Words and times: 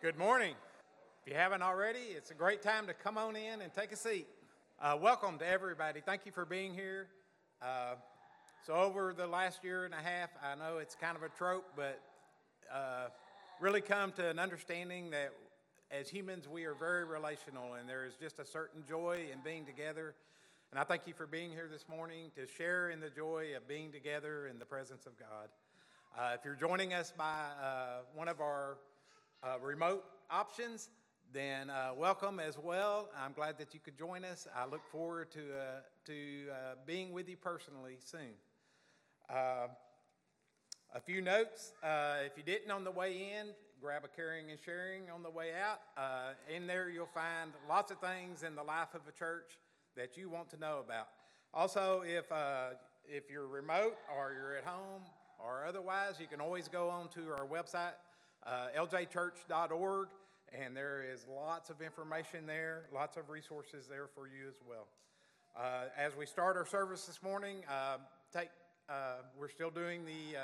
Good 0.00 0.16
morning. 0.16 0.54
If 1.20 1.32
you 1.32 1.36
haven't 1.36 1.60
already, 1.60 1.98
it's 1.98 2.30
a 2.30 2.34
great 2.34 2.62
time 2.62 2.86
to 2.86 2.94
come 2.94 3.18
on 3.18 3.34
in 3.34 3.62
and 3.62 3.74
take 3.74 3.90
a 3.90 3.96
seat. 3.96 4.28
Uh, 4.80 4.96
welcome 5.02 5.40
to 5.40 5.44
everybody. 5.44 6.00
Thank 6.00 6.24
you 6.24 6.30
for 6.30 6.44
being 6.44 6.72
here. 6.72 7.08
Uh, 7.60 7.96
so, 8.64 8.74
over 8.74 9.12
the 9.12 9.26
last 9.26 9.64
year 9.64 9.86
and 9.86 9.92
a 9.92 9.96
half, 9.96 10.30
I 10.40 10.54
know 10.54 10.78
it's 10.78 10.94
kind 10.94 11.16
of 11.16 11.24
a 11.24 11.28
trope, 11.30 11.64
but 11.74 12.00
uh, 12.72 13.08
really 13.58 13.80
come 13.80 14.12
to 14.12 14.30
an 14.30 14.38
understanding 14.38 15.10
that 15.10 15.32
as 15.90 16.08
humans, 16.08 16.46
we 16.46 16.64
are 16.64 16.74
very 16.74 17.04
relational, 17.04 17.74
and 17.74 17.88
there 17.88 18.06
is 18.06 18.14
just 18.14 18.38
a 18.38 18.44
certain 18.44 18.84
joy 18.88 19.22
in 19.32 19.40
being 19.42 19.64
together. 19.64 20.14
And 20.70 20.78
I 20.78 20.84
thank 20.84 21.08
you 21.08 21.12
for 21.12 21.26
being 21.26 21.50
here 21.50 21.68
this 21.68 21.86
morning 21.88 22.30
to 22.36 22.46
share 22.46 22.90
in 22.90 23.00
the 23.00 23.10
joy 23.10 23.48
of 23.56 23.66
being 23.66 23.90
together 23.90 24.46
in 24.46 24.60
the 24.60 24.64
presence 24.64 25.06
of 25.06 25.18
God. 25.18 25.48
Uh, 26.16 26.36
if 26.38 26.44
you're 26.44 26.54
joining 26.54 26.94
us 26.94 27.12
by 27.18 27.46
uh, 27.60 28.02
one 28.14 28.28
of 28.28 28.40
our 28.40 28.76
uh, 29.42 29.58
remote 29.62 30.04
options, 30.30 30.88
then 31.32 31.70
uh, 31.70 31.90
welcome 31.96 32.40
as 32.40 32.58
well. 32.58 33.08
I'm 33.16 33.32
glad 33.32 33.58
that 33.58 33.74
you 33.74 33.80
could 33.80 33.96
join 33.96 34.24
us. 34.24 34.48
I 34.56 34.66
look 34.66 34.84
forward 34.90 35.30
to, 35.32 35.40
uh, 35.40 35.80
to 36.06 36.12
uh, 36.50 36.54
being 36.86 37.12
with 37.12 37.28
you 37.28 37.36
personally 37.36 37.98
soon. 38.04 38.34
Uh, 39.30 39.68
a 40.94 41.00
few 41.00 41.20
notes. 41.20 41.72
Uh, 41.82 42.16
if 42.24 42.32
you 42.36 42.42
didn't 42.42 42.70
on 42.70 42.82
the 42.82 42.90
way 42.90 43.30
in, 43.38 43.48
grab 43.80 44.04
a 44.04 44.08
caring 44.08 44.50
and 44.50 44.58
sharing 44.64 45.10
on 45.14 45.22
the 45.22 45.30
way 45.30 45.50
out. 45.52 45.80
in 46.52 46.66
there, 46.66 46.88
you'll 46.88 47.06
find 47.06 47.52
lots 47.68 47.92
of 47.92 47.98
things 47.98 48.42
in 48.42 48.56
the 48.56 48.62
life 48.62 48.94
of 48.94 49.02
a 49.08 49.12
church 49.12 49.58
that 49.96 50.16
you 50.16 50.28
want 50.28 50.48
to 50.50 50.56
know 50.56 50.82
about. 50.84 51.08
Also, 51.54 52.02
if, 52.04 52.24
if 53.06 53.30
you're 53.30 53.46
remote 53.46 53.96
or 54.16 54.32
you're 54.32 54.56
at 54.56 54.64
home 54.64 55.02
or 55.38 55.64
otherwise, 55.64 56.14
you 56.18 56.26
can 56.26 56.40
always 56.40 56.66
go 56.66 56.88
on 56.88 57.08
to 57.10 57.20
our 57.30 57.46
website, 57.46 57.92
uh, 58.46 58.68
ljchurch.org, 58.76 60.08
and 60.52 60.76
there 60.76 61.04
is 61.12 61.26
lots 61.28 61.70
of 61.70 61.82
information 61.82 62.46
there, 62.46 62.84
lots 62.94 63.16
of 63.16 63.28
resources 63.30 63.86
there 63.86 64.08
for 64.14 64.26
you 64.26 64.48
as 64.48 64.56
well. 64.68 64.86
Uh, 65.56 65.88
as 65.96 66.16
we 66.16 66.26
start 66.26 66.56
our 66.56 66.66
service 66.66 67.06
this 67.06 67.22
morning, 67.22 67.64
uh, 67.68 67.96
take 68.32 68.48
uh, 68.88 69.16
we're 69.38 69.48
still 69.48 69.70
doing 69.70 70.04
the 70.04 70.38
uh, 70.38 70.42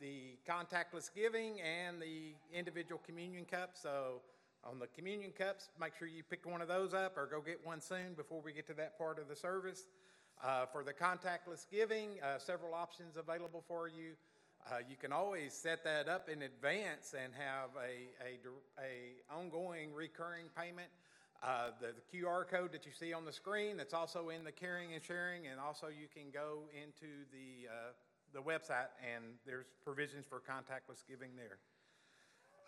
the 0.00 0.36
contactless 0.48 1.10
giving 1.14 1.60
and 1.60 2.00
the 2.00 2.34
individual 2.52 3.00
communion 3.06 3.44
cups. 3.44 3.80
So 3.82 4.20
on 4.62 4.78
the 4.78 4.86
communion 4.88 5.32
cups, 5.36 5.70
make 5.80 5.96
sure 5.98 6.06
you 6.06 6.22
pick 6.22 6.44
one 6.44 6.60
of 6.60 6.68
those 6.68 6.92
up 6.92 7.16
or 7.16 7.26
go 7.26 7.40
get 7.40 7.64
one 7.64 7.80
soon 7.80 8.14
before 8.16 8.40
we 8.44 8.52
get 8.52 8.66
to 8.66 8.74
that 8.74 8.98
part 8.98 9.18
of 9.18 9.28
the 9.28 9.36
service. 9.36 9.88
Uh, 10.44 10.66
for 10.66 10.84
the 10.84 10.92
contactless 10.92 11.64
giving, 11.72 12.10
uh, 12.22 12.36
several 12.38 12.74
options 12.74 13.16
available 13.16 13.64
for 13.66 13.88
you. 13.88 14.12
Uh, 14.68 14.78
you 14.90 14.96
can 14.96 15.12
always 15.12 15.52
set 15.52 15.84
that 15.84 16.08
up 16.08 16.28
in 16.28 16.42
advance 16.42 17.14
and 17.14 17.32
have 17.34 17.70
a, 17.78 18.10
a, 18.20 18.34
a 18.84 19.32
ongoing 19.32 19.94
recurring 19.94 20.46
payment. 20.58 20.88
Uh, 21.40 21.68
the, 21.80 21.94
the, 21.94 22.18
QR 22.18 22.48
code 22.48 22.72
that 22.72 22.84
you 22.84 22.90
see 22.90 23.12
on 23.12 23.24
the 23.24 23.32
screen, 23.32 23.76
that's 23.76 23.94
also 23.94 24.30
in 24.30 24.42
the 24.42 24.50
caring 24.50 24.92
and 24.94 25.04
sharing, 25.04 25.46
and 25.46 25.60
also 25.60 25.86
you 25.86 26.08
can 26.12 26.32
go 26.32 26.62
into 26.74 27.06
the, 27.30 27.68
uh, 27.68 27.92
the 28.34 28.40
website 28.40 28.88
and 29.14 29.22
there's 29.46 29.66
provisions 29.84 30.26
for 30.28 30.40
contactless 30.40 31.04
giving 31.08 31.30
there. 31.36 31.58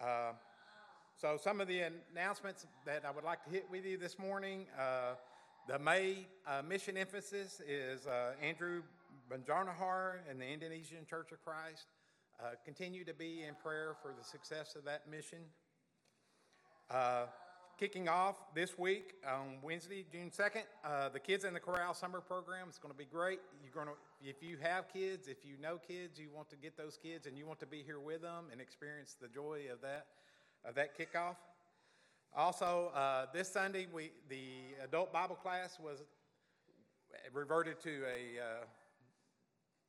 Uh, 0.00 0.34
so, 1.20 1.36
some 1.42 1.60
of 1.60 1.66
the 1.66 1.80
announcements 2.14 2.64
that 2.86 3.04
I 3.04 3.10
would 3.10 3.24
like 3.24 3.42
to 3.42 3.50
hit 3.50 3.66
with 3.68 3.84
you 3.84 3.96
this 3.96 4.20
morning 4.20 4.66
uh, 4.78 5.14
the 5.66 5.80
May 5.80 6.28
uh, 6.46 6.62
mission 6.62 6.96
emphasis 6.96 7.60
is 7.66 8.06
Andrew 8.40 8.82
Banjarnahor 9.28 10.20
and 10.28 10.40
the 10.40 10.46
Indonesian 10.46 11.04
Church 11.08 11.32
of 11.32 11.44
Christ. 11.44 11.86
Uh, 12.40 12.50
continue 12.64 13.04
to 13.04 13.12
be 13.12 13.44
in 13.46 13.54
prayer 13.54 13.96
for 14.00 14.14
the 14.16 14.24
success 14.24 14.74
of 14.74 14.84
that 14.84 15.10
mission. 15.10 15.38
Uh, 16.90 17.24
kicking 17.78 18.08
off 18.08 18.36
this 18.54 18.78
week 18.78 19.14
on 19.26 19.58
Wednesday, 19.62 20.04
June 20.10 20.30
2nd, 20.30 20.62
uh, 20.84 21.08
the 21.10 21.18
Kids 21.18 21.44
in 21.44 21.52
the 21.52 21.60
Corral 21.60 21.94
summer 21.94 22.20
program 22.20 22.68
is 22.70 22.78
going 22.78 22.92
to 22.92 22.98
be 22.98 23.04
great. 23.04 23.40
You're 23.62 23.72
going 23.72 23.94
to, 23.94 24.28
if 24.28 24.42
you 24.42 24.56
have 24.62 24.88
kids, 24.92 25.28
if 25.28 25.44
you 25.44 25.56
know 25.60 25.78
kids, 25.78 26.18
you 26.18 26.28
want 26.34 26.48
to 26.50 26.56
get 26.56 26.76
those 26.76 26.96
kids 26.96 27.26
and 27.26 27.36
you 27.36 27.46
want 27.46 27.60
to 27.60 27.66
be 27.66 27.82
here 27.82 28.00
with 28.00 28.22
them 28.22 28.46
and 28.50 28.60
experience 28.60 29.16
the 29.20 29.28
joy 29.28 29.62
of 29.70 29.80
that, 29.82 30.06
of 30.64 30.74
that 30.76 30.98
kickoff. 30.98 31.36
Also, 32.34 32.90
uh, 32.94 33.26
this 33.32 33.50
Sunday, 33.50 33.86
we, 33.92 34.10
the 34.28 34.84
adult 34.84 35.12
Bible 35.12 35.36
class 35.36 35.78
was 35.82 36.02
reverted 37.32 37.80
to 37.80 38.02
a 38.04 38.40
uh, 38.40 38.64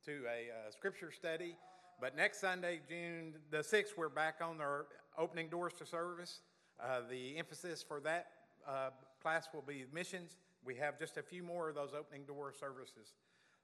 to 0.06 0.24
a 0.26 0.50
uh, 0.50 0.72
scripture 0.72 1.12
study. 1.12 1.56
But 2.00 2.16
next 2.16 2.40
Sunday, 2.40 2.80
June 2.88 3.34
the 3.52 3.58
6th, 3.58 3.98
we're 3.98 4.10
back 4.10 4.36
on 4.42 4.62
our 4.62 4.86
opening 5.18 5.50
doors 5.50 5.74
to 5.80 5.86
service. 5.86 6.42
Uh, 6.82 7.02
the 7.10 7.38
emphasis 7.38 7.84
for 7.86 8.00
that 8.02 8.28
uh, 8.68 8.90
class 9.22 9.48
will 9.54 9.62
be 9.62 9.86
missions. 9.94 10.38
We 10.64 10.76
have 10.76 10.98
just 10.98 11.18
a 11.18 11.24
few 11.24 11.44
more 11.44 11.70
of 11.70 11.76
those 11.76 11.92
opening 11.98 12.24
door 12.24 12.54
services. 12.58 13.14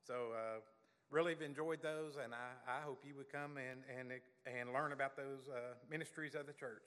So, 0.05 0.31
uh, 0.33 0.59
really 1.11 1.33
have 1.33 1.41
enjoyed 1.41 1.81
those, 1.81 2.17
and 2.21 2.33
I, 2.33 2.79
I, 2.79 2.81
hope 2.81 3.03
you 3.05 3.13
would 3.15 3.31
come 3.31 3.57
and, 3.57 3.81
and, 3.87 4.11
and 4.45 4.73
learn 4.73 4.91
about 4.91 5.15
those 5.15 5.47
uh, 5.47 5.75
ministries 5.89 6.33
of 6.35 6.47
the 6.47 6.53
church. 6.53 6.81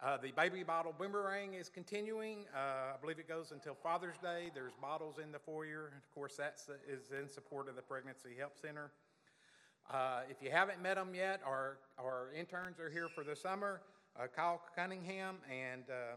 Uh, 0.00 0.16
the 0.16 0.30
baby 0.30 0.62
bottle 0.62 0.94
boomerang 0.96 1.54
is 1.54 1.68
continuing. 1.68 2.44
Uh, 2.54 2.94
I 2.94 2.96
believe 3.00 3.18
it 3.18 3.26
goes 3.26 3.50
until 3.50 3.74
Father's 3.74 4.16
Day. 4.22 4.48
There's 4.54 4.74
bottles 4.80 5.16
in 5.20 5.32
the 5.32 5.40
foyer. 5.40 5.90
Of 5.96 6.14
course, 6.14 6.36
that 6.36 6.60
is 6.88 7.10
in 7.10 7.28
support 7.28 7.68
of 7.68 7.74
the 7.74 7.82
Pregnancy 7.82 8.28
Help 8.38 8.56
Center. 8.56 8.92
Uh, 9.90 10.20
if 10.30 10.40
you 10.40 10.52
haven't 10.52 10.80
met 10.80 10.94
them 10.94 11.16
yet, 11.16 11.40
our, 11.44 11.78
our 11.98 12.28
interns 12.38 12.78
are 12.78 12.88
here 12.88 13.08
for 13.12 13.24
the 13.24 13.34
summer. 13.34 13.80
Uh, 14.16 14.28
Kyle 14.28 14.62
Cunningham 14.76 15.38
and 15.50 15.82
uh, 15.90 16.14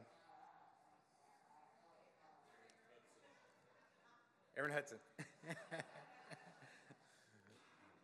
Aaron 4.56 4.74
Hudson. 4.74 5.00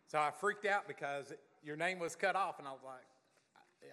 so 0.08 0.18
I 0.18 0.32
freaked 0.40 0.66
out 0.66 0.88
because 0.88 1.32
your 1.62 1.76
name 1.76 2.00
was 2.00 2.16
cut 2.16 2.34
off, 2.34 2.58
and 2.58 2.66
I 2.66 2.72
was 2.72 2.82
like, 2.84 3.04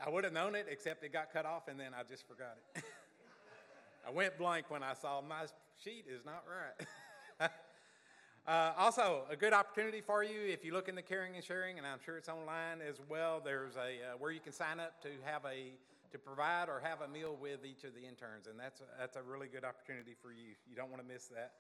I 0.06 0.10
would 0.10 0.24
have 0.24 0.34
known 0.34 0.56
it, 0.56 0.68
except 0.70 1.04
it 1.04 1.14
got 1.14 1.32
cut 1.32 1.46
off, 1.46 1.68
and 1.68 1.80
then 1.80 1.92
I 1.98 2.04
just 2.04 2.28
forgot 2.28 2.58
it. 2.76 2.84
I 4.08 4.12
went 4.12 4.38
blank 4.38 4.70
when 4.70 4.84
I 4.84 4.94
saw 4.94 5.22
my 5.22 5.46
sheet 5.84 6.06
is 6.08 6.26
not 6.26 6.44
right. 6.48 7.50
uh, 8.48 8.74
also, 8.78 9.24
a 9.30 9.36
good 9.36 9.54
opportunity 9.54 10.02
for 10.02 10.24
you 10.24 10.42
if 10.48 10.64
you 10.64 10.74
look 10.74 10.90
in 10.90 10.96
the 10.96 11.02
caring 11.02 11.36
and 11.36 11.44
sharing, 11.44 11.78
and 11.78 11.88
I'm 11.88 12.00
sure 12.06 12.18
it's 12.18 12.30
online 12.30 12.82
as 12.88 13.02
well. 13.10 13.42
There's 13.44 13.76
a 13.76 13.80
uh, 13.80 14.18
where 14.20 14.32
you 14.32 14.40
can 14.40 14.54
sign 14.54 14.80
up 14.80 15.02
to 15.04 15.10
have 15.24 15.44
a 15.46 15.72
to 16.12 16.20
provide 16.20 16.70
or 16.70 16.80
have 16.84 17.02
a 17.02 17.08
meal 17.08 17.38
with 17.42 17.66
each 17.66 17.84
of 17.84 17.94
the 17.94 18.02
interns, 18.02 18.48
and 18.48 18.60
that's 18.60 18.82
a, 18.82 18.84
that's 19.00 19.18
a 19.18 19.22
really 19.22 19.48
good 19.48 19.66
opportunity 19.66 20.16
for 20.22 20.32
you. 20.32 20.56
You 20.70 20.76
don't 20.76 20.90
want 20.90 21.02
to 21.02 21.14
miss 21.14 21.26
that. 21.28 21.54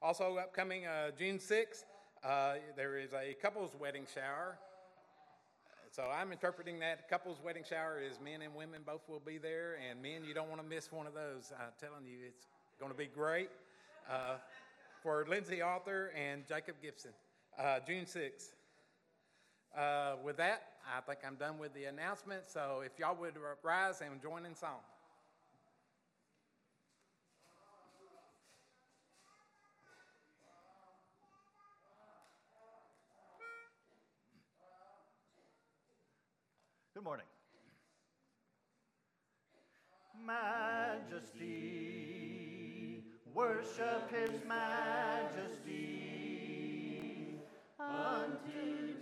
Also, 0.00 0.38
upcoming 0.38 0.86
uh, 0.86 1.10
June 1.18 1.38
6th, 1.38 1.84
uh, 2.24 2.54
there 2.76 2.96
is 2.96 3.12
a 3.12 3.34
couples 3.34 3.72
wedding 3.78 4.06
shower. 4.14 4.58
So 5.92 6.04
I'm 6.04 6.30
interpreting 6.30 6.78
that 6.80 7.08
couples 7.08 7.38
wedding 7.44 7.64
shower 7.68 7.98
is 8.00 8.20
men 8.24 8.42
and 8.42 8.54
women 8.54 8.82
both 8.86 9.08
will 9.08 9.18
be 9.18 9.38
there, 9.38 9.76
and 9.90 10.00
men, 10.00 10.22
you 10.24 10.34
don't 10.34 10.48
want 10.48 10.62
to 10.62 10.66
miss 10.66 10.92
one 10.92 11.08
of 11.08 11.14
those. 11.14 11.52
I'm 11.58 11.72
telling 11.80 12.06
you, 12.06 12.18
it's 12.28 12.46
going 12.78 12.92
to 12.92 12.96
be 12.96 13.06
great. 13.06 13.50
Uh, 14.08 14.36
for 15.02 15.26
Lindsay 15.28 15.60
Arthur 15.60 16.12
and 16.16 16.46
Jacob 16.46 16.76
Gibson, 16.80 17.10
uh, 17.58 17.80
June 17.84 18.04
6th. 18.04 18.52
Uh, 19.76 20.14
with 20.22 20.36
that, 20.36 20.62
I 20.96 21.00
think 21.00 21.20
I'm 21.26 21.34
done 21.34 21.58
with 21.58 21.74
the 21.74 21.84
announcement. 21.86 22.42
So 22.46 22.82
if 22.84 22.92
y'all 22.96 23.16
would 23.16 23.34
rise 23.64 24.00
and 24.00 24.22
join 24.22 24.46
in 24.46 24.54
song. 24.54 24.78
Good 37.00 37.06
morning. 37.06 37.24
Majesty, 41.32 41.46
worship 43.32 44.10
his 44.14 44.32
majesty. 44.46 45.70
Unto 47.78 48.99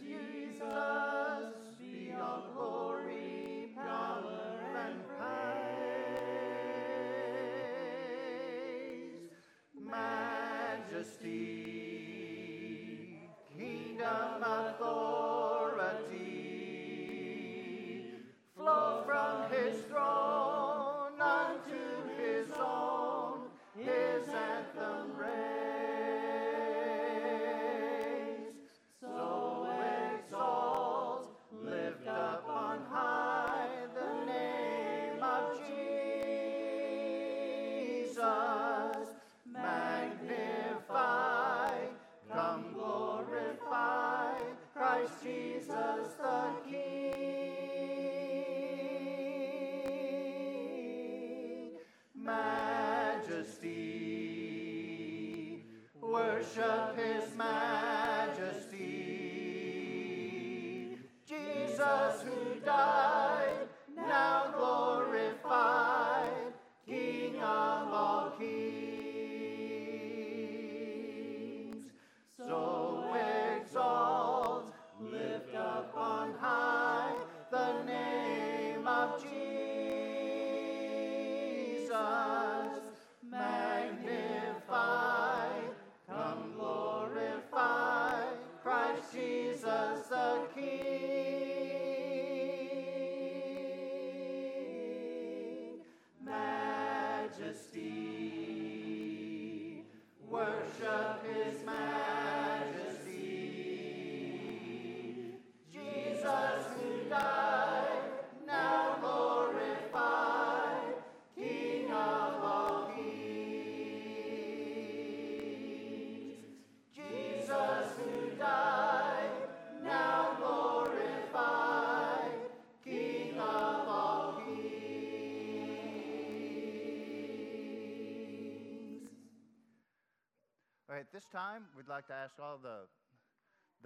at 130.99 131.15
this 131.15 131.27
time, 131.31 131.71
we'd 131.79 131.87
like 131.87 132.11
to 132.11 132.17
ask 132.19 132.35
all 132.43 132.59
the, 132.59 132.91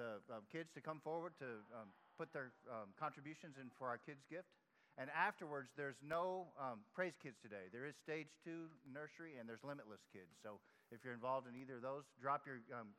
the 0.01 0.25
um, 0.33 0.49
kids 0.49 0.73
to 0.73 0.81
come 0.81 1.01
forward 1.05 1.37
to 1.45 1.61
um, 1.77 1.93
put 2.17 2.33
their 2.33 2.57
um, 2.73 2.97
contributions 2.97 3.61
in 3.61 3.69
for 3.77 3.89
our 3.89 4.01
kids' 4.01 4.25
gift. 4.33 4.49
And 4.97 5.09
afterwards, 5.13 5.69
there's 5.77 6.01
no 6.05 6.53
um, 6.61 6.85
Praise 6.93 7.17
Kids 7.21 7.37
today. 7.41 7.69
There 7.73 7.85
is 7.85 7.97
Stage 8.01 8.29
2 8.45 8.69
Nursery, 8.93 9.41
and 9.41 9.49
there's 9.49 9.65
Limitless 9.65 10.05
Kids. 10.13 10.33
So 10.41 10.61
if 10.93 11.01
you're 11.05 11.17
involved 11.17 11.49
in 11.49 11.57
either 11.57 11.81
of 11.81 11.85
those, 11.85 12.05
drop 12.21 12.45
your, 12.45 12.61
um, 12.73 12.93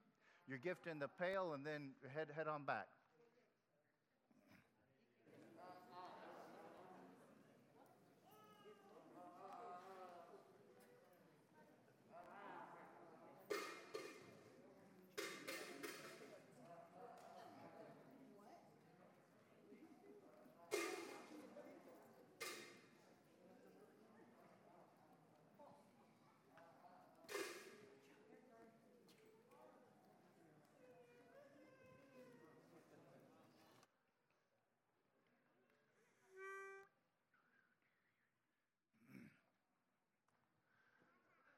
your 0.50 0.57
gift 0.57 0.89
in 0.89 0.98
the 0.98 1.09
pail 1.09 1.54
and 1.54 1.66
then 1.66 1.94
head, 2.13 2.30
head 2.33 2.50
on 2.50 2.66
back. 2.66 2.89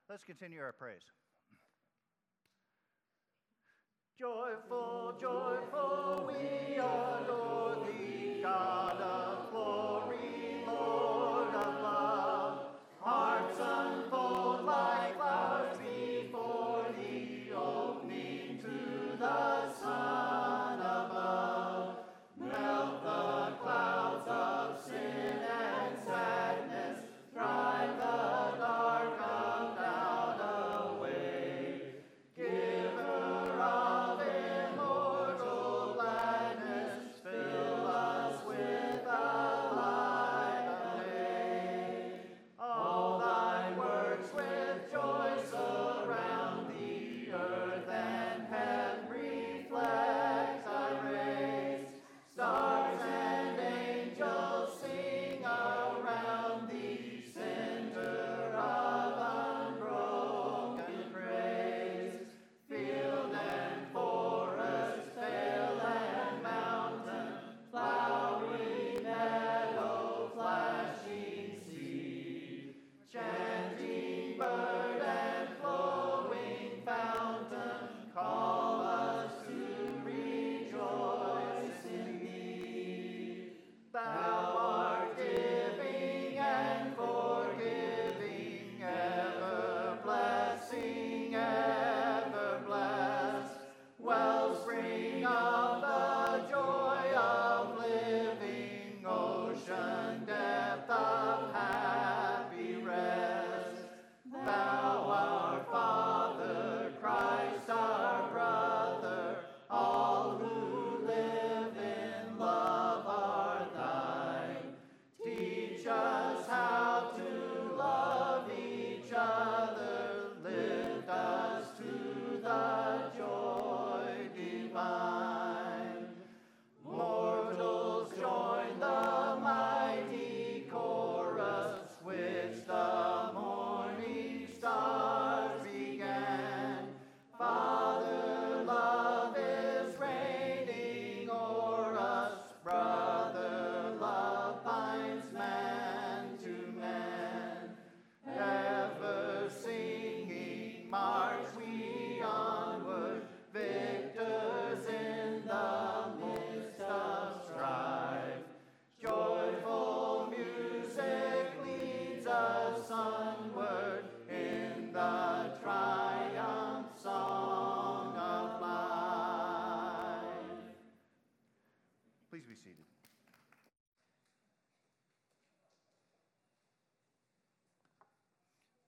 Let's 0.09 0.23
continue 0.23 0.61
our 0.61 0.71
praise. 0.71 1.01
Joyful, 4.19 5.15
joyful, 5.19 6.27
we 6.27 6.75
adore 6.75 7.75
thee, 7.87 8.39
God 8.41 9.01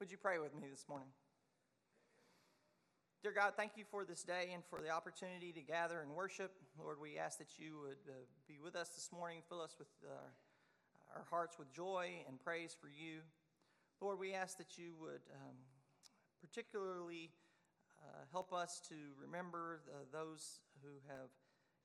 Would 0.07 0.13
you 0.13 0.23
pray 0.23 0.39
with 0.39 0.55
me 0.55 0.69
this 0.71 0.85
morning? 0.87 1.09
Dear 3.21 3.33
God, 3.35 3.55
thank 3.57 3.75
you 3.75 3.83
for 3.91 4.05
this 4.05 4.23
day 4.23 4.51
and 4.53 4.63
for 4.63 4.79
the 4.79 4.89
opportunity 4.89 5.51
to 5.51 5.59
gather 5.59 5.99
and 5.99 6.15
worship. 6.15 6.53
Lord, 6.79 6.95
we 7.01 7.17
ask 7.17 7.37
that 7.39 7.59
you 7.59 7.75
would 7.83 7.99
uh, 8.07 8.15
be 8.47 8.55
with 8.63 8.77
us 8.77 8.87
this 8.95 9.09
morning, 9.11 9.39
fill 9.49 9.59
us 9.59 9.75
with 9.77 9.89
uh, 10.07 10.15
our 11.13 11.25
hearts 11.29 11.59
with 11.59 11.73
joy 11.73 12.23
and 12.25 12.39
praise 12.39 12.73
for 12.79 12.87
you. 12.87 13.19
Lord, 13.99 14.17
we 14.17 14.33
ask 14.33 14.57
that 14.59 14.77
you 14.77 14.93
would 14.97 15.27
um, 15.35 15.57
particularly 16.39 17.31
uh, 17.99 18.23
help 18.31 18.53
us 18.53 18.79
to 18.87 18.95
remember 19.21 19.81
the, 19.87 20.17
those 20.17 20.61
who 20.81 21.03
have 21.09 21.27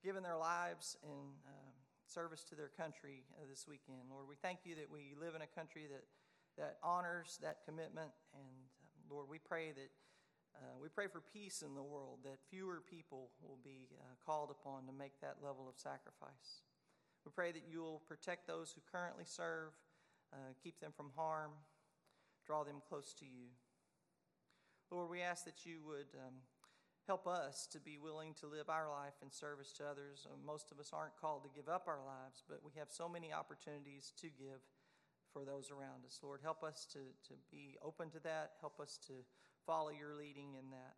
given 0.05 0.23
their 0.23 0.39
lives 0.39 0.97
in 1.03 1.11
um, 1.11 1.75
service 2.07 2.45
to 2.51 2.55
their 2.55 2.71
country 2.79 3.25
uh, 3.35 3.47
this 3.51 3.67
weekend. 3.67 3.99
Lord, 4.09 4.27
we 4.29 4.37
thank 4.37 4.61
you 4.63 4.77
that 4.77 4.89
we 4.89 5.17
live 5.19 5.35
in 5.35 5.43
a 5.43 5.51
country 5.59 5.89
that, 5.91 6.05
that 6.59 6.77
honors 6.83 7.39
that 7.43 7.65
commitment. 7.65 8.11
And 8.35 8.45
um, 8.45 9.11
Lord, 9.11 9.27
we 9.29 9.39
pray 9.39 9.73
that 9.73 9.91
uh, 10.55 10.77
we 10.81 10.89
pray 10.89 11.07
for 11.09 11.21
peace 11.21 11.63
in 11.63 11.75
the 11.75 11.83
world, 11.83 12.21
that 12.25 12.39
fewer 12.51 12.83
people 12.85 13.31
will 13.41 13.59
be 13.65 13.89
uh, 13.99 14.15
called 14.25 14.51
upon 14.51 14.87
to 14.87 14.93
make 14.93 15.21
that 15.21 15.37
level 15.43 15.69
of 15.69 15.79
sacrifice. 15.79 16.61
We 17.25 17.33
pray 17.35 17.53
that 17.53 17.65
you 17.71 17.81
will 17.81 18.03
protect 18.07 18.47
those 18.47 18.73
who 18.73 18.81
currently 18.91 19.25
serve, 19.25 19.73
uh, 20.33 20.53
keep 20.63 20.81
them 20.81 20.93
from 20.95 21.11
harm, 21.17 21.53
draw 22.45 22.65
them 22.65 22.83
close 22.89 23.15
to 23.21 23.25
you. 23.25 23.49
Lord, 24.91 25.09
we 25.09 25.23
ask 25.23 25.45
that 25.47 25.65
you 25.65 25.81
would 25.87 26.13
um, 26.21 26.35
help 27.07 27.27
us 27.27 27.67
to 27.73 27.81
be 27.81 27.97
willing 27.97 28.35
to 28.41 28.47
live 28.47 28.69
our 28.69 28.91
life 28.91 29.15
in 29.23 29.31
service 29.31 29.73
to 29.79 29.85
others. 29.87 30.27
Uh, 30.27 30.37
most 30.45 30.71
of 30.71 30.79
us 30.79 30.91
aren't 30.93 31.17
called 31.17 31.45
to 31.45 31.51
give 31.57 31.69
up 31.69 31.85
our 31.87 32.01
lives, 32.05 32.43
but 32.49 32.61
we 32.63 32.73
have 32.77 32.89
so 32.91 33.09
many 33.09 33.33
opportunities 33.33 34.13
to 34.21 34.27
give 34.29 34.61
for 35.33 35.45
those 35.45 35.71
around 35.71 36.05
us. 36.05 36.21
Lord, 36.23 36.41
help 36.43 36.63
us 36.63 36.87
to, 36.93 36.99
to 37.29 37.35
be 37.51 37.77
open 37.83 38.11
to 38.11 38.21
that. 38.21 38.53
Help 38.61 38.81
us 38.81 38.99
to 39.07 39.13
follow 39.67 39.91
your 39.91 40.15
leading 40.15 40.55
in 40.55 40.71
that. 40.71 40.95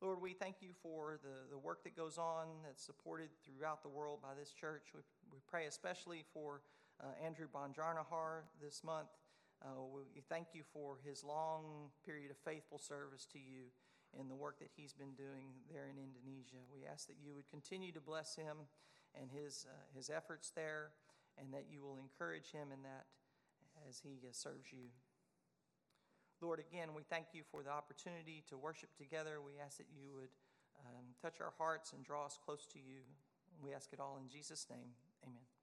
Lord, 0.00 0.20
we 0.20 0.32
thank 0.32 0.56
you 0.60 0.70
for 0.80 1.18
the, 1.22 1.50
the 1.50 1.58
work 1.58 1.82
that 1.82 1.96
goes 1.96 2.18
on 2.18 2.46
that's 2.64 2.84
supported 2.84 3.30
throughout 3.44 3.82
the 3.82 3.88
world 3.88 4.20
by 4.22 4.34
this 4.38 4.52
church. 4.52 4.94
We, 4.94 5.00
we 5.32 5.38
pray 5.48 5.66
especially 5.66 6.24
for 6.32 6.62
uh, 7.02 7.06
Andrew 7.24 7.46
Banjarnahor 7.52 8.46
this 8.62 8.84
month. 8.84 9.08
Uh, 9.60 9.82
we 10.14 10.22
thank 10.28 10.48
you 10.54 10.62
for 10.72 10.98
his 11.04 11.24
long 11.24 11.90
period 12.06 12.30
of 12.30 12.36
faithful 12.44 12.78
service 12.78 13.26
to 13.32 13.38
you 13.38 13.74
and 14.16 14.30
the 14.30 14.36
work 14.36 14.60
that 14.60 14.70
he's 14.76 14.92
been 14.92 15.14
doing 15.18 15.50
there 15.70 15.90
in 15.90 15.98
Indonesia. 15.98 16.62
We 16.72 16.86
ask 16.86 17.08
that 17.08 17.16
you 17.20 17.34
would 17.34 17.50
continue 17.50 17.90
to 17.92 18.00
bless 18.00 18.36
him 18.36 18.56
and 19.20 19.30
his, 19.30 19.66
uh, 19.68 19.74
his 19.96 20.10
efforts 20.10 20.52
there, 20.54 20.90
and 21.40 21.52
that 21.54 21.66
you 21.70 21.80
will 21.82 21.98
encourage 21.98 22.50
him 22.50 22.68
in 22.72 22.82
that 22.82 23.06
as 23.88 24.00
he 24.00 24.18
serves 24.32 24.72
you. 24.72 24.90
Lord, 26.40 26.60
again, 26.60 26.94
we 26.94 27.02
thank 27.02 27.26
you 27.32 27.42
for 27.50 27.62
the 27.62 27.70
opportunity 27.70 28.44
to 28.48 28.56
worship 28.56 28.90
together. 28.96 29.40
We 29.44 29.58
ask 29.58 29.78
that 29.78 29.90
you 29.90 30.14
would 30.14 30.30
um, 30.86 31.04
touch 31.20 31.40
our 31.40 31.52
hearts 31.58 31.92
and 31.92 32.04
draw 32.04 32.26
us 32.26 32.38
close 32.44 32.66
to 32.72 32.78
you. 32.78 33.02
We 33.62 33.74
ask 33.74 33.92
it 33.92 33.98
all 33.98 34.18
in 34.22 34.28
Jesus' 34.28 34.66
name. 34.70 34.94
Amen. 35.24 35.57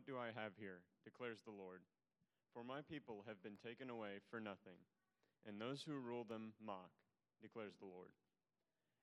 What 0.00 0.08
do 0.08 0.16
I 0.16 0.32
have 0.32 0.56
here 0.56 0.80
declares 1.04 1.44
the 1.44 1.52
Lord. 1.52 1.84
For 2.56 2.64
my 2.64 2.80
people 2.80 3.20
have 3.28 3.44
been 3.44 3.60
taken 3.60 3.92
away 3.92 4.24
for 4.32 4.40
nothing 4.40 4.80
and 5.44 5.60
those 5.60 5.84
who 5.84 5.92
rule 6.00 6.24
them 6.24 6.56
mock 6.56 6.88
declares 7.44 7.76
the 7.76 7.84
Lord. 7.84 8.16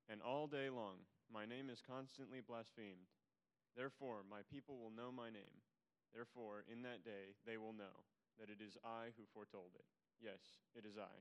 And 0.09 0.25
all 0.25 0.49
day 0.49 0.73
long 0.73 1.05
my 1.29 1.45
name 1.45 1.69
is 1.69 1.85
constantly 1.85 2.41
blasphemed. 2.41 3.13
Therefore 3.77 4.25
my 4.25 4.41
people 4.49 4.81
will 4.81 4.89
know 4.89 5.13
my 5.13 5.29
name. 5.29 5.61
Therefore 6.17 6.65
in 6.65 6.81
that 6.81 7.05
day 7.05 7.37
they 7.45 7.61
will 7.61 7.77
know 7.77 8.09
that 8.41 8.49
it 8.49 8.57
is 8.57 8.73
I 8.81 9.13
who 9.21 9.29
foretold 9.29 9.77
it. 9.77 9.85
Yes 10.17 10.57
it 10.73 10.81
is 10.81 10.97
I. 10.97 11.13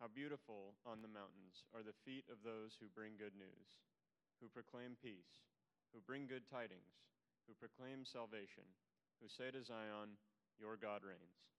How 0.00 0.08
beautiful 0.08 0.80
on 0.88 1.04
the 1.04 1.12
mountains 1.12 1.68
are 1.76 1.84
the 1.84 2.00
feet 2.08 2.24
of 2.32 2.40
those 2.40 2.80
who 2.80 2.88
bring 2.96 3.20
good 3.20 3.36
news 3.36 3.76
who 4.40 4.48
proclaim 4.48 4.96
peace 4.96 5.44
who 5.92 6.00
bring 6.00 6.24
good 6.24 6.48
tidings, 6.48 7.04
who 7.46 7.54
proclaim 7.58 8.04
salvation, 8.04 8.64
who 9.20 9.28
say 9.28 9.50
to 9.50 9.62
Zion, 9.62 10.16
Your 10.60 10.76
God 10.76 11.02
reigns. 11.02 11.50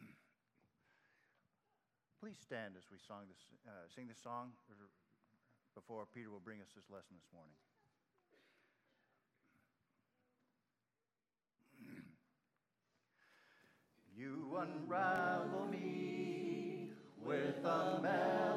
Please 2.20 2.38
stand 2.40 2.74
as 2.76 2.84
we 2.90 2.98
this, 3.28 3.38
uh, 3.66 3.86
sing 3.94 4.08
this 4.08 4.18
song 4.22 4.52
before 5.74 6.06
Peter 6.12 6.30
will 6.30 6.40
bring 6.40 6.60
us 6.60 6.68
this 6.74 6.90
lesson 6.90 7.16
this 7.16 7.30
morning. 7.32 7.56
you 14.16 14.56
unravel 14.58 15.66
me 15.70 16.90
with 17.24 17.64
a. 17.64 18.51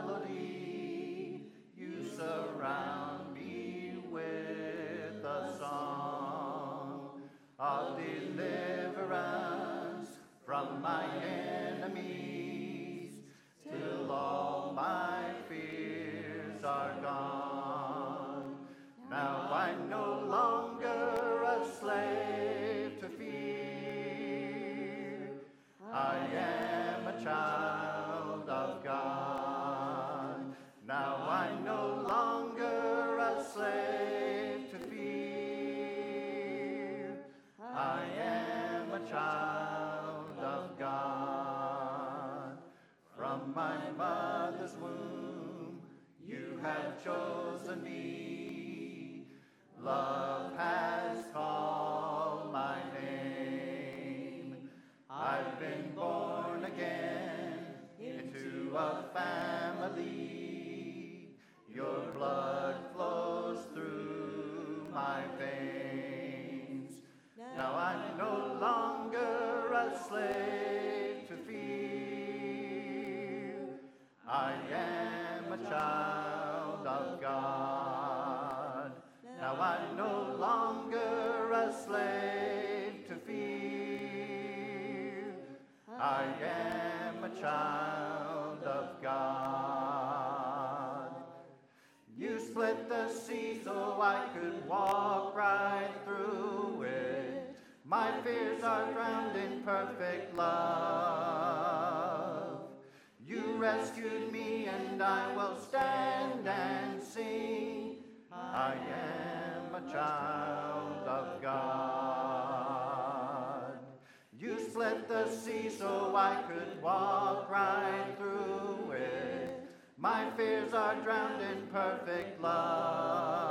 so 115.77 116.15
I 116.15 116.41
could 116.47 116.81
walk 116.81 117.49
right 117.49 118.15
through 118.17 118.91
it. 118.93 119.67
My 119.97 120.29
fears 120.37 120.73
are 120.73 120.95
drowned 121.01 121.41
in 121.41 121.67
perfect 121.67 122.41
love. 122.41 123.45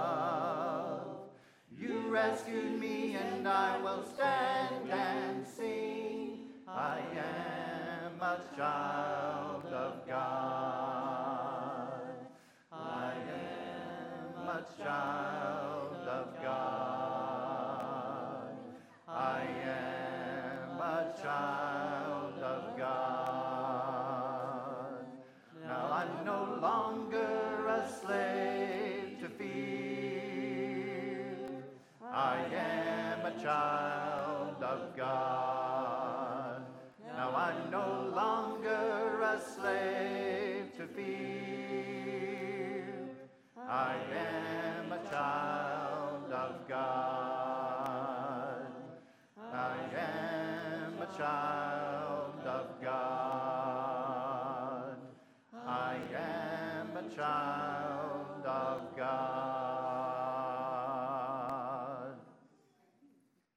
You 1.79 2.09
rescued 2.09 2.81
me, 2.81 3.15
and 3.15 3.47
I 3.47 3.81
will 3.81 4.05
stand 4.05 4.91
and 4.91 5.47
sing. 5.47 6.39
I 6.69 7.01
am 7.17 8.21
a 8.21 8.41
child 8.57 9.67
of 9.67 10.07
God. 10.07 12.01
I 12.73 13.13
am 13.13 14.49
a 14.49 14.65
child 14.79 15.24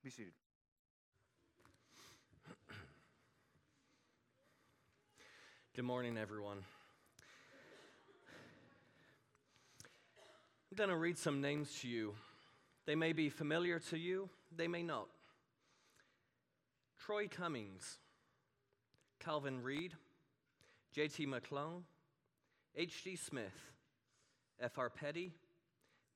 Be 0.07 0.11
seated. 0.11 0.31
Good 5.75 5.83
morning, 5.83 6.17
everyone. 6.17 6.59
I'm 10.71 10.77
going 10.77 10.89
to 10.91 10.95
read 10.95 11.17
some 11.17 11.41
names 11.41 11.77
to 11.81 11.89
you. 11.89 12.13
They 12.85 12.95
may 12.95 13.11
be 13.11 13.27
familiar 13.27 13.79
to 13.89 13.97
you, 13.97 14.29
they 14.55 14.69
may 14.69 14.81
not. 14.81 15.09
Troy 16.97 17.27
Cummings, 17.27 17.97
Calvin 19.19 19.61
Reed, 19.61 19.91
J.T. 20.93 21.27
McClung, 21.27 21.81
H.D. 22.77 23.17
Smith, 23.17 23.59
F.R. 24.61 24.89
Petty, 24.89 25.33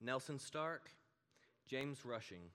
Nelson 0.00 0.38
Stark, 0.38 0.88
James 1.68 2.06
Rushing. 2.06 2.48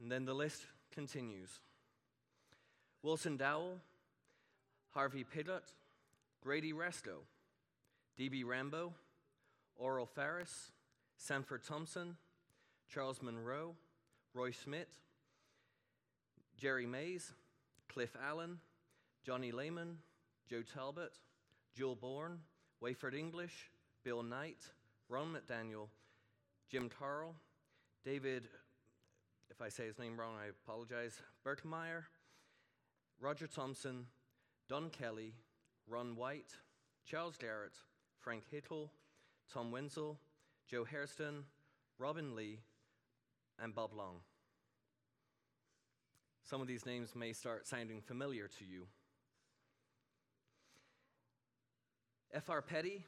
And 0.00 0.10
then 0.10 0.24
the 0.24 0.34
list 0.34 0.62
continues 0.92 1.60
Wilson 3.02 3.36
Dowell, 3.36 3.78
Harvey 4.90 5.24
Pidlett, 5.24 5.72
Grady 6.42 6.72
Resto, 6.72 7.24
D.B. 8.16 8.44
Rambo, 8.44 8.92
Oral 9.76 10.06
Ferris, 10.06 10.72
Sanford 11.16 11.62
Thompson, 11.64 12.16
Charles 12.88 13.20
Monroe, 13.22 13.74
Roy 14.34 14.50
Smith, 14.50 14.88
Jerry 16.56 16.86
Mays, 16.86 17.32
Cliff 17.88 18.16
Allen, 18.26 18.58
Johnny 19.24 19.52
Lehman, 19.52 19.98
Joe 20.48 20.62
Talbot, 20.62 21.12
Jewel 21.74 21.96
Bourne, 21.96 22.38
Wayford 22.82 23.14
English, 23.14 23.70
Bill 24.04 24.22
Knight, 24.22 24.58
Ron 25.08 25.34
McDaniel, 25.34 25.88
Jim 26.70 26.88
Tarl, 26.88 27.34
David, 28.04 28.48
if 29.58 29.64
I 29.64 29.70
say 29.70 29.86
his 29.86 29.98
name 29.98 30.20
wrong, 30.20 30.34
I 30.38 30.48
apologize, 30.48 31.18
Berkemeyer, 31.44 32.04
Roger 33.20 33.46
Thompson, 33.46 34.04
Don 34.68 34.90
Kelly, 34.90 35.32
Ron 35.88 36.14
White, 36.14 36.52
Charles 37.08 37.38
Garrett, 37.38 37.72
Frank 38.18 38.42
Hittle, 38.50 38.92
Tom 39.50 39.70
Wenzel, 39.70 40.18
Joe 40.68 40.84
Hairston, 40.84 41.44
Robin 41.98 42.36
Lee, 42.36 42.58
and 43.58 43.74
Bob 43.74 43.94
Long. 43.94 44.16
Some 46.44 46.60
of 46.60 46.66
these 46.66 46.84
names 46.84 47.16
may 47.16 47.32
start 47.32 47.66
sounding 47.66 48.02
familiar 48.02 48.48
to 48.58 48.64
you. 48.64 48.86
F.R. 52.34 52.60
Petty, 52.60 53.06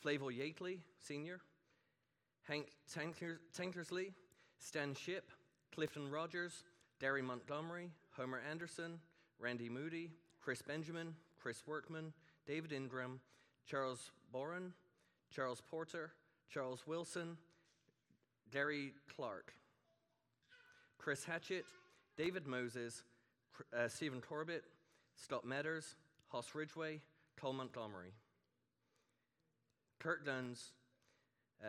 Flavel 0.00 0.28
Yateley, 0.28 0.80
Sr., 0.98 1.38
Hank 2.42 2.72
Tankers- 2.92 3.38
Tankersley, 3.56 4.12
Stan 4.58 4.94
Ship, 4.94 5.30
Clifton 5.76 6.10
Rogers, 6.10 6.64
Derry 7.00 7.20
Montgomery, 7.20 7.90
Homer 8.16 8.40
Anderson, 8.50 8.98
Randy 9.38 9.68
Moody, 9.68 10.10
Chris 10.40 10.62
Benjamin, 10.62 11.14
Chris 11.38 11.62
Workman, 11.66 12.14
David 12.46 12.72
Ingram, 12.72 13.20
Charles 13.66 14.10
Boren, 14.32 14.72
Charles 15.30 15.60
Porter, 15.60 16.12
Charles 16.48 16.86
Wilson, 16.86 17.36
Gary 18.50 18.94
Clark, 19.14 19.52
Chris 20.96 21.26
Hatchett, 21.26 21.66
David 22.16 22.46
Moses, 22.46 23.02
uh, 23.78 23.86
Stephen 23.86 24.22
Corbett, 24.22 24.64
Scott 25.14 25.44
Meaders, 25.44 25.94
Hoss 26.28 26.54
Ridgway, 26.54 27.02
Cole 27.38 27.52
Montgomery, 27.52 28.14
Kurt 29.98 30.24
Duns, 30.24 30.72
uh, 31.62 31.66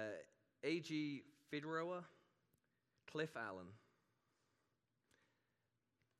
A.G. 0.63 1.24
Figueroa, 1.50 2.06
Cliff 3.12 3.36
Allen. 3.36 3.67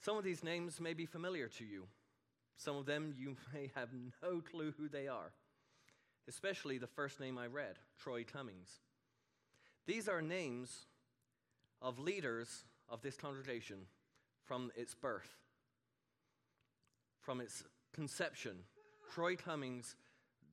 Some 0.01 0.17
of 0.17 0.23
these 0.23 0.43
names 0.43 0.79
may 0.79 0.93
be 0.93 1.05
familiar 1.05 1.47
to 1.47 1.65
you. 1.65 1.88
Some 2.57 2.75
of 2.75 2.86
them 2.86 3.13
you 3.17 3.36
may 3.53 3.71
have 3.75 3.89
no 4.21 4.41
clue 4.41 4.73
who 4.77 4.89
they 4.89 5.07
are, 5.07 5.31
especially 6.27 6.77
the 6.77 6.88
first 6.88 7.19
name 7.19 7.38
I 7.38 7.47
read, 7.47 7.77
Troy 7.99 8.23
Cummings. 8.23 8.69
These 9.86 10.10
are 10.10 10.21
names 10.21 10.86
of 11.81 11.99
leaders 11.99 12.65
of 12.89 13.01
this 13.01 13.15
congregation 13.15 13.77
from 14.45 14.71
its 14.75 14.95
birth, 14.95 15.36
from 17.21 17.41
its 17.41 17.63
conception. 17.93 18.57
Troy 19.13 19.36
Cummings 19.36 19.95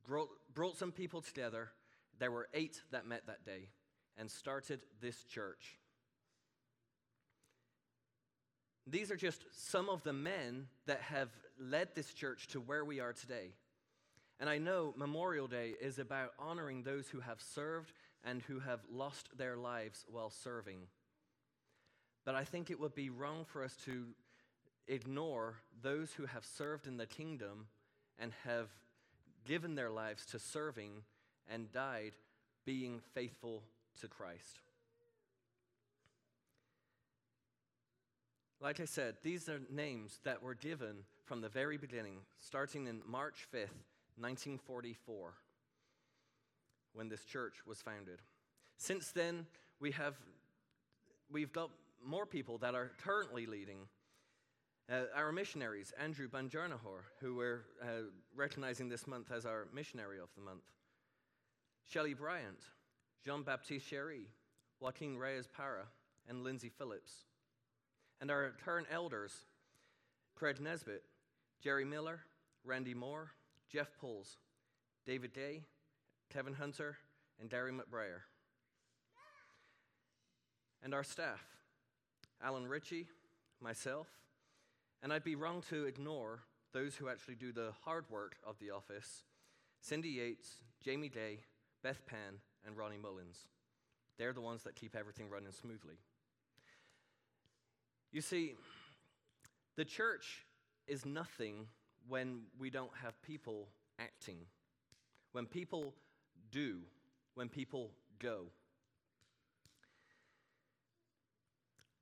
brought 0.07 0.77
some 0.77 0.91
people 0.91 1.21
together. 1.21 1.71
There 2.19 2.31
were 2.31 2.47
eight 2.53 2.81
that 2.91 3.05
met 3.05 3.27
that 3.27 3.45
day 3.45 3.69
and 4.17 4.29
started 4.29 4.81
this 5.01 5.23
church. 5.25 5.77
These 8.87 9.11
are 9.11 9.15
just 9.15 9.45
some 9.51 9.89
of 9.89 10.03
the 10.03 10.13
men 10.13 10.67
that 10.85 11.01
have 11.01 11.29
led 11.59 11.95
this 11.95 12.13
church 12.13 12.47
to 12.47 12.59
where 12.59 12.85
we 12.85 12.99
are 12.99 13.13
today. 13.13 13.53
And 14.39 14.49
I 14.49 14.57
know 14.57 14.93
Memorial 14.97 15.47
Day 15.47 15.73
is 15.79 15.97
about 15.97 16.33
honoring 16.37 16.83
those 16.83 17.07
who 17.07 17.21
have 17.21 17.41
served 17.41 17.93
and 18.23 18.41
who 18.43 18.59
have 18.59 18.81
lost 18.91 19.29
their 19.37 19.55
lives 19.55 20.05
while 20.07 20.29
serving. 20.29 20.79
But 22.25 22.35
I 22.35 22.43
think 22.43 22.69
it 22.69 22.79
would 22.79 22.95
be 22.95 23.09
wrong 23.09 23.45
for 23.45 23.63
us 23.63 23.75
to 23.85 24.05
ignore 24.87 25.55
those 25.81 26.11
who 26.13 26.25
have 26.25 26.45
served 26.45 26.85
in 26.85 26.97
the 26.97 27.05
kingdom 27.05 27.67
and 28.19 28.33
have 28.43 28.69
given 29.45 29.75
their 29.75 29.89
lives 29.89 30.25
to 30.27 30.39
serving 30.39 31.03
and 31.49 31.71
died 31.71 32.13
being 32.65 32.99
faithful 33.13 33.63
to 34.01 34.07
Christ. 34.07 34.59
Like 38.65 38.79
I 38.79 38.85
said, 38.85 39.17
these 39.21 39.47
are 39.47 39.61
names 39.69 40.19
that 40.23 40.41
were 40.41 40.55
given 40.55 41.03
from 41.23 41.39
the 41.39 41.49
very 41.49 41.77
beginning, 41.77 42.17
starting 42.39 42.87
in 42.87 43.03
March 43.05 43.45
5th, 43.53 43.77
1944, 44.17 45.33
when 46.93 47.07
this 47.07 47.23
church 47.25 47.57
was 47.67 47.83
founded. 47.83 48.23
Since 48.77 49.11
then, 49.11 49.45
we 49.79 49.91
have, 49.91 50.15
we've 51.31 51.53
got 51.53 51.69
more 52.03 52.25
people 52.25 52.57
that 52.57 52.73
are 52.73 52.89
currently 53.03 53.45
leading. 53.45 53.81
Uh, 54.91 55.01
our 55.15 55.31
missionaries, 55.31 55.93
Andrew 55.99 56.27
Banjarnahor, 56.27 57.03
who 57.21 57.35
we're 57.35 57.65
uh, 57.83 58.07
recognizing 58.35 58.89
this 58.89 59.05
month 59.05 59.31
as 59.31 59.45
our 59.45 59.67
missionary 59.75 60.17
of 60.17 60.29
the 60.35 60.41
month, 60.41 60.63
Shelley 61.87 62.15
Bryant, 62.15 62.61
Jean 63.23 63.43
Baptiste 63.43 63.87
Cherie, 63.87 64.31
Joaquin 64.79 65.19
Reyes 65.19 65.47
Para, 65.55 65.85
and 66.27 66.43
Lindsay 66.43 66.71
Phillips 66.75 67.25
and 68.25 68.31
our 68.31 68.53
current 68.65 68.87
elders, 68.91 69.45
Craig 70.33 70.59
Nesbitt, 70.59 71.03
Jerry 71.63 71.85
Miller, 71.85 72.21
Randy 72.63 72.95
Moore, 72.95 73.29
Jeff 73.71 73.95
Pulls, 74.01 74.37
David 75.05 75.31
Day, 75.31 75.61
Kevin 76.33 76.55
Hunter, 76.55 76.97
and 77.39 77.51
Gary 77.51 77.71
McBrayer. 77.71 78.21
And 80.81 80.91
our 80.95 81.03
staff, 81.03 81.39
Alan 82.43 82.65
Ritchie, 82.65 83.05
myself, 83.61 84.07
and 85.03 85.13
I'd 85.13 85.23
be 85.23 85.35
wrong 85.35 85.61
to 85.69 85.85
ignore 85.85 86.39
those 86.73 86.95
who 86.95 87.09
actually 87.09 87.35
do 87.35 87.51
the 87.51 87.73
hard 87.83 88.05
work 88.09 88.37
of 88.43 88.57
the 88.57 88.71
office 88.71 89.21
Cindy 89.81 90.09
Yates, 90.09 90.63
Jamie 90.83 91.09
Day, 91.09 91.41
Beth 91.83 92.03
Penn, 92.07 92.39
and 92.65 92.75
Ronnie 92.75 92.97
Mullins. 92.97 93.45
They're 94.17 94.33
the 94.33 94.41
ones 94.41 94.63
that 94.63 94.75
keep 94.75 94.95
everything 94.95 95.29
running 95.29 95.51
smoothly. 95.51 95.99
You 98.15 98.21
see, 98.21 98.55
the 99.75 99.83
church 99.83 100.45
is 100.87 101.05
nothing 101.05 101.67
when 102.07 102.43
we 102.57 102.69
don't 102.69 102.95
have 103.03 103.21
people 103.21 103.67
acting, 103.99 104.37
when 105.33 105.45
people 105.45 105.93
do, 106.49 106.77
when 107.33 107.49
people 107.49 107.91
go. 108.17 108.45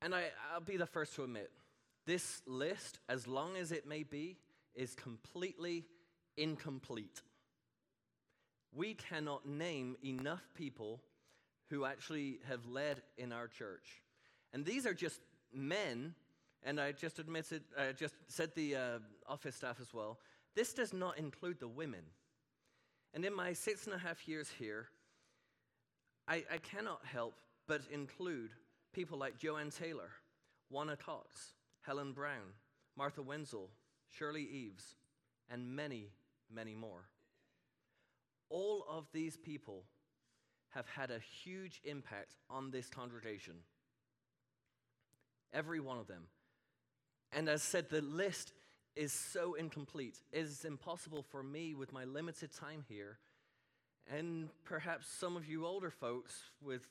And 0.04 0.14
I, 0.14 0.26
will 0.54 0.62
be 0.62 0.78
the 0.78 0.86
first 0.86 1.16
to 1.16 1.24
admit, 1.24 1.50
this 2.06 2.44
list, 2.46 3.00
as 3.10 3.28
long 3.28 3.58
as 3.58 3.72
it 3.72 3.88
may 3.88 4.04
be, 4.04 4.38
is 4.76 4.94
completely 4.94 5.84
incomplete. 6.38 7.24
We 8.72 8.94
cannot 8.94 9.48
name 9.48 9.96
enough 10.06 10.44
people 10.54 11.02
who 11.72 11.86
actually 11.86 12.38
have 12.48 12.68
led 12.68 13.02
in 13.18 13.32
our 13.32 13.48
church. 13.48 14.04
And 14.54 14.64
these 14.64 14.86
are 14.86 14.94
just 14.94 15.20
men, 15.54 16.14
and 16.64 16.80
I 16.80 16.92
just 16.92 17.20
admitted, 17.20 17.64
I 17.78 17.92
just 17.92 18.16
said 18.28 18.52
the 18.56 18.76
uh, 18.76 19.00
office 19.28 19.56
staff 19.56 19.78
as 19.82 19.94
well, 19.94 20.20
this 20.56 20.74
does 20.74 20.94
not 20.94 21.18
include 21.18 21.60
the 21.60 21.68
women. 21.68 22.04
And 23.14 23.26
in 23.26 23.34
my 23.34 23.54
six 23.54 23.86
and 23.86 23.96
a 23.96 23.98
half 23.98 24.28
years 24.28 24.50
here, 24.58 24.88
I, 26.28 26.44
I 26.52 26.58
cannot 26.58 27.02
help 27.06 27.36
but 27.68 27.82
include 27.92 28.52
people 28.94 29.18
like 29.18 29.38
Joanne 29.38 29.70
Taylor, 29.70 30.10
Juana 30.70 30.96
Cox, 30.96 31.54
Helen 31.82 32.14
Brown, 32.14 32.54
Martha 32.98 33.22
Wenzel, 33.22 33.70
Shirley 34.10 34.44
Eves, 34.44 34.96
and 35.50 35.76
many, 35.76 36.10
many 36.54 36.76
more. 36.76 37.06
All 38.50 38.86
of 38.90 39.08
these 39.14 39.38
people 39.38 39.84
have 40.70 40.88
had 40.88 41.12
a 41.12 41.20
huge 41.20 41.82
impact 41.84 42.36
on 42.50 42.72
this 42.72 42.90
congregation. 42.90 43.54
Every 45.54 45.80
one 45.80 46.00
of 46.00 46.08
them. 46.08 46.24
And 47.32 47.48
as 47.48 47.62
said, 47.62 47.90
the 47.90 48.02
list 48.02 48.54
is 48.96 49.12
so 49.12 49.56
incomplete. 49.56 50.18
It 50.32 50.40
is 50.40 50.66
impossible 50.66 51.24
for 51.24 51.44
me, 51.44 51.74
with 51.74 51.92
my 51.92 52.04
limited 52.04 52.52
time 52.54 52.84
here, 52.88 53.18
and 54.12 54.50
perhaps 54.64 55.08
some 55.08 55.36
of 55.36 55.48
you 55.48 55.66
older 55.66 55.90
folks 55.90 56.36
with 56.62 56.88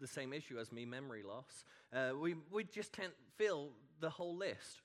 the 0.00 0.06
same 0.06 0.32
issue 0.32 0.58
as 0.58 0.72
me, 0.72 0.84
memory 0.84 1.22
loss, 1.22 1.64
uh, 1.92 2.12
we, 2.18 2.34
we 2.50 2.64
just 2.64 2.92
can't 2.92 3.12
fill 3.36 3.70
the 4.00 4.10
whole 4.10 4.36
list. 4.36 4.82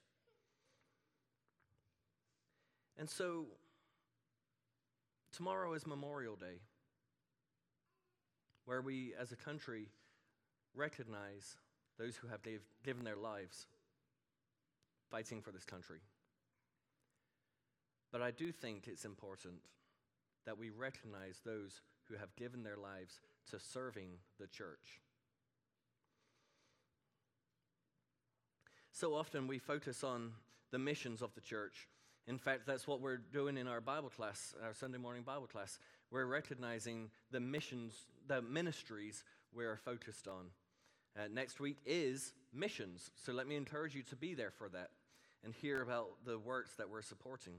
And 2.98 3.10
so, 3.10 3.46
tomorrow 5.32 5.74
is 5.74 5.88
Memorial 5.88 6.36
Day, 6.36 6.60
where 8.65 8.82
we 8.82 9.13
as 9.20 9.32
a 9.32 9.36
country 9.36 9.88
recognize 10.76 11.56
those 11.99 12.15
who 12.15 12.27
have 12.29 12.39
given 12.83 13.03
their 13.03 13.17
lives 13.17 13.67
fighting 15.12 15.41
for 15.41 15.51
this 15.51 15.65
country. 15.65 15.99
But 18.12 18.23
I 18.23 18.31
do 18.31 18.51
think 18.51 18.88
it's 18.88 19.05
important 19.05 19.55
that 20.45 20.57
we 20.57 20.71
recognize 20.71 21.41
those 21.45 21.81
who 22.07 22.15
have 22.15 22.35
given 22.35 22.63
their 22.63 22.77
lives 22.77 23.19
to 23.51 23.59
serving 23.59 24.07
the 24.39 24.47
church. 24.47 25.01
So 28.91 29.13
often 29.13 29.47
we 29.47 29.59
focus 29.59 30.03
on 30.03 30.31
the 30.71 30.79
missions 30.79 31.21
of 31.21 31.35
the 31.35 31.41
church 31.41 31.88
In 32.29 32.38
fact, 32.38 32.67
that's 32.67 32.88
what 32.88 33.01
we're 33.01 33.17
doing 33.17 33.57
in 33.57 33.67
our 33.67 33.81
Bible 33.81 34.12
class, 34.12 34.53
our 34.63 34.75
Sunday 34.75 34.99
morning 34.99 35.23
Bible 35.23 35.47
class. 35.47 35.79
We're 36.12 36.27
recognizing 36.27 37.09
the 37.31 37.39
missions, 37.39 38.05
the 38.27 38.39
ministries 38.43 39.23
we're 39.51 39.77
focused 39.77 40.27
on. 40.27 40.45
Uh, 41.17 41.24
next 41.32 41.60
week 41.60 41.78
is 41.86 42.34
missions, 42.54 43.12
so 43.15 43.32
let 43.32 43.48
me 43.48 43.56
encourage 43.56 43.95
you 43.95 44.04
to 44.04 44.15
be 44.15 44.34
there 44.34 44.52
for 44.52 44.69
that 44.69 44.89
and 45.43 45.54
hear 45.54 45.82
about 45.82 46.08
the 46.26 46.38
works 46.38 46.76
that 46.76 46.89
we're 46.89 47.02
supporting. 47.02 47.54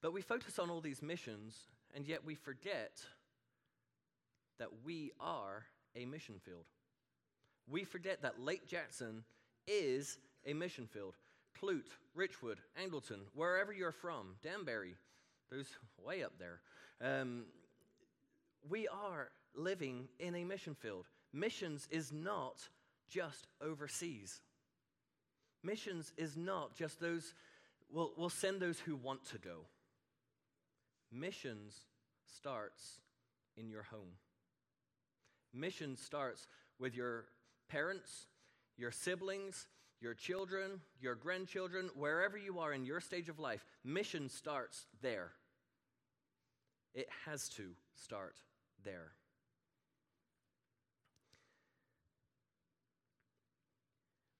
But 0.00 0.12
we 0.12 0.22
focus 0.22 0.58
on 0.58 0.70
all 0.70 0.80
these 0.80 1.02
missions, 1.02 1.56
and 1.94 2.06
yet 2.06 2.24
we 2.24 2.34
forget 2.34 3.00
that 4.58 4.68
we 4.84 5.12
are 5.20 5.64
a 5.96 6.04
mission 6.04 6.36
field. 6.44 6.66
We 7.68 7.84
forget 7.84 8.22
that 8.22 8.40
Lake 8.40 8.66
Jackson 8.66 9.24
is 9.66 10.18
a 10.46 10.54
mission 10.54 10.86
field. 10.86 11.14
Clute, 11.60 11.90
Richwood, 12.16 12.58
Angleton, 12.80 13.20
wherever 13.34 13.72
you're 13.72 13.92
from, 13.92 14.36
Danbury, 14.42 14.94
those 15.50 15.66
way 16.04 16.22
up 16.22 16.32
there. 16.38 16.60
Um, 17.00 17.44
we 18.68 18.88
are 18.88 19.30
living 19.54 20.08
in 20.18 20.34
a 20.34 20.44
mission 20.44 20.74
field. 20.74 21.06
Missions 21.32 21.88
is 21.90 22.12
not 22.12 22.68
just 23.08 23.46
overseas. 23.60 24.40
Missions 25.62 26.12
is 26.16 26.36
not 26.36 26.74
just 26.74 27.00
those, 27.00 27.34
we'll, 27.90 28.12
we'll 28.16 28.28
send 28.28 28.60
those 28.60 28.78
who 28.78 28.96
want 28.96 29.24
to 29.30 29.38
go. 29.38 29.66
Missions 31.10 31.74
starts 32.26 33.00
in 33.56 33.68
your 33.68 33.82
home. 33.82 34.12
Mission 35.52 35.96
starts 35.96 36.46
with 36.78 36.94
your 36.94 37.24
parents, 37.68 38.26
your 38.76 38.92
siblings, 38.92 39.66
your 40.00 40.14
children, 40.14 40.80
your 41.00 41.14
grandchildren, 41.14 41.90
wherever 41.96 42.38
you 42.38 42.60
are 42.60 42.72
in 42.72 42.84
your 42.84 43.00
stage 43.00 43.28
of 43.28 43.38
life. 43.38 43.64
Mission 43.84 44.28
starts 44.28 44.86
there. 45.02 45.32
It 46.94 47.08
has 47.26 47.48
to 47.50 47.70
start 47.96 48.36
there. 48.88 49.12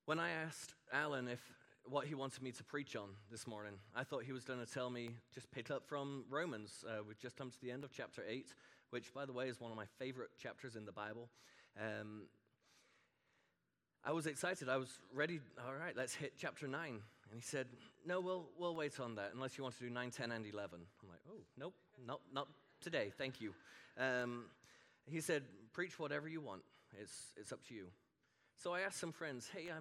When 0.06 0.18
I 0.18 0.30
asked 0.30 0.72
Alan 0.90 1.28
if 1.28 1.40
what 1.84 2.06
he 2.06 2.14
wanted 2.14 2.42
me 2.42 2.50
to 2.52 2.64
preach 2.64 2.96
on 2.96 3.10
this 3.30 3.46
morning, 3.46 3.74
I 3.94 4.04
thought 4.04 4.24
he 4.24 4.32
was 4.32 4.44
going 4.44 4.64
to 4.64 4.72
tell 4.72 4.88
me 4.88 5.10
just 5.34 5.50
pick 5.50 5.70
up 5.70 5.86
from 5.86 6.24
Romans. 6.30 6.82
Uh, 6.86 7.02
we've 7.06 7.18
just 7.18 7.36
come 7.36 7.50
to 7.50 7.60
the 7.60 7.70
end 7.70 7.84
of 7.84 7.92
chapter 7.92 8.22
8, 8.26 8.54
which, 8.88 9.12
by 9.12 9.26
the 9.26 9.34
way, 9.34 9.48
is 9.48 9.60
one 9.60 9.70
of 9.70 9.76
my 9.76 9.84
favorite 9.98 10.30
chapters 10.42 10.76
in 10.76 10.86
the 10.86 10.92
Bible. 10.92 11.28
Um, 11.78 12.22
I 14.02 14.12
was 14.12 14.26
excited. 14.26 14.70
I 14.70 14.78
was 14.78 14.98
ready. 15.14 15.40
All 15.66 15.74
right, 15.74 15.94
let's 15.94 16.14
hit 16.14 16.34
chapter 16.38 16.66
9. 16.66 16.88
And 16.88 17.00
he 17.34 17.42
said, 17.42 17.66
No, 18.06 18.20
we'll, 18.20 18.46
we'll 18.58 18.74
wait 18.74 18.98
on 18.98 19.16
that 19.16 19.32
unless 19.34 19.58
you 19.58 19.64
want 19.64 19.76
to 19.76 19.84
do 19.84 19.90
9, 19.90 20.10
10, 20.10 20.32
and 20.32 20.46
11. 20.46 20.80
I'm 21.02 21.08
like, 21.10 21.20
Oh, 21.30 21.42
nope, 21.58 21.74
nope, 22.06 22.22
not 22.32 22.48
today. 22.80 23.12
Thank 23.16 23.40
you. 23.40 23.54
Um, 23.98 24.44
he 25.06 25.20
said, 25.20 25.42
Preach 25.72 25.98
whatever 25.98 26.28
you 26.28 26.40
want. 26.40 26.62
It's, 27.00 27.32
it's 27.36 27.52
up 27.52 27.64
to 27.68 27.74
you. 27.74 27.86
So 28.56 28.74
I 28.74 28.80
asked 28.80 28.98
some 28.98 29.12
friends, 29.12 29.48
Hey, 29.52 29.70
I 29.70 29.80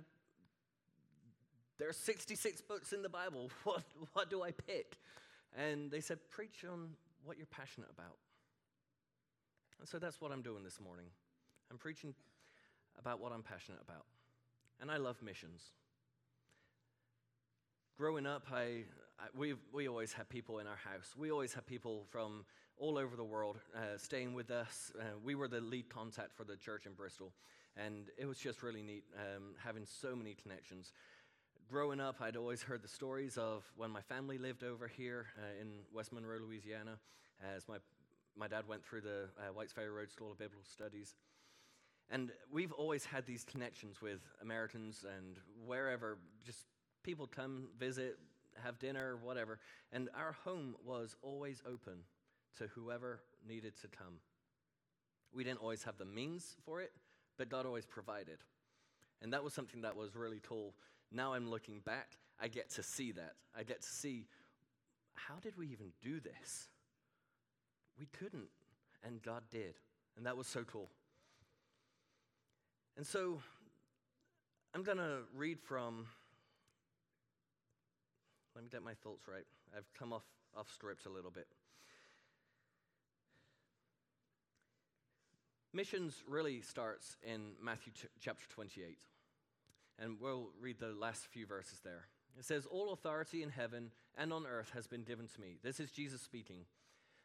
there 1.77 1.88
are 1.88 1.93
66 1.93 2.62
books 2.62 2.91
in 2.91 3.01
the 3.01 3.10
Bible. 3.10 3.51
What, 3.63 3.83
what 4.13 4.29
do 4.29 4.41
I 4.41 4.51
pick? 4.51 4.97
And 5.55 5.91
they 5.91 6.01
said, 6.01 6.19
Preach 6.29 6.65
on 6.69 6.89
what 7.23 7.38
you're 7.38 7.47
passionate 7.47 7.89
about. 7.95 8.17
And 9.79 9.88
so 9.88 9.99
that's 9.99 10.19
what 10.19 10.31
I'm 10.31 10.41
doing 10.41 10.63
this 10.63 10.79
morning. 10.81 11.05
I'm 11.69 11.77
preaching 11.77 12.13
about 12.97 13.19
what 13.19 13.31
I'm 13.31 13.43
passionate 13.43 13.81
about. 13.81 14.05
And 14.81 14.89
I 14.89 14.97
love 14.97 15.21
missions. 15.21 15.62
Growing 17.97 18.25
up, 18.25 18.47
I, 18.51 18.83
I 19.19 19.27
we 19.36 19.55
we 19.73 19.88
always 19.88 20.13
had 20.13 20.29
people 20.29 20.60
in 20.60 20.67
our 20.67 20.75
house. 20.75 21.13
We 21.17 21.31
always 21.31 21.53
had 21.53 21.65
people 21.65 22.05
from 22.10 22.45
all 22.80 22.98
over 22.98 23.16
the 23.16 23.24
world 23.24 23.58
uh, 23.76 23.98
staying 23.98 24.34
with 24.34 24.52
us. 24.52 24.92
Uh, 25.00 25.04
we 25.24 25.36
were 25.36 25.48
the 25.48 25.62
lead 25.62 25.90
contact 25.90 26.34
for 26.36 26.44
the 26.44 26.56
church 26.56 26.86
in 26.86 26.94
Bristol. 26.94 27.32
And 27.76 28.08
it 28.18 28.26
was 28.26 28.40
just 28.40 28.63
really 28.63 28.82
neat 28.82 29.04
um, 29.16 29.54
having 29.63 29.86
so 29.86 30.16
many 30.16 30.34
connections 30.34 30.92
growing 31.70 32.00
up, 32.00 32.22
I'd 32.22 32.38
always 32.38 32.62
heard 32.62 32.82
the 32.82 32.88
stories 32.88 33.38
of 33.38 33.63
when 33.76 33.92
my 33.92 34.02
family 34.02 34.38
lived 34.38 34.63
over 34.63 34.88
here 34.88 35.28
uh, 35.38 35.62
in 35.62 35.80
West 35.94 36.13
Monroe, 36.13 36.40
Louisiana, 36.40 36.98
as 37.56 37.68
my, 37.68 37.78
my 38.38 38.48
dad 38.48 38.68
went 38.68 38.86
through 38.86 39.02
the 39.02 39.30
uh, 39.38 39.54
Whites 39.54 39.74
Ferry 39.74 39.90
Road 39.90 40.10
School 40.10 40.32
of 40.32 40.38
Biblical 40.38 40.63
Studies. 40.63 41.16
And 42.10 42.32
we've 42.52 42.72
always 42.72 43.04
had 43.04 43.26
these 43.26 43.44
connections 43.44 44.02
with 44.02 44.22
Americans 44.42 45.06
and 45.18 45.38
wherever, 45.66 46.18
just 46.46 46.66
people 47.04 47.28
come, 47.28 47.68
visit, 47.78 48.18
have 48.63 48.80
dinner, 48.80 49.18
whatever. 49.22 49.60
And 49.92 50.10
our 50.16 50.32
home 50.46 50.76
was 50.86 51.16
always 51.22 51.62
open 51.68 52.00
to 52.58 52.67
whoever 52.67 53.22
needed 53.48 53.74
to 53.82 53.88
come. 53.88 54.20
We 55.34 55.43
didn't 55.43 55.60
always 55.60 55.84
have 55.84 55.98
the 55.98 56.06
means 56.06 56.56
for 56.65 56.82
it, 56.82 56.91
but 57.38 57.50
God 57.50 57.65
always 57.65 57.86
provided. 57.86 58.38
And 59.22 59.34
that 59.34 59.43
was 59.43 59.54
something 59.54 59.82
that 59.82 59.96
was 59.96 60.15
really 60.15 60.41
cool 60.48 60.74
now 61.12 61.34
I'm 61.34 61.50
looking 61.50 61.80
back, 61.80 62.17
I 62.39 62.48
get 62.48 62.70
to 62.72 62.84
see 62.84 63.12
that. 63.13 63.34
I 63.58 63.63
get 63.63 63.82
to 63.82 63.88
see 63.88 64.26
how 65.13 65.36
did 65.41 65.58
we 65.58 65.67
even 65.67 65.91
do 66.02 66.20
this? 66.20 66.67
We 68.00 68.08
couldn't, 68.08 68.50
and 69.04 69.22
God 69.22 69.43
did. 69.52 69.76
And 70.15 70.26
that 70.26 70.38
was 70.38 70.48
so 70.48 70.63
cool. 70.63 70.89
And 72.98 73.06
so 73.06 73.39
I'm 74.74 74.84
going 74.84 74.98
to 74.98 75.20
read 75.36 75.60
from, 75.60 76.06
let 78.56 78.63
me 78.63 78.70
get 78.72 78.84
my 78.84 78.93
thoughts 78.93 79.28
right. 79.28 79.46
I've 79.76 79.91
come 79.98 80.13
off, 80.13 80.24
off 80.56 80.72
script 80.72 81.06
a 81.06 81.10
little 81.10 81.32
bit. 81.32 81.48
Missions 85.73 86.23
really 86.27 86.62
starts 86.62 87.17
in 87.21 87.51
Matthew 87.62 87.91
chapter 88.19 88.45
28 88.49 88.97
and 89.99 90.17
we'll 90.21 90.49
read 90.62 90.80
the 90.80 90.93
last 90.93 91.27
few 91.27 91.45
verses 91.45 91.80
there. 91.84 92.08
It 92.38 92.45
says, 92.45 92.65
All 92.65 92.93
authority 92.93 93.43
in 93.43 93.49
heaven 93.49 93.91
and 94.17 94.32
on 94.32 94.45
earth 94.45 94.71
has 94.73 94.88
been 94.88 95.03
given 95.03 95.27
to 95.27 95.41
me. 95.41 95.58
This 95.63 95.80
is 95.80 95.91
Jesus 95.91 96.21
speaking. 96.21 96.65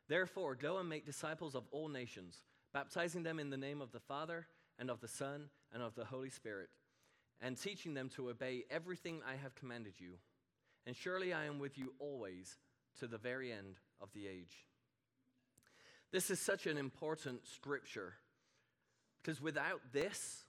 Therefore, 0.09 0.55
go 0.55 0.79
and 0.79 0.89
make 0.89 1.07
disciples 1.07 1.55
of 1.55 1.65
all 1.71 1.89
nations, 1.89 2.43
baptizing 2.73 3.23
them 3.23 3.39
in 3.39 3.51
the 3.51 3.57
name 3.57 3.81
of 3.81 3.93
the 3.93 4.01
Father, 4.01 4.47
and 4.79 4.91
of 4.91 5.01
the 5.01 5.09
Son, 5.09 5.51
and 5.73 5.83
of 5.83 5.95
the 5.95 6.05
Holy 6.05 6.31
Spirit, 6.31 6.71
and 7.41 7.61
teaching 7.61 7.95
them 7.95 8.09
to 8.17 8.31
obey 8.31 8.65
everything 8.71 9.21
I 9.27 9.37
have 9.37 9.55
commanded 9.55 9.95
you. 9.99 10.15
And 10.87 10.97
surely 10.97 11.33
I 11.33 11.45
am 11.45 11.59
with 11.59 11.79
you 11.79 11.93
always 11.99 12.57
to 12.99 13.07
the 13.07 13.19
very 13.19 13.53
end 13.53 13.77
of 14.01 14.13
the 14.13 14.27
age. 14.27 14.67
This 16.11 16.31
is 16.31 16.41
such 16.41 16.67
an 16.67 16.77
important 16.77 17.47
scripture 17.47 18.15
because 19.23 19.41
without 19.41 19.81
this, 19.93 20.45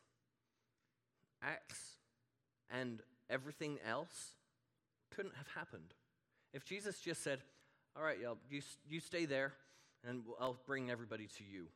Acts 1.42 1.98
and 2.70 3.02
everything 3.30 3.78
else 3.88 4.32
couldn't 5.16 5.36
have 5.36 5.48
happened. 5.56 5.94
If 6.54 6.66
Jesus 6.66 7.00
just 7.00 7.24
said, 7.24 7.40
All 7.96 8.04
right, 8.04 8.18
y'all, 8.20 8.38
you, 8.50 8.62
you 8.88 9.00
stay 9.00 9.26
there, 9.26 9.54
and 10.08 10.24
I'll 10.40 10.60
bring 10.66 10.90
everybody 10.90 11.28
to 11.38 11.44
you. 11.44 11.68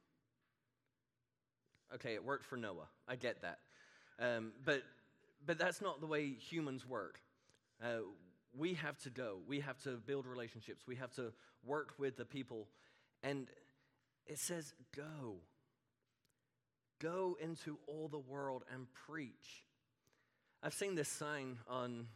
Okay, 1.96 2.14
it 2.14 2.24
worked 2.24 2.46
for 2.46 2.58
Noah. 2.58 2.88
I 3.08 3.16
get 3.16 3.42
that. 3.42 3.60
Um, 4.20 4.52
but, 4.66 4.84
but 5.46 5.58
that's 5.58 5.82
not 5.82 6.02
the 6.02 6.08
way 6.08 6.32
humans 6.34 6.88
work. 6.88 7.20
Uh, 7.82 8.00
we 8.58 8.74
have 8.76 8.98
to 9.00 9.10
go. 9.10 9.38
We 9.48 9.60
have 9.62 9.82
to 9.84 9.92
build 9.92 10.26
relationships. 10.26 10.84
We 10.88 10.96
have 10.96 11.14
to 11.16 11.32
work 11.66 11.94
with 11.98 12.18
the 12.18 12.26
people. 12.26 12.68
And 13.24 13.48
it 14.26 14.40
says, 14.40 14.74
Go. 14.96 15.36
Go 17.00 17.38
into 17.40 17.78
all 17.88 18.08
the 18.08 18.18
world 18.20 18.64
and 18.74 18.88
preach. 19.08 19.64
I've 20.64 20.74
seen 20.74 20.96
this 20.96 21.10
sign 21.10 21.58
on, 21.68 22.08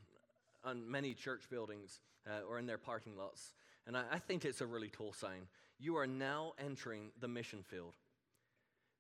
on 0.64 0.90
many 0.90 1.14
church 1.14 1.44
buildings 1.50 2.00
uh, 2.28 2.48
or 2.50 2.58
in 2.58 2.66
their 2.66 2.78
parking 2.78 3.16
lots, 3.18 3.54
and 3.86 3.96
I, 3.96 4.04
I 4.14 4.20
think 4.20 4.46
it's 4.46 4.62
a 4.62 4.66
really 4.66 4.90
cool 4.90 5.14
sign. 5.14 5.48
You 5.80 5.98
are 5.98 6.08
now 6.08 6.54
entering 6.60 7.12
the 7.20 7.28
mission 7.28 7.64
field. 7.64 7.94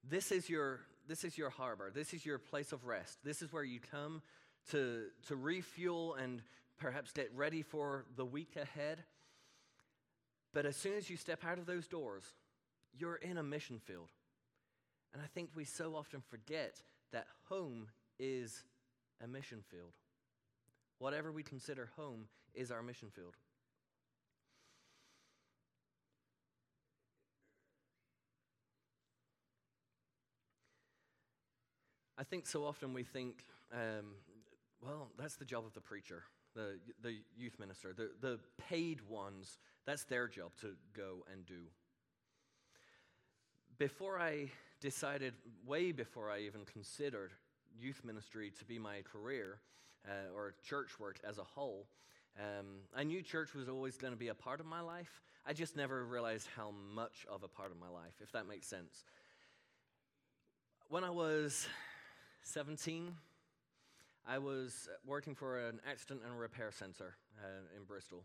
This 0.08 0.32
is 0.32 0.50
your, 0.50 0.82
this 1.08 1.24
is 1.24 1.38
your 1.38 1.50
harbor. 1.50 1.92
This 1.94 2.14
is 2.14 2.26
your 2.26 2.40
place 2.40 2.72
of 2.72 2.86
rest. 2.86 3.18
This 3.24 3.42
is 3.42 3.52
where 3.54 3.64
you 3.64 3.80
come 3.80 4.22
to, 4.72 5.06
to 5.28 5.36
refuel 5.36 6.16
and 6.16 6.42
perhaps 6.80 7.12
get 7.12 7.32
ready 7.36 7.62
for 7.62 8.06
the 8.16 8.26
week 8.26 8.56
ahead. 8.56 9.04
But 10.54 10.66
as 10.66 10.76
soon 10.76 10.94
as 10.94 11.10
you 11.10 11.18
step 11.18 11.46
out 11.46 11.60
of 11.60 11.66
those 11.66 11.88
doors, 11.88 12.24
you're 12.98 13.16
in 13.16 13.38
a 13.38 13.44
mission 13.44 13.80
field. 13.80 14.10
And 15.14 15.22
I 15.22 15.28
think 15.34 15.50
we 15.56 15.66
so 15.66 15.96
often 15.96 16.22
forget 16.22 16.82
that 17.12 17.28
home 17.50 17.88
is 18.20 18.64
a 19.24 19.28
mission 19.28 19.64
field. 19.70 19.94
Whatever 21.00 21.32
we 21.32 21.44
consider 21.44 21.90
home 21.96 22.28
is 22.54 22.72
our 22.72 22.82
mission 22.82 23.10
field. 23.10 23.36
I 32.18 32.24
think 32.24 32.46
so 32.46 32.66
often 32.66 32.94
we 32.94 33.04
think 33.04 33.44
um, 33.74 34.14
well, 34.82 35.10
that's 35.18 35.36
the 35.36 35.46
job 35.46 35.66
of 35.66 35.74
the 35.74 35.82
preacher, 35.82 36.24
the, 36.56 36.80
the 37.02 37.18
youth 37.38 37.60
minister, 37.60 37.94
the, 37.94 38.12
the 38.20 38.40
paid 38.58 39.02
ones. 39.08 39.60
That's 39.86 40.04
their 40.04 40.28
job 40.28 40.52
to 40.62 40.76
go 40.96 41.24
and 41.32 41.46
do. 41.46 41.68
Before 43.78 44.20
I 44.20 44.52
decided, 44.82 45.34
way 45.66 45.92
before 45.92 46.30
I 46.30 46.40
even 46.40 46.66
considered 46.66 47.32
youth 47.80 48.02
ministry 48.04 48.52
to 48.60 48.66
be 48.66 48.78
my 48.78 49.02
career 49.04 49.60
uh, 50.06 50.36
or 50.36 50.56
church 50.68 51.00
work 51.00 51.20
as 51.28 51.38
a 51.38 51.44
whole, 51.44 51.88
um, 52.40 52.66
I 52.96 53.04
knew 53.04 53.22
church 53.22 53.54
was 53.54 53.70
always 53.70 53.98
going 53.98 54.14
to 54.14 54.20
be 54.20 54.30
a 54.30 54.34
part 54.34 54.60
of 54.60 54.66
my 54.66 54.82
life. 54.82 55.22
I 55.46 55.54
just 55.54 55.76
never 55.76 56.04
realized 56.06 56.48
how 56.56 56.74
much 56.94 57.26
of 57.32 57.44
a 57.44 57.48
part 57.48 57.72
of 57.72 57.80
my 57.80 57.90
life, 57.90 58.16
if 58.22 58.32
that 58.32 58.48
makes 58.48 58.68
sense. 58.68 59.06
When 60.90 61.04
I 61.04 61.10
was 61.10 61.68
17, 62.44 63.14
I 64.28 64.38
was 64.38 64.90
working 65.06 65.36
for 65.36 65.60
an 65.68 65.80
accident 65.90 66.22
and 66.26 66.40
repair 66.40 66.72
center 66.72 67.16
uh, 67.40 67.78
in 67.78 67.84
Bristol. 67.86 68.24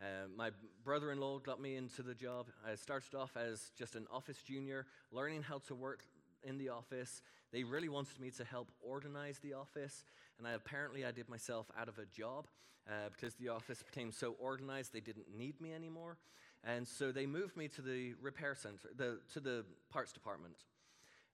Uh, 0.00 0.26
my 0.36 0.50
brother 0.84 1.12
in 1.12 1.20
law 1.20 1.38
got 1.38 1.60
me 1.60 1.76
into 1.76 2.02
the 2.02 2.14
job. 2.14 2.46
I 2.66 2.74
started 2.74 3.14
off 3.14 3.36
as 3.36 3.70
just 3.78 3.94
an 3.94 4.06
office 4.12 4.38
junior, 4.42 4.86
learning 5.12 5.42
how 5.42 5.58
to 5.68 5.74
work 5.74 6.04
in 6.42 6.58
the 6.58 6.70
office. 6.70 7.22
They 7.52 7.64
really 7.64 7.88
wanted 7.88 8.20
me 8.20 8.30
to 8.32 8.44
help 8.44 8.68
organize 8.82 9.38
the 9.38 9.54
office, 9.54 10.04
and 10.38 10.46
I, 10.46 10.52
apparently 10.52 11.04
I 11.04 11.12
did 11.12 11.28
myself 11.28 11.70
out 11.78 11.88
of 11.88 11.98
a 11.98 12.06
job 12.06 12.46
uh, 12.88 13.08
because 13.12 13.34
the 13.34 13.48
office 13.48 13.82
became 13.82 14.10
so 14.10 14.34
organized 14.38 14.92
they 14.92 15.00
didn't 15.00 15.34
need 15.36 15.60
me 15.60 15.72
anymore. 15.72 16.18
And 16.64 16.86
so 16.88 17.12
they 17.12 17.26
moved 17.26 17.56
me 17.56 17.68
to 17.68 17.82
the 17.82 18.14
repair 18.20 18.54
center, 18.54 18.88
the, 18.96 19.18
to 19.34 19.40
the 19.40 19.64
parts 19.90 20.12
department. 20.12 20.56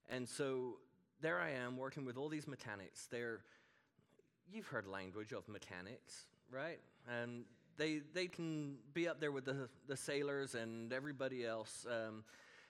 And 0.09 0.27
so 0.27 0.77
there 1.21 1.39
I 1.39 1.51
am 1.51 1.77
working 1.77 2.05
with 2.05 2.17
all 2.17 2.27
these 2.27 2.47
mechanics. 2.47 3.07
They're, 3.09 3.39
you've 4.51 4.67
heard 4.67 4.87
language 4.87 5.31
of 5.31 5.47
mechanics, 5.47 6.25
right? 6.51 6.79
And 7.07 7.45
they, 7.81 8.01
they 8.13 8.27
can 8.27 8.75
be 8.93 9.07
up 9.07 9.19
there 9.19 9.31
with 9.31 9.45
the, 9.45 9.67
the 9.87 9.97
sailors 9.97 10.53
and 10.53 10.93
everybody 10.93 11.43
else. 11.43 11.83
Um, 11.89 12.23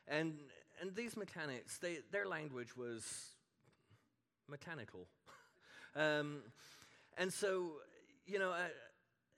and, 0.08 0.36
and 0.80 0.96
these 0.96 1.18
mechanics, 1.18 1.78
they, 1.80 1.98
their 2.12 2.26
language 2.26 2.78
was 2.78 3.32
mechanical. 4.50 5.08
um, 5.98 6.44
and 7.18 7.32
so, 7.32 7.74
you 8.26 8.40
know, 8.40 8.52
uh, 8.52 8.70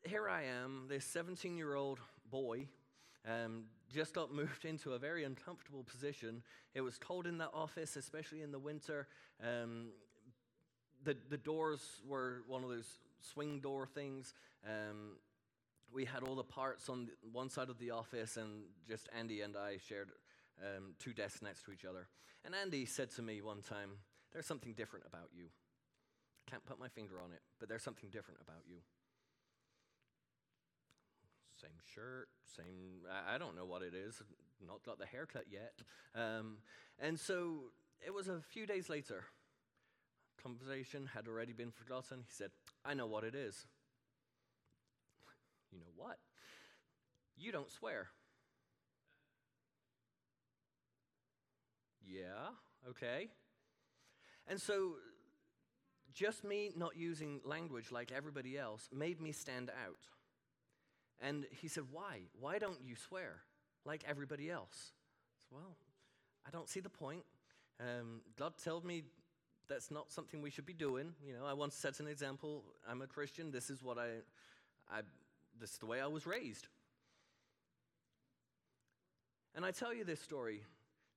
here 0.04 0.30
I 0.30 0.44
am, 0.44 0.86
this 0.90 1.06
17 1.06 1.58
year 1.58 1.74
old 1.74 2.00
boy, 2.30 2.68
um, 3.28 3.64
just 3.92 4.14
got 4.14 4.32
moved 4.32 4.66
into 4.66 4.94
a 4.94 5.00
very 5.00 5.24
uncomfortable 5.24 5.84
position. 5.84 6.44
It 6.76 6.82
was 6.82 7.00
cold 7.00 7.26
in 7.26 7.40
that 7.40 7.50
office, 7.52 7.96
especially 7.96 8.44
in 8.44 8.52
the 8.52 8.60
winter. 8.60 9.08
Um, 9.42 9.88
the, 11.04 11.18
the 11.32 11.38
doors 11.38 11.82
were 12.08 12.44
one 12.48 12.64
of 12.64 12.70
those 12.70 13.00
swing 13.22 13.60
door 13.60 13.88
things. 13.88 14.36
Um, 14.68 15.18
we 15.94 16.06
had 16.06 16.24
all 16.24 16.36
the 16.36 16.44
parts 16.44 16.90
on 16.90 17.10
one 17.32 17.50
side 17.50 17.70
of 17.70 17.78
the 17.78 17.92
office, 17.92 18.38
and 18.38 18.64
just 18.88 19.08
Andy 19.18 19.42
and 19.42 19.56
I 19.56 19.78
shared 19.78 20.10
um, 20.62 20.96
two 21.00 21.14
desks 21.14 21.42
next 21.42 21.64
to 21.66 21.72
each 21.72 21.86
other. 21.86 22.08
And 22.46 22.56
Andy 22.56 22.86
said 22.86 23.12
to 23.12 23.22
me 23.22 23.42
one 23.42 23.62
time, 23.62 23.92
There's 24.32 24.46
something 24.46 24.74
different 24.74 25.06
about 25.08 25.30
you. 25.34 25.46
I 26.48 26.52
can't 26.52 26.66
put 26.66 26.80
my 26.80 26.90
finger 26.90 27.22
on 27.24 27.32
it, 27.32 27.42
but 27.60 27.70
there's 27.70 27.84
something 27.84 28.10
different 28.10 28.40
about 28.42 28.64
you. 28.68 28.78
Same 31.62 31.80
shirt, 31.94 32.28
same, 32.58 33.06
I, 33.10 33.36
I 33.36 33.38
don't 33.38 33.56
know 33.56 33.66
what 33.66 33.84
it 33.84 33.94
is, 33.94 34.22
not 34.66 34.84
got 34.84 35.00
the 35.00 35.06
haircut 35.06 35.46
yet. 35.50 35.74
Um, 36.14 36.58
and 37.00 37.18
so 37.18 37.72
it 38.06 38.14
was 38.14 38.28
a 38.28 38.42
few 38.42 38.66
days 38.66 38.90
later. 38.90 39.26
Conversation 40.42 41.10
had 41.14 41.28
already 41.28 41.54
been 41.54 41.72
forgotten. 41.72 42.24
He 42.26 42.34
said, 42.34 42.52
I 42.84 42.94
know 42.94 43.08
what 43.08 43.24
it 43.24 43.36
is. 43.36 43.66
You 45.74 45.80
know 45.80 45.94
what? 45.96 46.20
You 47.36 47.52
don't 47.52 47.72
swear. 47.72 48.08
Yeah, 52.06 52.52
okay. 52.90 53.30
And 54.48 54.62
so, 54.62 54.94
just 56.14 56.44
me 56.44 56.72
not 56.78 56.96
using 56.96 57.42
language 57.44 57.92
like 57.92 58.12
everybody 58.12 58.58
else 58.58 58.88
made 58.94 59.20
me 59.20 59.32
stand 59.32 59.70
out. 59.70 60.00
And 61.20 61.46
he 61.50 61.68
said, 61.68 61.86
Why? 61.92 62.22
Why 62.40 62.60
don't 62.60 62.80
you 62.84 62.96
swear 62.96 63.38
like 63.86 64.04
everybody 64.08 64.52
else? 64.52 64.92
Said, 65.40 65.58
well, 65.58 65.78
I 66.46 66.52
don't 66.52 66.70
see 66.70 66.82
the 66.82 66.90
point. 66.90 67.24
Um, 67.80 68.22
God 68.38 68.54
told 68.64 68.86
me 68.86 69.04
that's 69.68 69.90
not 69.90 70.12
something 70.12 70.42
we 70.42 70.50
should 70.50 70.66
be 70.66 70.74
doing. 70.74 71.14
You 71.26 71.34
know, 71.34 71.46
I 71.46 71.54
once 71.54 71.76
set 71.76 72.00
an 72.00 72.08
example. 72.08 72.64
I'm 72.88 73.02
a 73.02 73.08
Christian. 73.08 73.52
This 73.52 73.70
is 73.70 73.82
what 73.82 73.98
I, 73.98 74.10
I 74.92 75.02
this 75.64 75.72
is 75.72 75.78
the 75.78 75.86
way 75.86 76.02
I 76.02 76.08
was 76.08 76.28
raised. 76.28 76.68
And 79.56 79.66
I 79.66 79.72
tell 79.72 79.94
you 79.94 80.04
this 80.04 80.20
story 80.20 80.62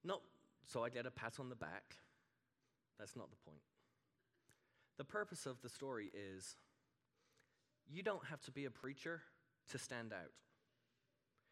not 0.04 0.20
so 0.64 0.84
I 0.84 0.88
get 0.88 1.04
a 1.04 1.10
pat 1.10 1.40
on 1.40 1.48
the 1.48 1.56
back. 1.56 1.96
That's 2.96 3.16
not 3.16 3.28
the 3.28 3.36
point. 3.44 3.62
The 4.98 5.04
purpose 5.04 5.46
of 5.46 5.60
the 5.62 5.68
story 5.68 6.12
is 6.14 6.54
you 7.88 8.04
don't 8.04 8.24
have 8.26 8.40
to 8.42 8.52
be 8.52 8.66
a 8.66 8.70
preacher 8.70 9.20
to 9.72 9.78
stand 9.78 10.12
out. 10.12 10.30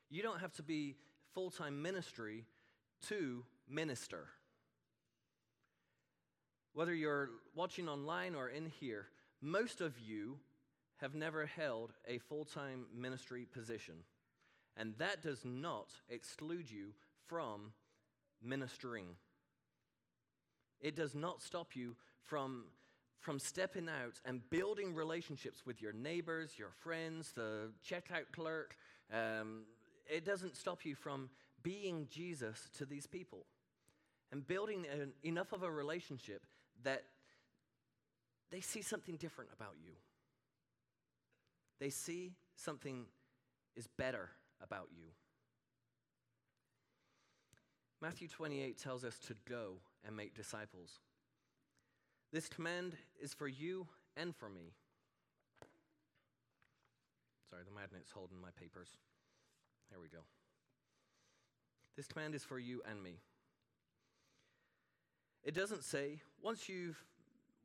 You 0.09 0.23
don't 0.23 0.39
have 0.39 0.53
to 0.53 0.63
be 0.63 0.95
full 1.35 1.51
time 1.51 1.83
ministry 1.83 2.45
to 3.09 3.45
minister. 3.69 4.29
Whether 6.75 6.95
you're 6.95 7.31
watching 7.57 7.89
online 7.89 8.37
or 8.37 8.49
in 8.49 8.67
here, 8.67 9.07
most 9.43 9.81
of 9.81 9.99
you 9.99 10.39
have 11.01 11.15
never 11.15 11.47
held 11.47 11.93
a 12.07 12.19
full 12.19 12.45
time 12.45 12.87
ministry 12.95 13.47
position. 13.53 13.95
And 14.77 14.95
that 14.99 15.23
does 15.23 15.45
not 15.45 15.89
exclude 16.09 16.71
you 16.71 16.93
from 17.27 17.73
ministering. 18.43 19.07
It 20.81 20.97
does 20.97 21.15
not 21.15 21.43
stop 21.43 21.75
you 21.75 21.97
from, 22.23 22.65
from 23.21 23.39
stepping 23.39 23.89
out 23.89 24.21
and 24.25 24.49
building 24.51 24.95
relationships 24.95 25.65
with 25.65 25.81
your 25.81 25.93
neighbors, 25.93 26.59
your 26.59 26.73
friends, 26.83 27.33
the 27.33 27.71
checkout 27.89 28.33
clerk. 28.33 28.77
Um, 29.13 29.63
it 30.07 30.25
doesn't 30.25 30.57
stop 30.57 30.85
you 30.85 30.95
from 30.95 31.31
being 31.63 32.07
Jesus 32.11 32.69
to 32.79 32.85
these 32.85 33.07
people 33.07 33.47
and 34.33 34.47
building 34.47 34.85
an, 34.93 35.13
enough 35.23 35.53
of 35.53 35.63
a 35.63 35.71
relationship 35.71 36.45
that 36.83 37.05
they 38.51 38.61
see 38.61 38.83
something 38.83 39.17
different 39.17 39.51
about 39.57 39.77
you. 39.83 39.93
They 41.81 41.91
see 41.91 42.33
something 42.57 43.07
is 43.77 43.87
better 43.87 44.31
about 44.63 44.89
you. 44.97 45.09
Matthew 48.01 48.29
28 48.29 48.79
tells 48.79 49.05
us 49.05 49.19
to 49.21 49.35
go 49.49 49.77
and 50.07 50.17
make 50.17 50.35
disciples. 50.35 51.01
This 52.33 52.49
command 52.49 52.95
is 53.21 53.33
for 53.33 53.49
you 53.49 53.87
and 54.17 54.35
for 54.35 54.49
me. 54.49 54.73
Sorry, 57.49 57.63
the 57.65 57.75
magnet's 57.75 58.11
holding 58.11 58.41
my 58.41 58.51
papers. 58.61 58.89
There 59.91 60.01
we 60.01 60.09
go. 60.09 60.19
This 61.97 62.07
command 62.07 62.35
is 62.35 62.43
for 62.43 62.59
you 62.59 62.83
and 62.91 63.03
me. 63.03 63.21
It 65.45 65.55
doesn't 65.55 65.85
say, 65.85 66.21
once 66.43 66.69
you've, 66.69 67.03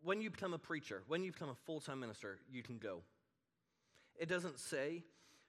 when 0.03 0.21
you 0.21 0.29
become 0.29 0.53
a 0.53 0.59
preacher, 0.59 1.01
when 1.07 1.23
you 1.23 1.31
become 1.31 1.49
a 1.49 1.55
full 1.55 1.79
time 1.79 1.99
minister, 1.99 2.39
you 2.51 2.61
can 2.61 2.77
go. 2.77 3.01
It 4.19 4.27
doesn't 4.27 4.59
say, 4.59 5.05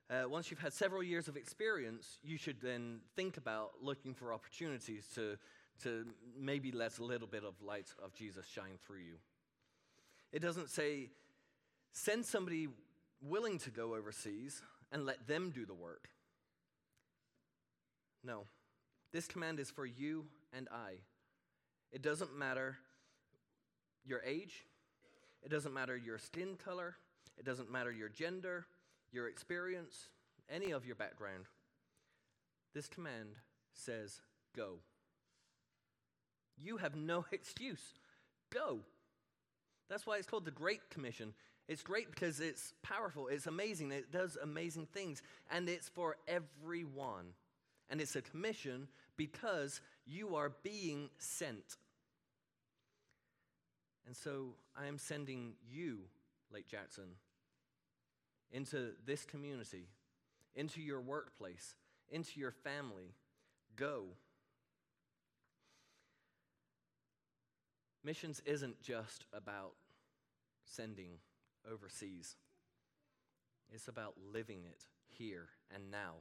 uh, 0.09 0.29
once 0.29 0.49
you've 0.49 0.61
had 0.61 0.73
several 0.73 1.03
years 1.03 1.27
of 1.27 1.37
experience, 1.37 2.21
you 2.23 2.39
should 2.39 2.61
then 2.61 3.01
think 3.17 3.37
about 3.37 3.73
looking 3.83 4.15
for 4.15 4.33
opportunities 4.33 5.07
to, 5.17 5.37
to 5.83 6.07
maybe 6.39 6.71
let 6.71 6.99
a 6.99 7.05
little 7.05 7.27
bit 7.27 7.43
of 7.43 7.61
light 7.61 7.89
of 8.03 8.15
Jesus 8.15 8.47
shine 8.47 8.79
through 8.87 9.01
you. 9.01 9.17
It 10.33 10.41
doesn't 10.41 10.71
say, 10.71 11.11
send 11.93 12.25
somebody 12.25 12.69
willing 13.21 13.59
to 13.59 13.71
go 13.71 13.97
overseas 13.97 14.63
and 14.93 15.05
let 15.05 15.27
them 15.27 15.51
do 15.51 15.67
the 15.67 15.75
work. 15.75 16.09
No, 18.23 18.45
this 19.13 19.27
command 19.27 19.59
is 19.59 19.69
for 19.69 19.85
you 19.85 20.27
and 20.53 20.69
I. 20.71 21.01
It 21.91 22.03
doesn't 22.03 22.37
matter 22.39 22.77
your 24.05 24.23
age, 24.25 24.65
it 25.43 25.51
doesn't 25.51 25.75
matter 25.75 25.97
your 25.97 26.19
skin 26.19 26.57
color, 26.57 26.95
it 27.41 27.47
doesn't 27.47 27.73
matter 27.73 27.91
your 27.91 28.11
gender, 28.11 28.67
your 29.13 29.27
experience, 29.27 30.11
any 30.51 30.73
of 30.73 30.85
your 30.85 30.95
background. 30.95 31.47
This 32.75 32.87
command 32.87 33.31
says, 33.73 34.21
Go. 34.55 34.75
You 36.59 36.77
have 36.77 36.95
no 36.95 37.25
excuse. 37.33 37.95
Go. 38.53 38.81
That's 39.89 40.07
why 40.07 40.19
it's 40.19 40.27
called 40.27 40.45
the 40.45 40.51
Great 40.51 40.91
Commission. 40.91 41.33
It's 41.67 41.83
great 41.83 42.11
because 42.11 42.41
it's 42.41 42.75
powerful, 42.83 43.29
it's 43.29 43.47
amazing, 43.47 43.91
it 43.91 44.13
does 44.13 44.37
amazing 44.43 44.87
things, 44.93 45.23
and 45.51 45.69
it's 45.69 45.89
for 45.89 46.17
everyone. 46.29 47.27
And 47.89 48.01
it's 48.01 48.17
a 48.17 48.23
commission 48.23 48.87
because 49.17 49.81
you 50.05 50.37
are 50.37 50.53
being 50.63 51.09
sent. 51.19 51.77
And 54.07 54.15
so 54.15 54.57
I 54.77 54.87
am 54.87 54.99
sending 54.99 55.55
you 55.73 56.01
Lake 56.53 56.69
Jackson, 56.69 57.05
into 58.53 58.91
this 59.07 59.25
community, 59.25 59.89
into 60.55 60.81
your 60.81 61.01
workplace, 61.01 61.75
into 62.11 62.41
your 62.41 62.51
family. 62.51 63.15
Go. 63.77 64.05
Missions 68.03 68.41
isn't 68.47 68.81
just 68.83 69.25
about 69.33 69.73
sending 70.65 71.19
overseas, 71.71 72.37
it's 73.73 73.89
about 73.89 74.15
living 74.33 74.65
it 74.65 74.85
here 75.07 75.49
and 75.75 75.91
now. 75.91 76.15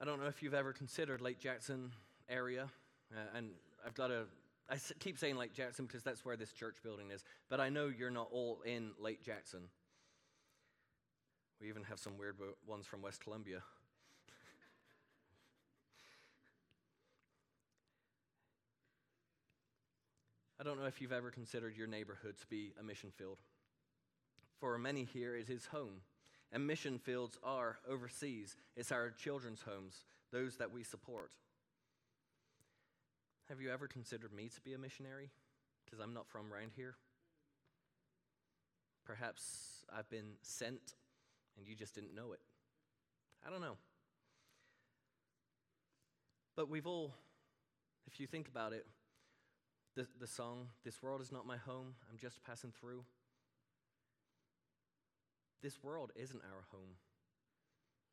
I 0.00 0.04
don't 0.04 0.20
know 0.20 0.26
if 0.26 0.42
you've 0.42 0.54
ever 0.54 0.72
considered 0.72 1.20
Lake 1.20 1.38
Jackson 1.38 1.92
area, 2.28 2.68
uh, 3.12 3.36
and 3.36 3.50
I've 3.86 3.94
got 3.94 4.10
a 4.10 4.24
I 4.70 4.76
keep 4.98 5.18
saying 5.18 5.36
Lake 5.36 5.52
Jackson 5.52 5.84
because 5.86 6.02
that's 6.02 6.24
where 6.24 6.36
this 6.36 6.52
church 6.52 6.76
building 6.82 7.10
is, 7.10 7.22
but 7.50 7.60
I 7.60 7.68
know 7.68 7.88
you're 7.88 8.10
not 8.10 8.28
all 8.32 8.62
in 8.64 8.92
Lake 8.98 9.22
Jackson. 9.22 9.68
We 11.60 11.68
even 11.68 11.84
have 11.84 11.98
some 11.98 12.16
weird 12.18 12.36
ones 12.66 12.86
from 12.86 13.02
West 13.02 13.22
Columbia. 13.22 13.62
I 20.60 20.64
don't 20.64 20.80
know 20.80 20.86
if 20.86 21.02
you've 21.02 21.12
ever 21.12 21.30
considered 21.30 21.76
your 21.76 21.86
neighborhood 21.86 22.38
to 22.40 22.46
be 22.46 22.72
a 22.80 22.82
mission 22.82 23.10
field. 23.16 23.36
For 24.60 24.78
many 24.78 25.04
here, 25.04 25.36
it 25.36 25.50
is 25.50 25.66
home. 25.66 26.00
And 26.52 26.66
mission 26.66 26.98
fields 26.98 27.38
are 27.42 27.78
overseas. 27.88 28.56
It's 28.76 28.92
our 28.92 29.10
children's 29.10 29.62
homes, 29.62 30.04
those 30.32 30.56
that 30.56 30.72
we 30.72 30.82
support. 30.84 31.32
Have 33.48 33.60
you 33.60 33.70
ever 33.70 33.86
considered 33.86 34.32
me 34.32 34.48
to 34.48 34.60
be 34.62 34.72
a 34.72 34.78
missionary? 34.78 35.30
Because 35.84 36.00
I'm 36.00 36.14
not 36.14 36.28
from 36.28 36.52
around 36.52 36.72
here. 36.74 36.96
Perhaps 39.04 39.84
I've 39.94 40.08
been 40.08 40.36
sent 40.42 40.94
and 41.56 41.66
you 41.66 41.74
just 41.74 41.94
didn't 41.94 42.14
know 42.14 42.32
it. 42.32 42.40
I 43.46 43.50
don't 43.50 43.60
know. 43.60 43.76
But 46.56 46.70
we've 46.70 46.86
all, 46.86 47.12
if 48.06 48.18
you 48.18 48.26
think 48.26 48.48
about 48.48 48.72
it, 48.72 48.86
the, 49.94 50.06
the 50.18 50.26
song, 50.26 50.68
This 50.84 51.02
World 51.02 51.20
Is 51.20 51.30
Not 51.30 51.46
My 51.46 51.58
Home, 51.58 51.94
I'm 52.10 52.16
Just 52.16 52.42
Passing 52.44 52.72
Through. 52.80 53.04
This 55.62 55.82
world 55.82 56.12
isn't 56.16 56.42
our 56.42 56.64
home. 56.70 56.96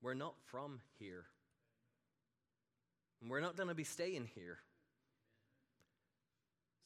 We're 0.02 0.14
not 0.14 0.36
from 0.46 0.82
here. 1.00 1.26
And 3.22 3.30
we're 3.30 3.42
not 3.42 3.56
going 3.56 3.70
to 3.70 3.76
be 3.76 3.84
staying 3.84 4.30
here. 4.36 4.60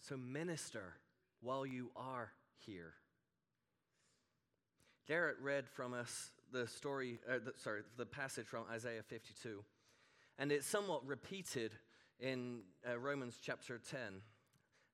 So 0.07 0.17
minister 0.17 0.93
while 1.41 1.65
you 1.65 1.89
are 1.95 2.31
here. 2.59 2.93
Garrett 5.07 5.37
read 5.41 5.67
from 5.67 5.95
us 5.95 6.29
the 6.51 6.67
story, 6.67 7.17
uh, 7.27 7.39
the, 7.43 7.53
sorry, 7.57 7.81
the 7.97 8.05
passage 8.05 8.45
from 8.45 8.65
Isaiah 8.71 9.01
52, 9.01 9.63
and 10.37 10.51
it's 10.51 10.67
somewhat 10.67 11.05
repeated 11.07 11.71
in 12.19 12.59
uh, 12.87 12.99
Romans 12.99 13.39
chapter 13.43 13.79
10. 13.79 13.99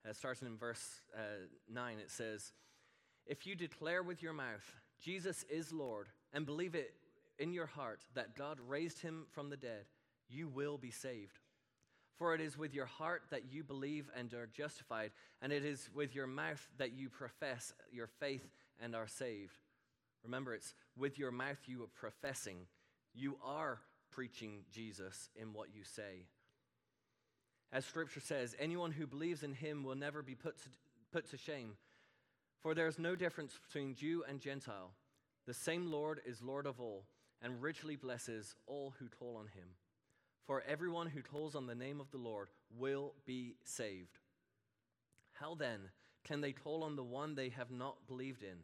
Uh, 0.10 0.14
starting 0.14 0.48
in 0.48 0.58
verse 0.58 1.02
uh, 1.14 1.46
9, 1.70 1.98
it 2.00 2.10
says, 2.10 2.54
If 3.26 3.46
you 3.46 3.56
declare 3.56 4.04
with 4.04 4.24
your 4.24 4.34
mouth, 4.34 4.74
Jesus 5.02 5.44
is 5.50 5.74
Lord, 5.74 6.08
and 6.32 6.46
believe 6.46 6.74
it 6.74 6.94
in 7.38 7.52
your 7.52 7.66
heart 7.66 8.00
that 8.16 8.38
God 8.38 8.60
raised 8.66 9.02
him 9.02 9.26
from 9.32 9.50
the 9.50 9.58
dead, 9.58 9.86
you 10.30 10.48
will 10.48 10.78
be 10.78 10.92
saved. 10.92 11.41
For 12.18 12.36
it 12.36 12.42
is 12.42 12.58
with 12.58 12.74
your 12.74 12.86
heart 12.86 13.24
that 13.32 13.52
you 13.52 13.64
believe 13.64 14.10
and 14.16 14.34
are 14.34 14.48
justified, 14.48 15.12
and 15.42 15.52
it 15.52 15.66
is 15.66 15.90
with 15.94 16.14
your 16.14 16.28
mouth 16.28 16.68
that 16.78 16.94
you 16.94 17.10
profess 17.10 17.74
your 17.92 18.08
faith 18.08 18.48
and 18.80 18.96
are 18.96 19.08
saved. 19.08 19.58
Remember, 20.24 20.54
it's 20.54 20.74
with 20.98 21.18
your 21.18 21.32
mouth 21.32 21.58
you 21.66 21.84
are 21.84 21.88
professing. 21.88 22.68
You 23.14 23.38
are 23.44 23.80
preaching 24.12 24.66
Jesus 24.72 25.30
in 25.36 25.54
what 25.54 25.70
you 25.74 25.84
say. 25.84 26.26
As 27.74 27.86
scripture 27.86 28.20
says, 28.20 28.56
anyone 28.60 28.92
who 28.92 29.08
believes 29.08 29.44
in 29.44 29.54
him 29.54 29.84
will 29.84 29.96
never 29.96 30.22
be 30.22 30.36
put 30.36 30.58
to, 30.62 30.70
put 31.12 31.30
to 31.32 31.38
shame. 31.38 31.78
For 32.62 32.76
there 32.76 32.88
is 32.88 33.00
no 33.00 33.16
difference 33.16 33.58
between 33.66 33.96
Jew 33.96 34.24
and 34.28 34.40
Gentile. 34.40 34.92
The 35.48 35.54
same 35.54 35.92
Lord 35.92 36.22
is 36.26 36.42
Lord 36.42 36.68
of 36.68 36.80
all, 36.80 37.06
and 37.42 37.62
richly 37.62 37.96
blesses 37.96 38.56
all 38.68 38.94
who 39.00 39.08
call 39.08 39.38
on 39.38 39.48
him. 39.48 39.70
For 40.46 40.64
everyone 40.68 41.08
who 41.08 41.22
calls 41.22 41.56
on 41.56 41.68
the 41.68 41.76
name 41.76 42.00
of 42.00 42.12
the 42.12 42.18
Lord 42.18 42.50
will 42.78 43.14
be 43.26 43.56
saved. 43.64 44.20
How 45.34 45.56
then 45.56 45.80
can 46.24 46.42
they 46.42 46.52
call 46.52 46.84
on 46.84 46.96
the 46.96 47.04
one 47.04 47.36
they 47.36 47.50
have 47.50 47.72
not 47.72 48.08
believed 48.08 48.44
in? 48.44 48.58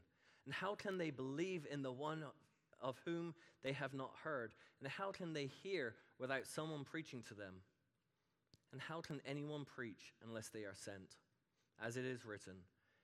And 0.45 0.53
how 0.53 0.75
can 0.75 0.97
they 0.97 1.11
believe 1.11 1.65
in 1.69 1.81
the 1.81 1.91
one 1.91 2.23
of 2.81 2.99
whom 3.05 3.33
they 3.63 3.73
have 3.73 3.93
not 3.93 4.11
heard? 4.23 4.53
And 4.79 4.89
how 4.89 5.11
can 5.11 5.33
they 5.33 5.47
hear 5.63 5.95
without 6.19 6.47
someone 6.47 6.83
preaching 6.83 7.23
to 7.27 7.33
them? 7.33 7.55
And 8.71 8.81
how 8.81 9.01
can 9.01 9.21
anyone 9.25 9.65
preach 9.65 10.13
unless 10.25 10.49
they 10.49 10.61
are 10.61 10.75
sent? 10.75 11.15
As 11.83 11.97
it 11.97 12.05
is 12.05 12.25
written, 12.25 12.55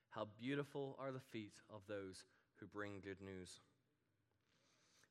How 0.09 0.27
beautiful 0.39 0.95
are 0.99 1.11
the 1.11 1.19
feet 1.19 1.55
of 1.73 1.81
those 1.87 2.25
who 2.59 2.65
bring 2.67 3.01
good 3.03 3.21
news. 3.21 3.59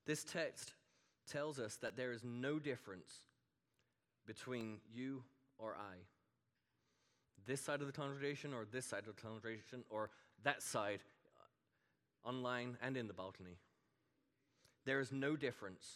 This 0.06 0.24
text 0.24 0.72
tells 1.30 1.58
us 1.58 1.76
that 1.76 1.96
there 1.96 2.12
is 2.12 2.24
no 2.24 2.58
difference 2.58 3.22
between 4.26 4.78
you 4.92 5.22
or 5.58 5.74
I. 5.74 5.96
This 7.46 7.60
side 7.60 7.80
of 7.80 7.86
the 7.86 7.92
congregation 7.92 8.52
or 8.52 8.64
this 8.70 8.86
side 8.86 9.06
of 9.06 9.16
the 9.16 9.22
congregation 9.22 9.84
or 9.90 10.10
that 10.44 10.62
side, 10.62 11.00
uh, 12.24 12.28
online 12.28 12.76
and 12.82 12.96
in 12.96 13.08
the 13.08 13.14
balcony. 13.14 13.58
There 14.84 15.00
is 15.00 15.12
no 15.12 15.36
difference. 15.36 15.86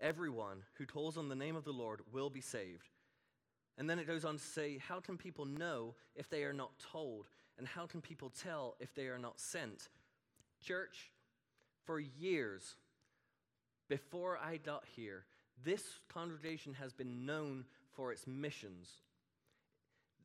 Everyone 0.00 0.62
who 0.74 0.86
calls 0.86 1.16
on 1.16 1.28
the 1.28 1.34
name 1.34 1.56
of 1.56 1.64
the 1.64 1.72
Lord 1.72 2.00
will 2.12 2.30
be 2.30 2.40
saved. 2.40 2.88
And 3.76 3.88
then 3.88 3.98
it 3.98 4.06
goes 4.06 4.24
on 4.24 4.36
to 4.36 4.42
say, 4.42 4.78
How 4.78 5.00
can 5.00 5.16
people 5.16 5.44
know 5.44 5.94
if 6.14 6.28
they 6.28 6.44
are 6.44 6.52
not 6.52 6.72
told? 6.92 7.26
And 7.58 7.66
how 7.66 7.86
can 7.86 8.00
people 8.00 8.30
tell 8.30 8.76
if 8.80 8.94
they 8.94 9.06
are 9.06 9.18
not 9.18 9.40
sent? 9.40 9.88
Church, 10.64 11.10
for 11.84 12.00
years 12.00 12.76
before 13.88 14.38
I 14.38 14.56
got 14.56 14.84
here, 14.96 15.24
this 15.62 15.82
congregation 16.12 16.74
has 16.74 16.92
been 16.92 17.26
known 17.26 17.64
for 17.92 18.12
its 18.12 18.26
missions. 18.26 18.88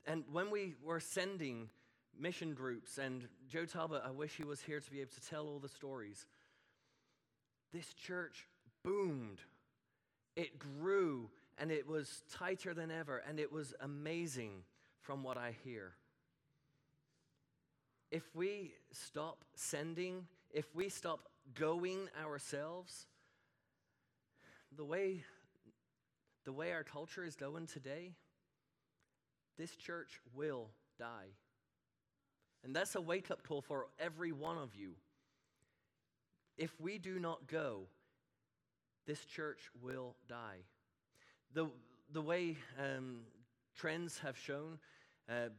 And 0.07 0.23
when 0.31 0.49
we 0.49 0.75
were 0.83 0.99
sending 0.99 1.69
mission 2.17 2.53
groups, 2.53 2.97
and 2.97 3.27
Joe 3.47 3.65
Talbot, 3.65 4.01
I 4.05 4.11
wish 4.11 4.35
he 4.35 4.43
was 4.43 4.61
here 4.61 4.79
to 4.79 4.91
be 4.91 5.01
able 5.01 5.11
to 5.11 5.29
tell 5.29 5.47
all 5.47 5.59
the 5.59 5.69
stories, 5.69 6.25
this 7.71 7.93
church 7.93 8.47
boomed. 8.83 9.39
It 10.35 10.57
grew, 10.57 11.29
and 11.57 11.71
it 11.71 11.87
was 11.87 12.23
tighter 12.31 12.73
than 12.73 12.91
ever, 12.91 13.21
and 13.27 13.39
it 13.39 13.51
was 13.51 13.73
amazing 13.81 14.63
from 15.01 15.23
what 15.23 15.37
I 15.37 15.55
hear. 15.63 15.93
If 18.11 18.23
we 18.33 18.73
stop 18.91 19.45
sending, 19.55 20.25
if 20.51 20.73
we 20.75 20.89
stop 20.89 21.29
going 21.53 22.09
ourselves, 22.23 23.05
the 24.75 24.85
way, 24.85 25.23
the 26.45 26.53
way 26.53 26.71
our 26.71 26.83
culture 26.83 27.23
is 27.23 27.35
going 27.35 27.67
today, 27.67 28.13
this 29.57 29.75
church 29.75 30.19
will 30.33 30.69
die. 30.97 31.33
And 32.63 32.75
that's 32.75 32.95
a 32.95 33.01
wake 33.01 33.31
up 33.31 33.43
call 33.47 33.61
for 33.61 33.87
every 33.99 34.31
one 34.31 34.57
of 34.57 34.75
you. 34.75 34.93
If 36.57 36.79
we 36.79 36.97
do 36.97 37.19
not 37.19 37.47
go, 37.47 37.87
this 39.07 39.23
church 39.25 39.69
will 39.81 40.15
die. 40.27 40.59
The, 41.53 41.69
the 42.11 42.21
way 42.21 42.57
um, 42.77 43.21
trends 43.75 44.19
have 44.19 44.37
shown, 44.37 44.77
uh, 45.29 45.49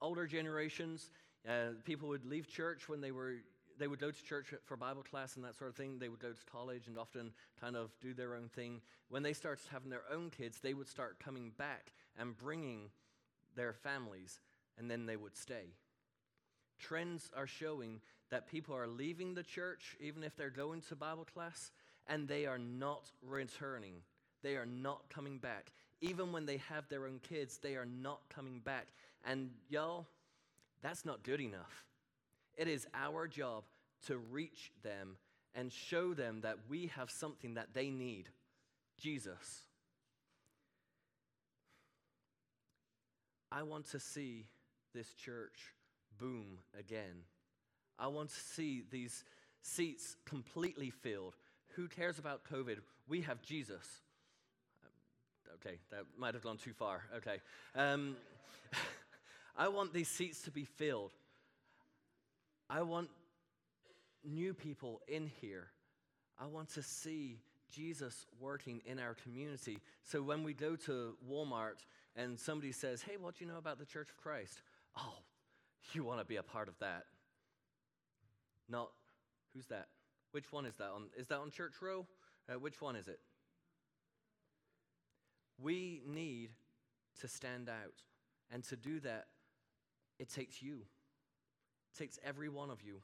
older 0.00 0.26
generations, 0.26 1.10
uh, 1.48 1.74
people 1.84 2.08
would 2.08 2.24
leave 2.24 2.48
church 2.48 2.88
when 2.88 3.00
they 3.00 3.10
were 3.10 3.34
they 3.78 3.86
would 3.86 4.00
go 4.00 4.10
to 4.10 4.24
church 4.24 4.52
for 4.64 4.76
Bible 4.76 5.02
class 5.02 5.36
and 5.36 5.44
that 5.44 5.56
sort 5.56 5.70
of 5.70 5.76
thing. 5.76 5.98
They 5.98 6.08
would 6.08 6.20
go 6.20 6.32
to 6.32 6.50
college 6.50 6.86
and 6.86 6.98
often 6.98 7.32
kind 7.60 7.76
of 7.76 7.90
do 8.00 8.14
their 8.14 8.34
own 8.34 8.48
thing. 8.48 8.80
When 9.08 9.22
they 9.22 9.32
started 9.32 9.64
having 9.70 9.90
their 9.90 10.04
own 10.12 10.30
kids, 10.30 10.58
they 10.60 10.74
would 10.74 10.88
start 10.88 11.18
coming 11.18 11.52
back 11.56 11.92
and 12.18 12.36
bringing 12.36 12.90
their 13.54 13.72
families, 13.72 14.40
and 14.78 14.90
then 14.90 15.06
they 15.06 15.16
would 15.16 15.36
stay. 15.36 15.74
Trends 16.78 17.30
are 17.36 17.46
showing 17.46 18.00
that 18.30 18.48
people 18.48 18.74
are 18.76 18.86
leaving 18.86 19.34
the 19.34 19.42
church, 19.42 19.96
even 20.00 20.22
if 20.22 20.36
they're 20.36 20.50
going 20.50 20.82
to 20.82 20.96
Bible 20.96 21.26
class, 21.32 21.70
and 22.06 22.28
they 22.28 22.46
are 22.46 22.58
not 22.58 23.10
returning. 23.22 23.94
They 24.42 24.56
are 24.56 24.66
not 24.66 25.08
coming 25.08 25.38
back. 25.38 25.72
Even 26.00 26.30
when 26.30 26.46
they 26.46 26.58
have 26.68 26.88
their 26.88 27.06
own 27.06 27.20
kids, 27.20 27.58
they 27.58 27.74
are 27.74 27.86
not 27.86 28.20
coming 28.28 28.60
back. 28.60 28.86
And 29.26 29.50
y'all, 29.68 30.06
that's 30.82 31.04
not 31.04 31.24
good 31.24 31.40
enough. 31.40 31.84
It 32.58 32.68
is 32.68 32.86
our 32.92 33.26
job 33.28 33.62
to 34.06 34.18
reach 34.18 34.72
them 34.82 35.16
and 35.54 35.72
show 35.72 36.12
them 36.12 36.40
that 36.42 36.56
we 36.68 36.88
have 36.94 37.10
something 37.10 37.54
that 37.54 37.68
they 37.72 37.88
need 37.88 38.28
Jesus. 38.98 39.62
I 43.50 43.62
want 43.62 43.88
to 43.92 44.00
see 44.00 44.46
this 44.92 45.14
church 45.14 45.72
boom 46.18 46.58
again. 46.78 47.22
I 47.98 48.08
want 48.08 48.30
to 48.30 48.34
see 48.34 48.82
these 48.90 49.24
seats 49.62 50.16
completely 50.26 50.90
filled. 50.90 51.34
Who 51.76 51.86
cares 51.86 52.18
about 52.18 52.42
COVID? 52.44 52.78
We 53.08 53.22
have 53.22 53.40
Jesus. 53.40 53.86
Okay, 55.54 55.78
that 55.90 56.04
might 56.18 56.34
have 56.34 56.42
gone 56.42 56.58
too 56.58 56.72
far. 56.72 57.04
Okay. 57.16 57.38
Um, 57.74 58.16
I 59.56 59.68
want 59.68 59.92
these 59.92 60.08
seats 60.08 60.42
to 60.42 60.50
be 60.50 60.64
filled. 60.64 61.12
I 62.70 62.82
want 62.82 63.08
new 64.24 64.54
people 64.54 65.00
in 65.08 65.26
here. 65.40 65.68
I 66.38 66.46
want 66.46 66.68
to 66.74 66.82
see 66.82 67.40
Jesus 67.70 68.26
working 68.40 68.80
in 68.86 68.98
our 68.98 69.14
community. 69.14 69.78
So 70.04 70.22
when 70.22 70.42
we 70.42 70.54
go 70.54 70.76
to 70.76 71.16
Walmart 71.28 71.84
and 72.16 72.38
somebody 72.38 72.72
says, 72.72 73.02
Hey, 73.02 73.16
what 73.18 73.36
do 73.38 73.44
you 73.44 73.50
know 73.50 73.58
about 73.58 73.78
the 73.78 73.84
Church 73.84 74.08
of 74.10 74.16
Christ? 74.16 74.62
Oh, 74.96 75.18
you 75.92 76.04
want 76.04 76.20
to 76.20 76.24
be 76.24 76.36
a 76.36 76.42
part 76.42 76.68
of 76.68 76.78
that. 76.80 77.04
Not, 78.68 78.90
who's 79.54 79.66
that? 79.66 79.88
Which 80.32 80.52
one 80.52 80.66
is 80.66 80.76
that 80.76 80.90
on? 80.94 81.04
Is 81.16 81.28
that 81.28 81.38
on 81.38 81.50
Church 81.50 81.74
Row? 81.80 82.06
Uh, 82.48 82.58
which 82.58 82.80
one 82.80 82.96
is 82.96 83.08
it? 83.08 83.20
We 85.60 86.02
need 86.06 86.50
to 87.20 87.28
stand 87.28 87.68
out. 87.68 87.94
And 88.50 88.62
to 88.64 88.76
do 88.76 89.00
that, 89.00 89.26
it 90.18 90.30
takes 90.30 90.62
you, 90.62 90.80
takes 91.98 92.18
every 92.24 92.48
one 92.48 92.70
of 92.70 92.82
you. 92.82 93.00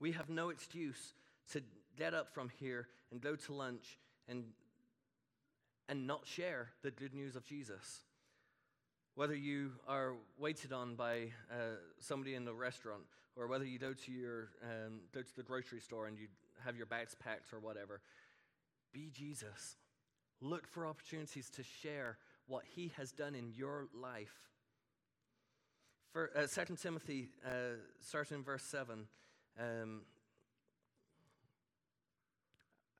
We 0.00 0.12
have 0.12 0.28
no 0.28 0.50
excuse 0.50 1.14
to 1.52 1.62
get 1.96 2.14
up 2.14 2.34
from 2.34 2.50
here 2.60 2.88
and 3.10 3.20
go 3.20 3.36
to 3.36 3.52
lunch 3.52 3.98
and, 4.28 4.44
and 5.88 6.06
not 6.06 6.26
share 6.26 6.68
the 6.82 6.90
good 6.90 7.14
news 7.14 7.36
of 7.36 7.44
Jesus. 7.44 8.02
Whether 9.14 9.34
you 9.34 9.72
are 9.88 10.14
waited 10.38 10.72
on 10.72 10.94
by 10.94 11.32
uh, 11.50 11.76
somebody 11.98 12.34
in 12.34 12.44
the 12.44 12.52
restaurant, 12.52 13.02
or 13.36 13.46
whether 13.46 13.64
you 13.64 13.78
go 13.78 13.92
to, 13.92 14.12
your, 14.12 14.48
um, 14.62 15.00
go 15.14 15.22
to 15.22 15.36
the 15.36 15.42
grocery 15.42 15.80
store 15.80 16.06
and 16.06 16.18
you 16.18 16.26
have 16.64 16.76
your 16.76 16.86
bags 16.86 17.14
packed 17.14 17.52
or 17.52 17.60
whatever, 17.60 18.00
be 18.92 19.10
Jesus. 19.12 19.76
Look 20.40 20.66
for 20.66 20.86
opportunities 20.86 21.48
to 21.50 21.62
share 21.62 22.18
what 22.46 22.64
he 22.74 22.92
has 22.96 23.12
done 23.12 23.34
in 23.34 23.52
your 23.54 23.88
life. 23.94 24.50
For, 26.16 26.30
uh, 26.34 26.46
2 26.46 26.76
Timothy, 26.76 27.28
uh, 27.44 27.76
starting 28.00 28.38
in 28.38 28.42
verse 28.42 28.62
7, 28.62 29.06
um, 29.60 30.00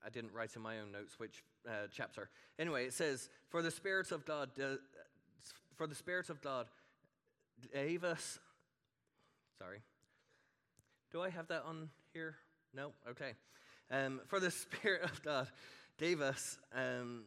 I 0.04 0.10
didn't 0.10 0.34
write 0.34 0.54
in 0.54 0.60
my 0.60 0.80
own 0.80 0.92
notes 0.92 1.18
which 1.18 1.42
uh, 1.66 1.86
chapter. 1.90 2.28
Anyway, 2.58 2.84
it 2.84 2.92
says, 2.92 3.30
"For 3.48 3.62
the 3.62 3.70
Spirit 3.70 4.12
of 4.12 4.26
God, 4.26 4.50
for 5.76 5.86
the 5.86 5.94
Spirit 5.94 6.28
of 6.28 6.42
God 6.42 6.66
gave 7.72 8.04
us." 8.04 8.38
Sorry. 9.58 9.80
Do 11.10 11.22
I 11.22 11.30
have 11.30 11.48
that 11.48 11.62
on 11.62 11.88
here? 12.12 12.36
No. 12.74 12.92
Okay. 13.08 13.32
Um, 13.90 14.20
for 14.26 14.40
the 14.40 14.50
Spirit 14.50 15.04
of 15.04 15.22
God 15.22 15.48
gave 15.96 16.20
us 16.20 16.58
um, 16.74 17.22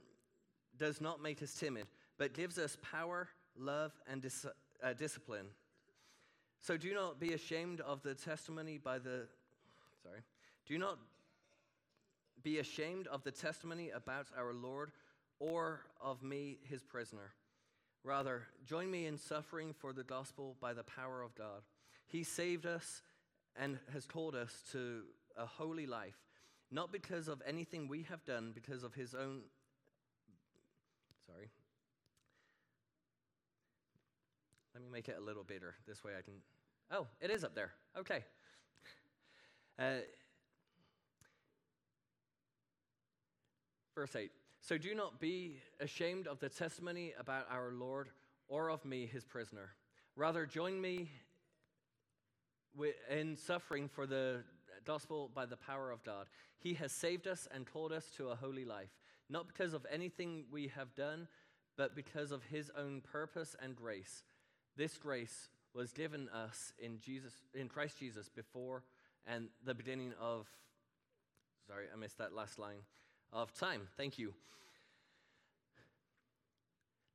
does 0.78 1.02
not 1.02 1.20
make 1.20 1.42
us 1.42 1.56
timid, 1.56 1.88
but 2.20 2.36
gives 2.36 2.60
us 2.60 2.78
power, 2.80 3.28
love, 3.58 3.92
and 4.08 4.22
dis- 4.22 4.46
uh, 4.84 4.94
discipline. 4.94 5.48
So 6.62 6.78
do 6.78 6.94
not 6.94 7.20
be 7.20 7.34
ashamed 7.34 7.82
of 7.82 8.02
the 8.04 8.14
testimony 8.14 8.78
by 8.78 9.00
the. 9.00 9.28
Sorry. 10.04 10.22
Do 10.68 10.78
not 10.78 10.98
be 12.44 12.60
ashamed 12.60 13.08
of 13.08 13.24
the 13.24 13.32
testimony 13.32 13.90
about 13.90 14.28
our 14.38 14.54
Lord 14.54 14.92
or 15.40 15.82
of 16.02 16.22
me, 16.22 16.58
his 16.70 16.84
prisoner. 16.84 17.32
Rather, 18.04 18.44
join 18.66 18.90
me 18.90 19.06
in 19.06 19.18
suffering 19.18 19.74
for 19.74 19.94
the 19.94 20.04
gospel 20.04 20.56
by 20.62 20.74
the 20.74 20.84
power 20.84 21.22
of 21.22 21.36
God. 21.36 21.64
He 22.08 22.24
saved 22.24 22.66
us 22.66 23.02
and 23.56 23.78
has 23.94 24.06
called 24.06 24.36
us 24.36 24.64
to 24.72 25.04
a 25.38 25.46
holy 25.46 25.86
life, 25.86 26.18
not 26.72 26.92
because 26.92 27.28
of 27.28 27.42
anything 27.46 27.88
we 27.88 28.04
have 28.04 28.24
done, 28.26 28.52
because 28.54 28.84
of 28.84 28.94
his 28.94 29.14
own. 29.14 29.42
Sorry. 31.26 31.50
Let 34.80 34.86
me 34.86 34.92
make 34.94 35.10
it 35.10 35.18
a 35.20 35.22
little 35.22 35.44
bigger. 35.44 35.76
This 35.86 36.06
way 36.06 36.14
I 36.18 36.22
can. 36.22 36.36
Oh, 36.90 37.06
it 37.20 37.30
is 37.30 37.44
up 37.44 37.54
there. 37.54 37.72
Okay. 37.98 38.24
Uh, 39.78 40.00
Verse 43.96 44.16
8 44.16 44.32
So 44.62 44.78
do 44.78 44.96
not 44.96 45.20
be 45.20 45.58
ashamed 45.82 46.28
of 46.28 46.40
the 46.40 46.48
testimony 46.48 47.14
about 47.20 47.48
our 47.52 47.72
Lord 47.74 48.08
or 48.48 48.70
of 48.70 48.86
me, 48.86 49.06
his 49.06 49.26
prisoner. 49.26 49.72
Rather, 50.16 50.46
join 50.46 50.80
me 50.80 51.10
in 53.10 53.36
suffering 53.36 53.90
for 53.90 54.08
the 54.08 54.44
gospel 54.86 55.30
by 55.34 55.46
the 55.46 55.58
power 55.58 55.92
of 55.92 56.02
God. 56.04 56.28
He 56.58 56.74
has 56.76 56.94
saved 56.94 57.28
us 57.28 57.48
and 57.54 57.66
called 57.66 57.92
us 57.92 58.06
to 58.16 58.30
a 58.30 58.36
holy 58.36 58.64
life, 58.64 58.98
not 59.30 59.48
because 59.48 59.74
of 59.74 59.86
anything 59.92 60.46
we 60.50 60.72
have 60.76 60.96
done, 60.96 61.28
but 61.76 61.96
because 61.96 62.32
of 62.32 62.44
his 62.44 62.72
own 62.78 63.02
purpose 63.02 63.56
and 63.62 63.76
grace. 63.76 64.24
This 64.78 64.98
grace 64.98 65.50
was 65.74 65.92
given 65.92 66.30
us 66.30 66.74
in 66.80 67.00
Jesus 67.00 67.34
in 67.54 67.68
Christ 67.68 68.00
Jesus 68.00 68.30
before 68.30 68.84
and 69.28 69.50
the 69.64 69.74
beginning 69.74 70.14
of 70.20 70.48
sorry, 71.68 71.86
I 71.94 71.98
missed 71.98 72.18
that 72.18 72.34
last 72.34 72.58
line 72.58 72.80
of 73.32 73.54
time. 73.54 73.82
Thank 73.98 74.18
you. 74.18 74.34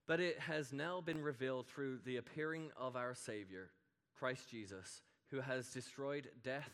But 0.06 0.20
it 0.20 0.38
has 0.38 0.72
now 0.72 1.00
been 1.00 1.22
revealed 1.22 1.66
through 1.66 2.00
the 2.04 2.18
appearing 2.18 2.70
of 2.76 2.94
our 2.94 3.14
Savior, 3.14 3.70
Christ 4.18 4.50
Jesus, 4.50 5.02
who 5.30 5.40
has 5.40 5.70
destroyed 5.70 6.28
death 6.42 6.70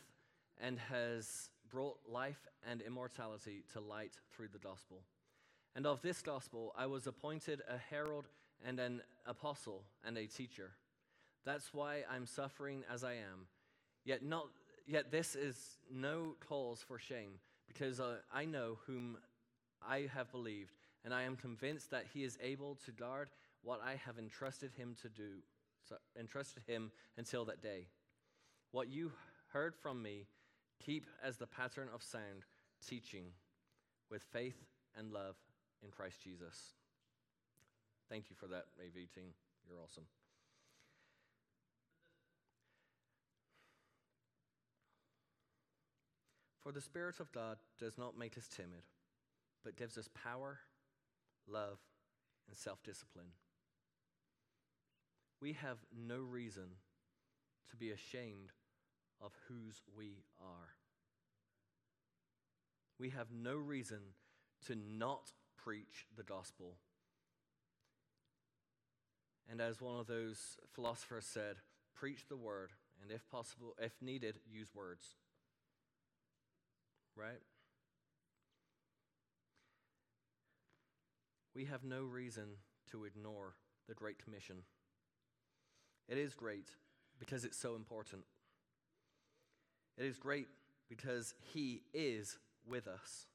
and 0.59 0.77
has 0.77 1.49
brought 1.69 1.97
life 2.07 2.45
and 2.69 2.81
immortality 2.81 3.63
to 3.73 3.79
light 3.79 4.17
through 4.31 4.49
the 4.49 4.59
gospel. 4.59 5.01
And 5.75 5.87
of 5.87 6.01
this 6.01 6.21
gospel 6.21 6.73
I 6.77 6.85
was 6.85 7.07
appointed 7.07 7.61
a 7.69 7.77
herald 7.77 8.27
and 8.67 8.79
an 8.79 9.01
apostle 9.25 9.83
and 10.05 10.17
a 10.17 10.27
teacher. 10.27 10.71
That's 11.45 11.73
why 11.73 12.03
I'm 12.09 12.25
suffering 12.25 12.83
as 12.91 13.03
I 13.03 13.13
am. 13.13 13.47
Yet, 14.05 14.23
not, 14.23 14.47
yet 14.87 15.11
this 15.11 15.35
is 15.35 15.77
no 15.91 16.35
cause 16.47 16.83
for 16.87 16.99
shame, 16.99 17.39
because 17.67 17.99
uh, 17.99 18.17
I 18.33 18.45
know 18.45 18.77
whom 18.85 19.17
I 19.87 20.07
have 20.13 20.31
believed, 20.31 20.73
and 21.03 21.13
I 21.13 21.23
am 21.23 21.35
convinced 21.35 21.91
that 21.91 22.05
he 22.13 22.23
is 22.23 22.37
able 22.41 22.75
to 22.85 22.91
guard 22.91 23.29
what 23.63 23.81
I 23.83 23.95
have 24.05 24.17
entrusted 24.17 24.71
him 24.73 24.95
to 25.01 25.09
do, 25.09 25.41
so, 25.87 25.95
entrusted 26.19 26.63
him 26.67 26.91
until 27.17 27.45
that 27.45 27.61
day. 27.61 27.87
What 28.71 28.89
you 28.89 29.11
heard 29.51 29.75
from 29.75 30.01
me, 30.01 30.27
keep 30.83 31.07
as 31.23 31.37
the 31.37 31.47
pattern 31.47 31.89
of 31.93 32.01
sound 32.01 32.45
teaching 32.87 33.25
with 34.09 34.23
faith 34.23 34.57
and 34.97 35.11
love 35.11 35.35
in 35.83 35.91
Christ 35.91 36.21
Jesus. 36.23 36.73
Thank 38.11 38.29
you 38.29 38.35
for 38.35 38.47
that, 38.47 38.65
AV 38.79 39.09
team. 39.15 39.33
You're 39.67 39.79
awesome. 39.81 40.03
For 46.61 46.71
the 46.71 46.81
Spirit 46.81 47.19
of 47.19 47.31
God 47.31 47.57
does 47.79 47.97
not 47.97 48.15
make 48.15 48.37
us 48.37 48.47
timid 48.47 48.83
but 49.63 49.75
gives 49.75 49.97
us 49.97 50.09
power, 50.13 50.59
love, 51.47 51.79
and 52.47 52.57
self 52.57 52.83
discipline. 52.83 53.27
We 55.41 55.53
have 55.53 55.77
no 55.95 56.19
reason 56.19 56.67
to 57.69 57.75
be 57.75 57.91
ashamed 57.91 58.51
of 59.19 59.31
whose 59.47 59.81
we 59.95 60.23
are. 60.39 60.75
We 62.99 63.09
have 63.09 63.27
no 63.31 63.55
reason 63.55 63.99
to 64.67 64.75
not 64.75 65.31
preach 65.57 66.05
the 66.15 66.23
gospel. 66.23 66.75
And 69.51 69.59
as 69.59 69.81
one 69.81 69.99
of 69.99 70.07
those 70.07 70.57
philosophers 70.73 71.25
said, 71.25 71.57
preach 71.93 72.25
the 72.29 72.37
word, 72.37 72.71
and 73.03 73.11
if 73.11 73.29
possible, 73.29 73.75
if 73.77 73.91
needed, 74.01 74.39
use 74.49 74.69
words. 74.73 75.15
Right? 77.17 77.41
we 81.55 81.65
have 81.65 81.83
no 81.83 82.03
reason 82.03 82.45
to 82.91 83.05
ignore 83.05 83.55
the 83.87 83.93
Great 83.93 84.23
Commission. 84.23 84.57
It 86.07 86.17
is 86.17 86.33
great 86.33 86.69
because 87.19 87.45
it's 87.45 87.57
so 87.57 87.75
important. 87.75 88.23
It 89.97 90.05
is 90.05 90.17
great 90.17 90.47
because 90.89 91.33
He 91.53 91.83
is 91.93 92.37
with 92.65 92.87
us. 92.87 93.27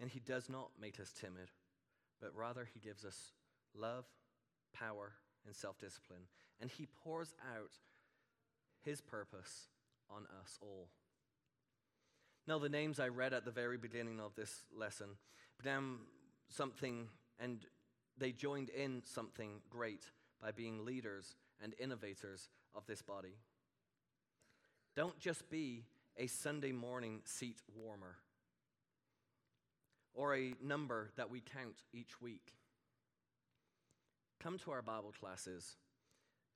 And 0.00 0.10
He 0.10 0.20
does 0.20 0.48
not 0.48 0.70
make 0.80 0.98
us 1.00 1.12
timid, 1.12 1.50
but 2.20 2.34
rather 2.34 2.68
He 2.72 2.80
gives 2.80 3.04
us 3.04 3.32
love, 3.74 4.04
power, 4.78 5.12
and 5.46 5.54
self 5.54 5.78
discipline. 5.78 6.22
And 6.60 6.70
He 6.70 6.86
pours 7.04 7.34
out 7.54 7.72
His 8.84 9.00
purpose 9.00 9.68
on 10.10 10.24
us 10.42 10.58
all. 10.60 10.88
Now, 12.46 12.58
the 12.58 12.68
names 12.68 13.00
I 13.00 13.08
read 13.08 13.32
at 13.32 13.44
the 13.44 13.50
very 13.50 13.76
beginning 13.76 14.20
of 14.20 14.34
this 14.36 14.62
lesson 14.76 15.08
began 15.58 15.96
something 16.48 17.08
and 17.40 17.58
they 18.18 18.32
joined 18.32 18.70
in 18.70 19.02
something 19.04 19.60
great 19.68 20.04
by 20.40 20.52
being 20.52 20.84
leaders 20.84 21.34
and 21.62 21.74
innovators 21.78 22.48
of 22.74 22.86
this 22.86 23.02
body. 23.02 23.34
Don't 24.94 25.18
just 25.18 25.50
be 25.50 25.84
a 26.16 26.26
Sunday 26.26 26.72
morning 26.72 27.20
seat 27.24 27.60
warmer 27.74 28.16
or 30.14 30.34
a 30.34 30.54
number 30.62 31.10
that 31.16 31.30
we 31.30 31.40
count 31.40 31.82
each 31.92 32.20
week. 32.22 32.54
Come 34.42 34.58
to 34.58 34.70
our 34.70 34.82
Bible 34.82 35.12
classes 35.18 35.76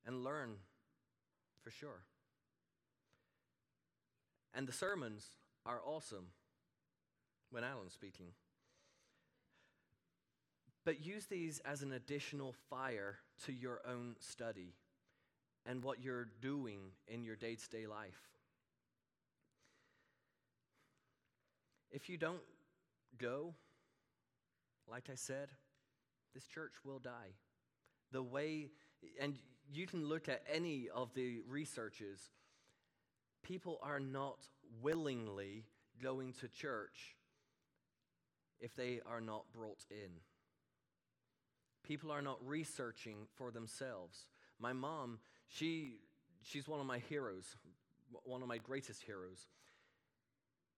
and 0.06 0.24
learn 0.24 0.56
for 1.62 1.70
sure. 1.70 2.04
And 4.54 4.66
the 4.66 4.72
sermons 4.72 5.26
are 5.66 5.80
awesome 5.84 6.26
when 7.50 7.64
Alan's 7.64 7.92
speaking. 7.92 8.28
But 10.84 11.04
use 11.04 11.26
these 11.26 11.60
as 11.60 11.82
an 11.82 11.92
additional 11.92 12.54
fire 12.68 13.18
to 13.44 13.52
your 13.52 13.80
own 13.86 14.16
study 14.18 14.74
and 15.66 15.84
what 15.84 16.02
you're 16.02 16.28
doing 16.40 16.78
in 17.06 17.22
your 17.22 17.36
day 17.36 17.54
to 17.54 17.68
day 17.68 17.86
life. 17.86 18.28
If 21.90 22.08
you 22.08 22.16
don't 22.16 22.40
go, 23.18 23.54
like 24.90 25.08
I 25.10 25.16
said, 25.16 25.48
this 26.34 26.46
church 26.46 26.74
will 26.84 26.98
die. 26.98 27.34
The 28.12 28.22
way, 28.22 28.70
and 29.20 29.34
you 29.72 29.86
can 29.86 30.06
look 30.06 30.28
at 30.28 30.42
any 30.52 30.88
of 30.94 31.14
the 31.14 31.40
researches, 31.48 32.20
people 33.42 33.78
are 33.82 34.00
not 34.00 34.38
willingly 34.82 35.64
going 36.02 36.32
to 36.40 36.48
church 36.48 37.16
if 38.60 38.74
they 38.74 39.00
are 39.06 39.20
not 39.20 39.44
brought 39.52 39.84
in. 39.90 40.10
People 41.82 42.10
are 42.10 42.22
not 42.22 42.38
researching 42.46 43.26
for 43.34 43.50
themselves. 43.50 44.26
My 44.58 44.72
mom, 44.72 45.18
she, 45.48 46.00
she's 46.42 46.68
one 46.68 46.80
of 46.80 46.86
my 46.86 46.98
heroes, 46.98 47.56
one 48.24 48.42
of 48.42 48.48
my 48.48 48.58
greatest 48.58 49.02
heroes. 49.02 49.46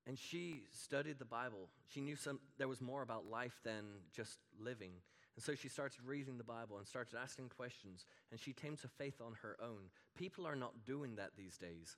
And 0.06 0.18
she 0.18 0.62
studied 0.72 1.18
the 1.18 1.24
Bible. 1.24 1.68
She 1.88 2.00
knew 2.00 2.16
some, 2.16 2.40
there 2.58 2.68
was 2.68 2.80
more 2.80 3.02
about 3.02 3.26
life 3.30 3.60
than 3.64 3.84
just 4.14 4.38
living. 4.58 4.92
And 5.36 5.44
so 5.44 5.54
she 5.54 5.68
started 5.68 6.04
reading 6.04 6.36
the 6.36 6.44
Bible 6.44 6.76
and 6.78 6.86
started 6.86 7.14
asking 7.20 7.48
questions, 7.48 8.04
and 8.30 8.38
she 8.38 8.52
came 8.52 8.76
to 8.76 8.88
faith 8.88 9.20
on 9.24 9.34
her 9.42 9.56
own. 9.62 9.90
People 10.16 10.46
are 10.46 10.56
not 10.56 10.84
doing 10.84 11.16
that 11.16 11.30
these 11.36 11.56
days. 11.56 11.96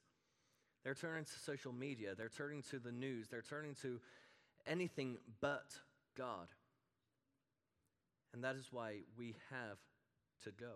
They're 0.84 0.94
turning 0.94 1.24
to 1.24 1.38
social 1.44 1.72
media, 1.72 2.14
they're 2.14 2.28
turning 2.28 2.62
to 2.70 2.78
the 2.78 2.92
news, 2.92 3.28
they're 3.28 3.42
turning 3.42 3.74
to 3.82 4.00
anything 4.66 5.16
but 5.40 5.74
God. 6.16 6.48
And 8.32 8.44
that 8.44 8.56
is 8.56 8.68
why 8.70 8.98
we 9.16 9.36
have 9.50 9.78
to 10.44 10.50
go. 10.50 10.72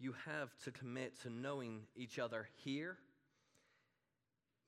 You 0.00 0.14
have 0.26 0.50
to 0.64 0.70
commit 0.70 1.20
to 1.22 1.30
knowing 1.30 1.82
each 1.96 2.18
other 2.18 2.48
here 2.64 2.98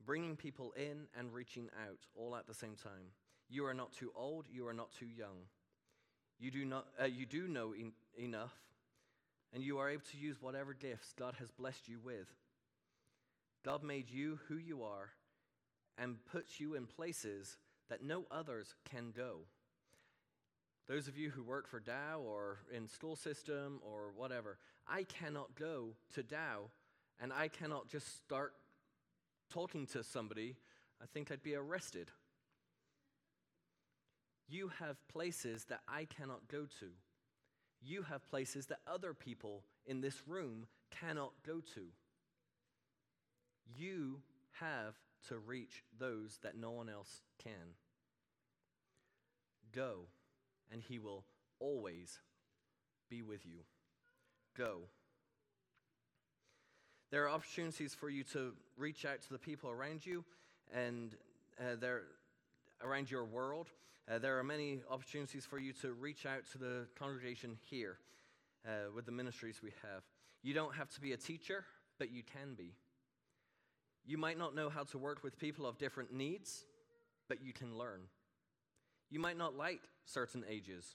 bringing 0.04 0.36
people 0.36 0.72
in 0.72 1.06
and 1.18 1.32
reaching 1.32 1.68
out 1.86 1.98
all 2.14 2.34
at 2.36 2.46
the 2.46 2.54
same 2.54 2.74
time. 2.74 3.12
You 3.50 3.66
are 3.66 3.74
not 3.74 3.92
too 3.92 4.12
old, 4.16 4.46
you 4.50 4.66
are 4.68 4.72
not 4.72 4.92
too 4.92 5.06
young. 5.06 5.48
You 6.38 6.50
do, 6.50 6.64
not, 6.64 6.86
uh, 7.00 7.04
you 7.04 7.26
do 7.26 7.48
know 7.48 7.74
en- 7.78 7.92
enough, 8.16 8.54
and 9.52 9.62
you 9.62 9.78
are 9.78 9.90
able 9.90 10.04
to 10.12 10.16
use 10.16 10.40
whatever 10.40 10.72
gifts 10.72 11.12
God 11.18 11.34
has 11.38 11.50
blessed 11.50 11.88
you 11.88 11.98
with. 12.02 12.28
God 13.64 13.82
made 13.82 14.08
you 14.08 14.38
who 14.48 14.56
you 14.56 14.84
are 14.84 15.10
and 15.98 16.24
puts 16.32 16.60
you 16.60 16.74
in 16.74 16.86
places 16.86 17.58
that 17.90 18.02
no 18.02 18.24
others 18.30 18.74
can 18.90 19.12
go. 19.14 19.40
Those 20.88 21.08
of 21.08 21.18
you 21.18 21.30
who 21.30 21.42
work 21.42 21.68
for 21.68 21.78
Dow 21.78 22.20
or 22.20 22.58
in 22.74 22.88
school 22.88 23.16
system 23.16 23.80
or 23.84 24.12
whatever, 24.16 24.58
I 24.88 25.02
cannot 25.02 25.54
go 25.56 25.90
to 26.14 26.22
Dow 26.22 26.70
and 27.20 27.32
I 27.32 27.48
cannot 27.48 27.88
just 27.88 28.16
start 28.24 28.54
talking 29.52 29.86
to 29.88 30.02
somebody, 30.02 30.56
I 31.02 31.06
think 31.12 31.30
I'd 31.30 31.42
be 31.42 31.54
arrested. 31.54 32.10
You 34.50 34.72
have 34.80 34.96
places 35.08 35.64
that 35.68 35.80
I 35.86 36.06
cannot 36.06 36.48
go 36.48 36.66
to. 36.80 36.86
You 37.80 38.02
have 38.02 38.28
places 38.28 38.66
that 38.66 38.80
other 38.86 39.14
people 39.14 39.62
in 39.86 40.00
this 40.00 40.26
room 40.26 40.66
cannot 40.90 41.32
go 41.46 41.60
to. 41.74 41.82
You 43.78 44.20
have 44.58 44.96
to 45.28 45.38
reach 45.38 45.84
those 45.98 46.38
that 46.42 46.56
no 46.58 46.72
one 46.72 46.88
else 46.88 47.22
can. 47.42 47.76
Go, 49.72 50.06
and 50.72 50.82
he 50.82 50.98
will 50.98 51.24
always 51.60 52.18
be 53.08 53.22
with 53.22 53.46
you. 53.46 53.60
Go. 54.56 54.80
There 57.12 57.24
are 57.24 57.30
opportunities 57.30 57.94
for 57.94 58.08
you 58.08 58.24
to 58.32 58.52
reach 58.76 59.04
out 59.04 59.22
to 59.22 59.32
the 59.32 59.38
people 59.38 59.70
around 59.70 60.04
you 60.04 60.24
and 60.74 61.14
uh, 61.60 61.86
around 62.82 63.10
your 63.10 63.24
world. 63.24 63.68
Uh, 64.08 64.18
there 64.18 64.38
are 64.38 64.44
many 64.44 64.80
opportunities 64.90 65.46
for 65.46 65.58
you 65.58 65.72
to 65.72 65.92
reach 65.92 66.26
out 66.26 66.42
to 66.52 66.58
the 66.58 66.86
congregation 66.98 67.56
here 67.70 67.98
uh, 68.66 68.90
with 68.94 69.06
the 69.06 69.12
ministries 69.12 69.60
we 69.62 69.70
have. 69.82 70.02
You 70.42 70.54
don't 70.54 70.74
have 70.74 70.90
to 70.90 71.00
be 71.00 71.12
a 71.12 71.16
teacher, 71.16 71.64
but 71.98 72.10
you 72.10 72.22
can 72.22 72.54
be. 72.54 72.72
You 74.06 74.18
might 74.18 74.38
not 74.38 74.54
know 74.54 74.68
how 74.68 74.84
to 74.84 74.98
work 74.98 75.22
with 75.22 75.38
people 75.38 75.66
of 75.66 75.78
different 75.78 76.12
needs, 76.12 76.64
but 77.28 77.42
you 77.42 77.52
can 77.52 77.76
learn. 77.76 78.00
You 79.10 79.20
might 79.20 79.36
not 79.36 79.56
like 79.56 79.80
certain 80.04 80.44
ages, 80.48 80.94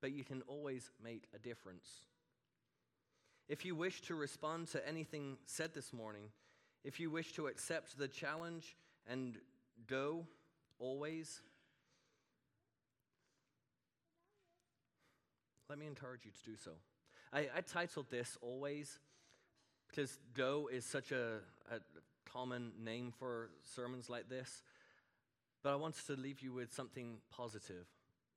but 0.00 0.12
you 0.12 0.24
can 0.24 0.42
always 0.46 0.90
make 1.02 1.24
a 1.34 1.38
difference. 1.38 1.86
If 3.48 3.64
you 3.64 3.74
wish 3.74 4.00
to 4.02 4.14
respond 4.14 4.68
to 4.68 4.88
anything 4.88 5.36
said 5.46 5.74
this 5.74 5.92
morning, 5.92 6.24
if 6.84 6.98
you 7.00 7.10
wish 7.10 7.32
to 7.34 7.48
accept 7.48 7.98
the 7.98 8.08
challenge 8.08 8.76
and 9.06 9.36
go 9.86 10.26
always, 10.78 11.42
let 15.72 15.78
me 15.78 15.86
encourage 15.86 16.26
you 16.26 16.30
to 16.32 16.50
do 16.50 16.54
so. 16.62 16.72
I, 17.32 17.48
I 17.56 17.62
titled 17.62 18.10
this 18.10 18.36
Always 18.42 18.98
because 19.88 20.18
go 20.34 20.68
is 20.70 20.84
such 20.84 21.12
a, 21.12 21.38
a 21.70 21.78
common 22.30 22.72
name 22.78 23.10
for 23.18 23.48
sermons 23.74 24.10
like 24.10 24.28
this. 24.28 24.62
But 25.62 25.72
I 25.72 25.76
wanted 25.76 26.06
to 26.08 26.12
leave 26.16 26.40
you 26.40 26.52
with 26.52 26.74
something 26.74 27.20
positive. 27.34 27.86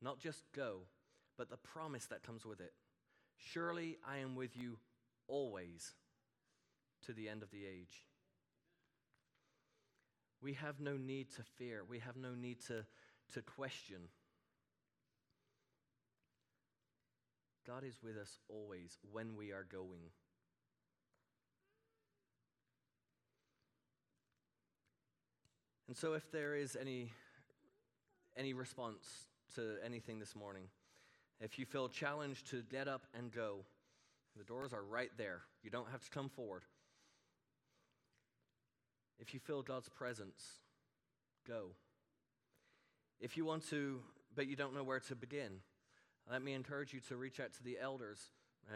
Not 0.01 0.17
just 0.17 0.43
go, 0.55 0.83
but 1.37 1.49
the 1.49 1.57
promise 1.57 2.05
that 2.05 2.23
comes 2.23 2.45
with 2.45 2.61
it. 2.61 2.71
Surely 3.35 3.97
I 4.09 4.19
am 4.19 4.37
with 4.37 4.55
you 4.55 4.77
always 5.27 5.93
to 7.05 7.11
the 7.11 7.27
end 7.27 7.43
of 7.43 7.51
the 7.51 7.65
age. 7.65 8.05
We 10.41 10.53
have 10.53 10.79
no 10.79 10.95
need 10.95 11.31
to 11.35 11.43
fear, 11.57 11.83
we 11.85 11.99
have 11.99 12.15
no 12.15 12.33
need 12.33 12.61
to, 12.67 12.85
to 13.33 13.41
question. 13.41 14.03
God 17.65 17.83
is 17.83 17.97
with 18.03 18.15
us 18.15 18.37
always 18.47 18.99
when 19.11 19.35
we 19.35 19.51
are 19.51 19.65
going. 19.71 20.11
And 25.87 25.97
so, 25.97 26.13
if 26.13 26.31
there 26.31 26.55
is 26.55 26.77
any, 26.79 27.11
any 28.37 28.53
response 28.53 29.25
to 29.55 29.77
anything 29.83 30.19
this 30.19 30.35
morning, 30.35 30.65
if 31.39 31.57
you 31.57 31.65
feel 31.65 31.89
challenged 31.89 32.49
to 32.51 32.61
get 32.63 32.87
up 32.87 33.07
and 33.17 33.31
go, 33.31 33.65
the 34.37 34.43
doors 34.43 34.73
are 34.73 34.83
right 34.83 35.11
there. 35.17 35.41
You 35.63 35.69
don't 35.69 35.89
have 35.91 36.03
to 36.03 36.09
come 36.09 36.29
forward. 36.29 36.63
If 39.19 39.33
you 39.33 39.39
feel 39.39 39.61
God's 39.61 39.89
presence, 39.89 40.41
go. 41.47 41.71
If 43.19 43.37
you 43.37 43.45
want 43.45 43.67
to, 43.69 44.01
but 44.35 44.47
you 44.47 44.55
don't 44.55 44.75
know 44.75 44.83
where 44.83 44.99
to 44.99 45.15
begin, 45.15 45.61
let 46.29 46.41
me 46.41 46.53
encourage 46.53 46.93
you 46.93 46.99
to 47.07 47.15
reach 47.15 47.39
out 47.39 47.53
to 47.53 47.63
the 47.63 47.77
elders, 47.79 48.19
uh, 48.69 48.75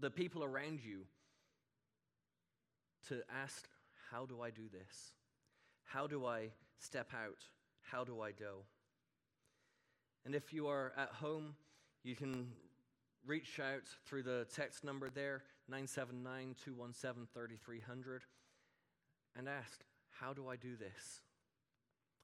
the 0.00 0.10
people 0.10 0.42
around 0.42 0.80
you, 0.84 1.02
to 3.08 3.22
ask, 3.42 3.68
How 4.10 4.26
do 4.26 4.42
I 4.42 4.50
do 4.50 4.68
this? 4.70 5.12
How 5.84 6.06
do 6.06 6.26
I 6.26 6.50
step 6.78 7.10
out? 7.14 7.38
How 7.82 8.04
do 8.04 8.20
I 8.20 8.32
go? 8.32 8.64
And 10.24 10.34
if 10.34 10.52
you 10.52 10.66
are 10.66 10.92
at 10.96 11.10
home, 11.10 11.54
you 12.02 12.16
can 12.16 12.48
reach 13.24 13.60
out 13.60 13.84
through 14.06 14.24
the 14.24 14.46
text 14.54 14.84
number 14.84 15.08
there, 15.08 15.42
979 15.68 16.56
217 16.64 17.28
3300, 17.32 18.22
and 19.36 19.48
ask, 19.48 19.84
How 20.10 20.32
do 20.32 20.48
I 20.48 20.56
do 20.56 20.76
this? 20.76 21.20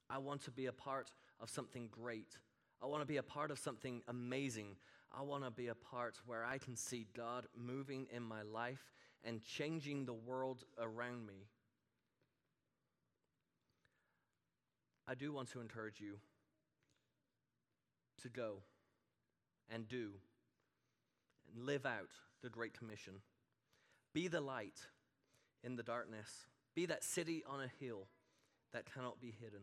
I 0.09 0.17
want 0.17 0.43
to 0.43 0.51
be 0.51 0.65
a 0.65 0.73
part 0.73 1.11
of 1.39 1.49
something 1.49 1.87
great. 1.89 2.37
I 2.81 2.85
want 2.85 3.01
to 3.01 3.07
be 3.07 3.17
a 3.17 3.23
part 3.23 3.51
of 3.51 3.59
something 3.59 4.01
amazing. 4.07 4.75
I 5.17 5.21
want 5.21 5.43
to 5.43 5.51
be 5.51 5.67
a 5.67 5.75
part 5.75 6.19
where 6.25 6.43
I 6.43 6.57
can 6.57 6.75
see 6.75 7.07
God 7.15 7.47
moving 7.55 8.07
in 8.13 8.23
my 8.23 8.41
life 8.41 8.91
and 9.23 9.41
changing 9.41 10.05
the 10.05 10.13
world 10.13 10.63
around 10.81 11.25
me. 11.25 11.47
I 15.07 15.15
do 15.15 15.31
want 15.33 15.51
to 15.51 15.61
encourage 15.61 15.99
you 15.99 16.15
to 18.21 18.29
go 18.29 18.59
and 19.69 19.87
do 19.87 20.11
and 21.53 21.65
live 21.65 21.85
out 21.85 22.09
the 22.41 22.49
Great 22.49 22.77
Commission. 22.77 23.15
Be 24.13 24.27
the 24.27 24.41
light 24.41 24.79
in 25.63 25.75
the 25.75 25.83
darkness, 25.83 26.47
be 26.75 26.85
that 26.87 27.03
city 27.03 27.43
on 27.47 27.61
a 27.61 27.83
hill 27.83 28.07
that 28.73 28.91
cannot 28.91 29.21
be 29.21 29.33
hidden. 29.39 29.61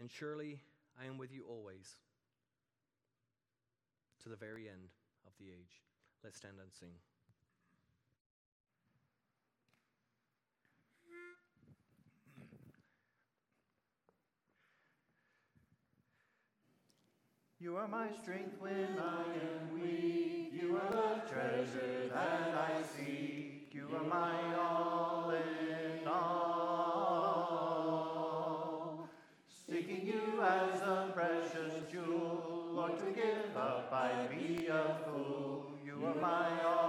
And 0.00 0.10
surely 0.10 0.60
I 1.00 1.06
am 1.06 1.18
with 1.18 1.32
you 1.32 1.44
always 1.48 1.96
to 4.22 4.28
the 4.28 4.36
very 4.36 4.68
end 4.68 4.88
of 5.26 5.32
the 5.38 5.46
age. 5.46 5.82
Let's 6.22 6.38
stand 6.38 6.54
and 6.60 6.72
sing. 6.72 6.88
You 17.60 17.76
are 17.76 17.88
my 17.88 18.08
strength 18.22 18.60
when 18.60 18.98
I 18.98 19.22
am 19.24 19.72
weak. 19.72 20.52
You 20.52 20.76
are 20.76 20.90
the 20.90 21.32
treasure 21.32 22.08
that 22.10 22.54
I 22.54 22.82
seek. 22.82 23.72
You 23.72 23.88
are 23.96 24.04
my 24.04 24.54
all. 24.56 24.93
You 34.74 36.04
are 36.04 36.20
my 36.20 36.64
all. 36.64 36.83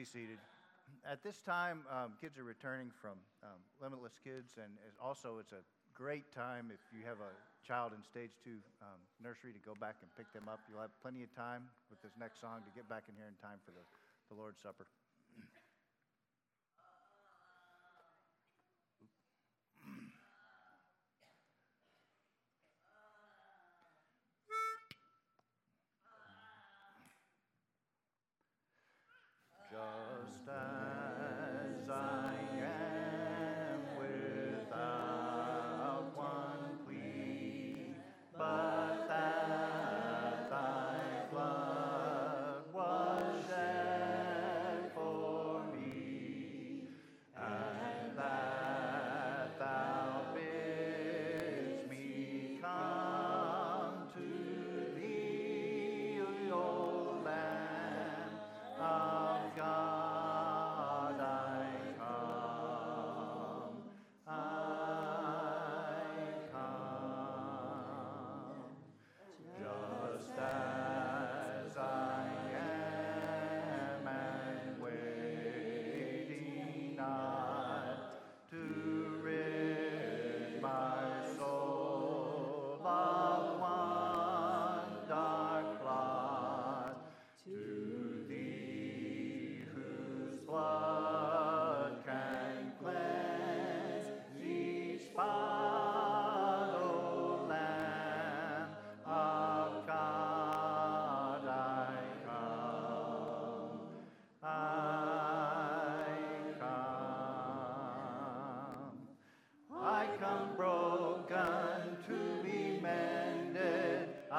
be 0.00 0.08
seated. 0.08 0.40
At 1.04 1.20
this 1.20 1.44
time, 1.44 1.84
um, 1.92 2.16
kids 2.24 2.40
are 2.40 2.48
returning 2.48 2.88
from 2.88 3.20
um, 3.44 3.60
Limitless 3.84 4.16
Kids, 4.24 4.56
and 4.56 4.72
also 4.96 5.36
it's 5.36 5.52
a 5.52 5.60
great 5.92 6.32
time 6.32 6.72
if 6.72 6.80
you 6.88 7.04
have 7.04 7.20
a 7.20 7.32
child 7.60 7.92
in 7.92 8.00
stage 8.00 8.32
two 8.40 8.64
um, 8.80 8.96
nursery 9.20 9.52
to 9.52 9.60
go 9.60 9.76
back 9.76 10.00
and 10.00 10.08
pick 10.16 10.32
them 10.32 10.48
up. 10.48 10.64
You'll 10.72 10.80
have 10.80 10.96
plenty 11.04 11.20
of 11.20 11.28
time 11.36 11.68
with 11.92 12.00
this 12.00 12.16
next 12.16 12.40
song 12.40 12.64
to 12.64 12.72
get 12.72 12.88
back 12.88 13.12
in 13.12 13.14
here 13.20 13.28
in 13.28 13.36
time 13.44 13.60
for 13.60 13.76
the, 13.76 13.84
the 14.32 14.40
Lord's 14.40 14.64
Supper. 14.64 14.88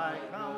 I 0.02 0.18
come. 0.32 0.51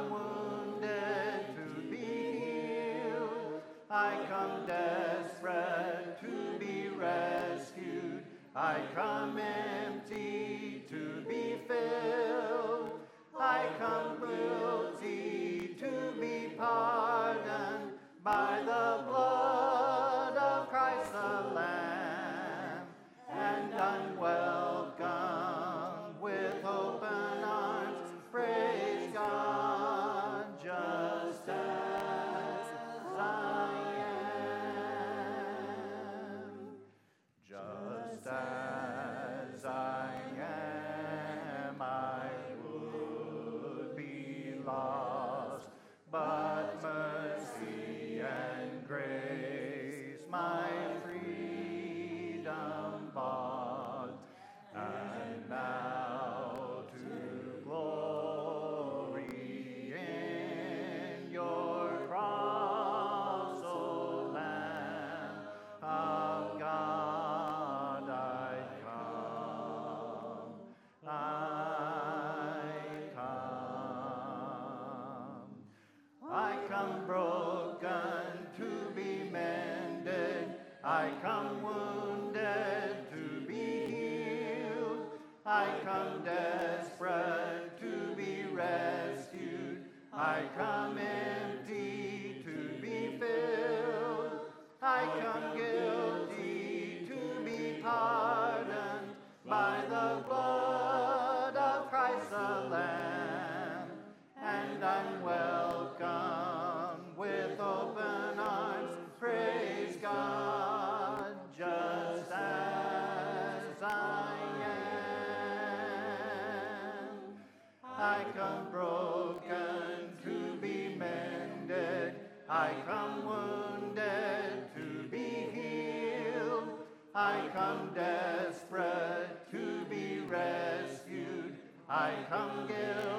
I 131.96 132.26
come 132.28 132.66
guilty 132.68 133.12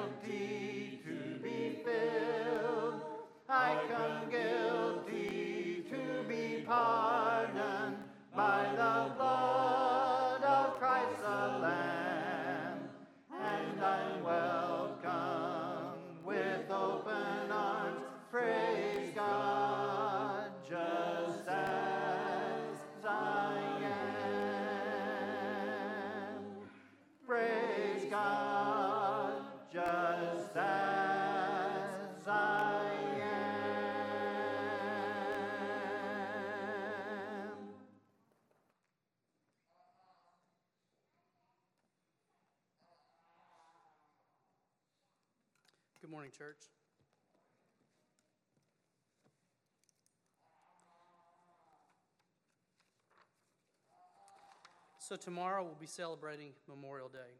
So, 55.06 55.16
tomorrow 55.16 55.62
we'll 55.62 55.76
be 55.78 55.86
celebrating 55.86 56.52
Memorial 56.66 57.10
Day. 57.10 57.36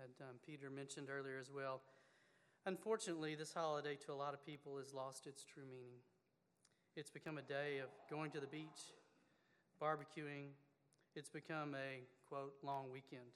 And 0.00 0.12
um, 0.20 0.36
Peter 0.46 0.70
mentioned 0.70 1.08
earlier 1.10 1.38
as 1.40 1.50
well. 1.50 1.80
Unfortunately, 2.66 3.34
this 3.34 3.52
holiday 3.52 3.96
to 4.06 4.12
a 4.12 4.14
lot 4.14 4.32
of 4.32 4.46
people 4.46 4.78
has 4.78 4.94
lost 4.94 5.26
its 5.26 5.44
true 5.44 5.64
meaning. 5.68 5.98
It's 6.94 7.10
become 7.10 7.36
a 7.36 7.42
day 7.42 7.78
of 7.82 7.88
going 8.08 8.30
to 8.30 8.38
the 8.38 8.46
beach, 8.46 8.94
barbecuing. 9.82 10.54
It's 11.16 11.28
become 11.28 11.74
a, 11.74 12.04
quote, 12.28 12.54
long 12.62 12.92
weekend 12.92 13.34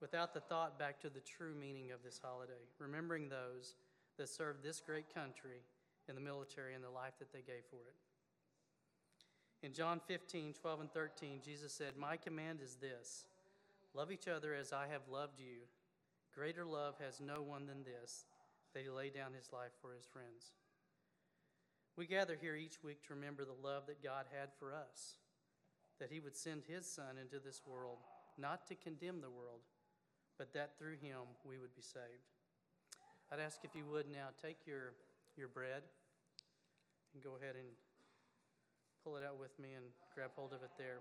without 0.00 0.32
the 0.32 0.38
thought 0.38 0.78
back 0.78 1.00
to 1.00 1.10
the 1.10 1.22
true 1.22 1.56
meaning 1.60 1.90
of 1.90 2.04
this 2.04 2.20
holiday, 2.22 2.62
remembering 2.78 3.28
those 3.28 3.74
that 4.18 4.28
served 4.28 4.62
this 4.62 4.80
great 4.80 5.12
country 5.12 5.66
in 6.08 6.14
the 6.14 6.20
military 6.20 6.76
and 6.76 6.84
the 6.84 6.90
life 6.90 7.18
that 7.18 7.32
they 7.32 7.42
gave 7.42 7.66
for 7.68 7.82
it. 7.88 8.05
In 9.62 9.72
John 9.72 10.00
15, 10.06 10.54
12, 10.60 10.80
and 10.80 10.92
13, 10.92 11.40
Jesus 11.44 11.72
said, 11.72 11.96
My 11.96 12.16
command 12.16 12.60
is 12.62 12.76
this 12.76 13.24
love 13.94 14.12
each 14.12 14.28
other 14.28 14.54
as 14.54 14.72
I 14.72 14.86
have 14.88 15.08
loved 15.10 15.40
you. 15.40 15.64
Greater 16.34 16.66
love 16.66 16.94
has 17.02 17.20
no 17.20 17.40
one 17.40 17.66
than 17.66 17.82
this, 17.82 18.26
that 18.74 18.82
he 18.82 18.90
lay 18.90 19.08
down 19.08 19.32
his 19.32 19.50
life 19.52 19.72
for 19.80 19.94
his 19.94 20.04
friends. 20.04 20.52
We 21.96 22.06
gather 22.06 22.36
here 22.38 22.54
each 22.54 22.84
week 22.84 23.02
to 23.06 23.14
remember 23.14 23.44
the 23.46 23.66
love 23.66 23.86
that 23.86 24.02
God 24.02 24.26
had 24.38 24.50
for 24.58 24.74
us, 24.74 25.14
that 25.98 26.10
he 26.12 26.20
would 26.20 26.36
send 26.36 26.62
his 26.68 26.84
Son 26.84 27.16
into 27.18 27.42
this 27.42 27.62
world, 27.66 27.98
not 28.36 28.66
to 28.68 28.74
condemn 28.74 29.22
the 29.22 29.30
world, 29.30 29.60
but 30.36 30.52
that 30.52 30.78
through 30.78 30.96
him 31.00 31.24
we 31.42 31.58
would 31.58 31.74
be 31.74 31.80
saved. 31.80 32.28
I'd 33.32 33.40
ask 33.40 33.64
if 33.64 33.74
you 33.74 33.86
would 33.90 34.12
now 34.12 34.28
take 34.40 34.58
your, 34.66 34.92
your 35.38 35.48
bread 35.48 35.82
and 37.14 37.24
go 37.24 37.30
ahead 37.40 37.56
and 37.56 37.72
pull 39.06 39.16
it 39.16 39.22
out 39.22 39.38
with 39.38 39.56
me 39.60 39.68
and 39.74 39.84
grab 40.16 40.32
hold 40.34 40.52
of 40.52 40.64
it 40.64 40.70
there. 40.76 40.98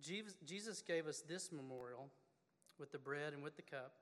Jesus- 0.00 0.82
gave 0.82 1.06
us 1.06 1.20
this 1.20 1.52
memorial 1.52 2.10
with 2.76 2.90
the 2.90 2.98
bread 2.98 3.32
and 3.32 3.42
with 3.42 3.54
the 3.54 3.62
cup 3.62 3.94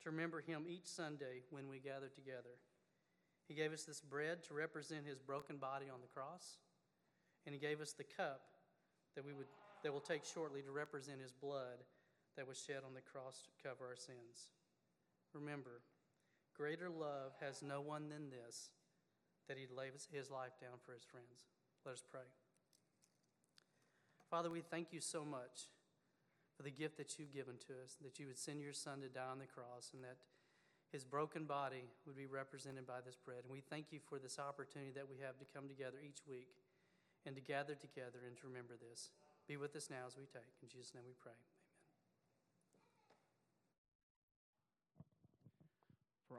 to 0.00 0.10
remember 0.10 0.40
him 0.40 0.64
each 0.66 0.86
Sunday 0.86 1.42
when 1.50 1.68
we 1.68 1.78
gather 1.78 2.08
together. 2.08 2.56
He 3.46 3.52
gave 3.52 3.74
us 3.74 3.84
this 3.84 4.00
bread 4.00 4.42
to 4.44 4.54
represent 4.54 5.06
his 5.06 5.18
broken 5.18 5.58
body 5.58 5.90
on 5.90 6.00
the 6.00 6.06
cross, 6.06 6.56
and 7.44 7.54
he 7.54 7.60
gave 7.60 7.82
us 7.82 7.92
the 7.92 8.04
cup 8.04 8.40
that 9.14 9.24
we 9.24 9.34
would 9.34 9.48
that 9.82 9.92
will 9.92 10.00
take 10.00 10.24
shortly 10.24 10.62
to 10.62 10.70
represent 10.70 11.20
his 11.20 11.32
blood 11.32 11.84
that 12.36 12.46
was 12.46 12.58
shed 12.58 12.84
on 12.86 12.94
the 12.94 13.00
cross 13.00 13.42
to 13.42 13.68
cover 13.68 13.86
our 13.86 13.96
sins. 13.96 14.48
Remember, 15.34 15.82
greater 16.54 16.88
love 16.88 17.32
has 17.40 17.62
no 17.62 17.80
one 17.80 18.08
than 18.08 18.30
this, 18.30 18.70
that 19.50 19.58
he'd 19.58 19.74
lay 19.74 19.90
his 19.90 20.30
life 20.30 20.54
down 20.62 20.78
for 20.86 20.94
his 20.94 21.02
friends. 21.02 21.50
Let 21.82 21.98
us 21.98 22.06
pray. 22.06 22.30
Father, 24.30 24.46
we 24.46 24.62
thank 24.62 24.94
you 24.94 25.02
so 25.02 25.26
much 25.26 25.66
for 26.54 26.62
the 26.62 26.70
gift 26.70 26.94
that 27.02 27.18
you've 27.18 27.34
given 27.34 27.58
to 27.66 27.74
us, 27.82 27.98
that 27.98 28.22
you 28.22 28.30
would 28.30 28.38
send 28.38 28.62
your 28.62 28.70
son 28.70 29.02
to 29.02 29.10
die 29.10 29.26
on 29.26 29.42
the 29.42 29.50
cross, 29.50 29.90
and 29.90 30.06
that 30.06 30.22
his 30.94 31.02
broken 31.02 31.50
body 31.50 31.82
would 32.06 32.14
be 32.14 32.30
represented 32.30 32.86
by 32.86 33.02
this 33.02 33.18
bread. 33.18 33.42
And 33.42 33.50
we 33.50 33.58
thank 33.58 33.90
you 33.90 33.98
for 33.98 34.22
this 34.22 34.38
opportunity 34.38 34.94
that 34.94 35.10
we 35.10 35.18
have 35.18 35.34
to 35.42 35.46
come 35.50 35.66
together 35.66 35.98
each 35.98 36.22
week 36.30 36.54
and 37.26 37.34
to 37.34 37.42
gather 37.42 37.74
together 37.74 38.22
and 38.22 38.38
to 38.38 38.46
remember 38.46 38.78
this. 38.78 39.10
Be 39.50 39.58
with 39.58 39.74
us 39.74 39.90
now 39.90 40.06
as 40.06 40.14
we 40.14 40.30
take. 40.30 40.54
In 40.62 40.70
Jesus' 40.70 40.94
name 40.94 41.02
we 41.02 41.18
pray. 41.18 41.34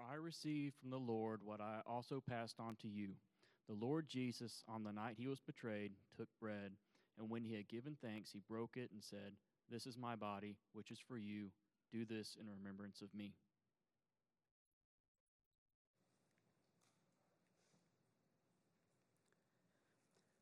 I 0.10 0.16
received 0.16 0.76
from 0.80 0.90
the 0.90 0.98
Lord 0.98 1.42
what 1.44 1.62
I 1.62 1.80
also 1.86 2.22
passed 2.28 2.60
on 2.60 2.76
to 2.82 2.88
you. 2.88 3.10
The 3.68 3.76
Lord 3.76 4.08
Jesus, 4.08 4.64
on 4.68 4.84
the 4.84 4.92
night 4.92 5.16
he 5.18 5.28
was 5.28 5.40
betrayed, 5.40 5.92
took 6.18 6.28
bread, 6.40 6.72
and 7.20 7.30
when 7.30 7.44
he 7.44 7.56
had 7.56 7.68
given 7.68 7.96
thanks, 8.02 8.32
he 8.32 8.42
broke 8.50 8.78
it 8.78 8.90
and 8.92 9.04
said, 9.04 9.34
This 9.70 9.86
is 9.86 9.98
my 9.98 10.16
body, 10.16 10.56
which 10.74 10.92
is 10.92 11.00
for 11.00 11.18
you. 11.18 11.48
Do 11.92 12.06
this 12.06 12.38
in 12.40 12.48
remembrance 12.48 13.02
of 13.02 13.14
me. 13.14 13.34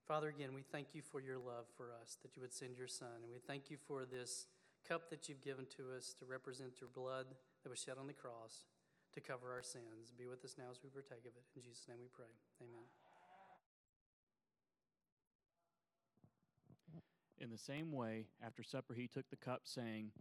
Father, 0.07 0.29
again, 0.29 0.53
we 0.55 0.63
thank 0.63 0.95
you 0.95 1.01
for 1.01 1.19
your 1.19 1.37
love 1.37 1.65
for 1.77 1.91
us, 2.01 2.17
that 2.23 2.35
you 2.35 2.41
would 2.41 2.53
send 2.53 2.77
your 2.77 2.87
Son. 2.87 3.21
And 3.23 3.31
we 3.31 3.39
thank 3.39 3.69
you 3.69 3.77
for 3.87 4.05
this 4.05 4.47
cup 4.87 5.09
that 5.09 5.29
you've 5.29 5.43
given 5.43 5.65
to 5.77 5.95
us 5.95 6.15
to 6.19 6.25
represent 6.25 6.81
your 6.81 6.89
blood 6.93 7.27
that 7.63 7.69
was 7.69 7.79
shed 7.79 7.97
on 7.99 8.07
the 8.07 8.13
cross 8.13 8.65
to 9.13 9.21
cover 9.21 9.51
our 9.51 9.63
sins. 9.63 10.13
Be 10.17 10.27
with 10.27 10.43
us 10.45 10.55
now 10.57 10.71
as 10.71 10.79
we 10.83 10.89
partake 10.89 11.25
of 11.25 11.33
it. 11.37 11.43
In 11.55 11.61
Jesus' 11.61 11.85
name 11.87 11.97
we 11.99 12.09
pray. 12.13 12.31
Amen. 12.61 12.85
In 17.39 17.49
the 17.49 17.57
same 17.57 17.93
way, 17.93 18.27
after 18.45 18.63
supper, 18.63 18.93
he 18.93 19.07
took 19.07 19.29
the 19.29 19.37
cup, 19.37 19.61
saying, 19.63 20.11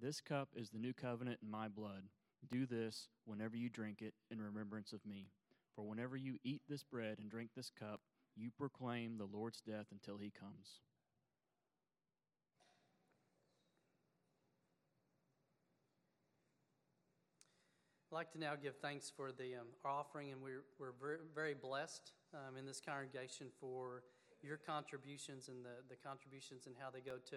This 0.00 0.20
cup 0.20 0.48
is 0.56 0.70
the 0.70 0.80
new 0.80 0.92
covenant 0.92 1.38
in 1.42 1.50
my 1.50 1.68
blood. 1.68 2.02
Do 2.50 2.66
this 2.66 3.08
whenever 3.24 3.56
you 3.56 3.68
drink 3.68 4.02
it 4.02 4.14
in 4.30 4.40
remembrance 4.40 4.92
of 4.92 5.06
me. 5.06 5.28
For 5.74 5.84
whenever 5.84 6.16
you 6.16 6.38
eat 6.42 6.62
this 6.68 6.82
bread 6.82 7.18
and 7.20 7.30
drink 7.30 7.50
this 7.54 7.70
cup, 7.70 8.00
you 8.36 8.50
proclaim 8.50 9.16
the 9.16 9.28
Lord's 9.32 9.60
death 9.60 9.86
until 9.92 10.18
he 10.18 10.30
comes. 10.30 10.80
I'd 18.16 18.24
like 18.24 18.32
to 18.32 18.40
now 18.40 18.56
give 18.56 18.80
thanks 18.80 19.12
for 19.14 19.28
the 19.28 19.60
um, 19.60 19.68
offering, 19.84 20.32
and 20.32 20.40
we're, 20.40 20.64
we're 20.80 20.96
very, 20.96 21.20
very 21.34 21.52
blessed 21.52 22.16
um, 22.32 22.56
in 22.56 22.64
this 22.64 22.80
congregation 22.80 23.48
for 23.60 24.04
your 24.40 24.56
contributions 24.56 25.52
and 25.52 25.60
the, 25.62 25.84
the 25.92 26.00
contributions 26.00 26.64
and 26.64 26.74
how 26.80 26.88
they 26.88 27.04
go 27.04 27.20
to 27.28 27.36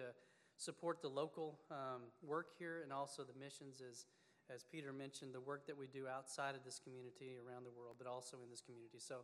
support 0.56 1.02
the 1.02 1.08
local 1.08 1.60
um, 1.70 2.08
work 2.24 2.56
here 2.58 2.80
and 2.82 2.94
also 2.94 3.24
the 3.24 3.38
missions, 3.38 3.82
as, 3.84 4.06
as 4.48 4.64
Peter 4.64 4.90
mentioned, 4.90 5.34
the 5.34 5.40
work 5.44 5.66
that 5.66 5.76
we 5.76 5.86
do 5.86 6.08
outside 6.08 6.54
of 6.54 6.64
this 6.64 6.80
community 6.80 7.36
around 7.36 7.68
the 7.68 7.76
world, 7.76 7.96
but 7.98 8.08
also 8.08 8.38
in 8.42 8.48
this 8.48 8.62
community. 8.64 8.96
So 8.96 9.16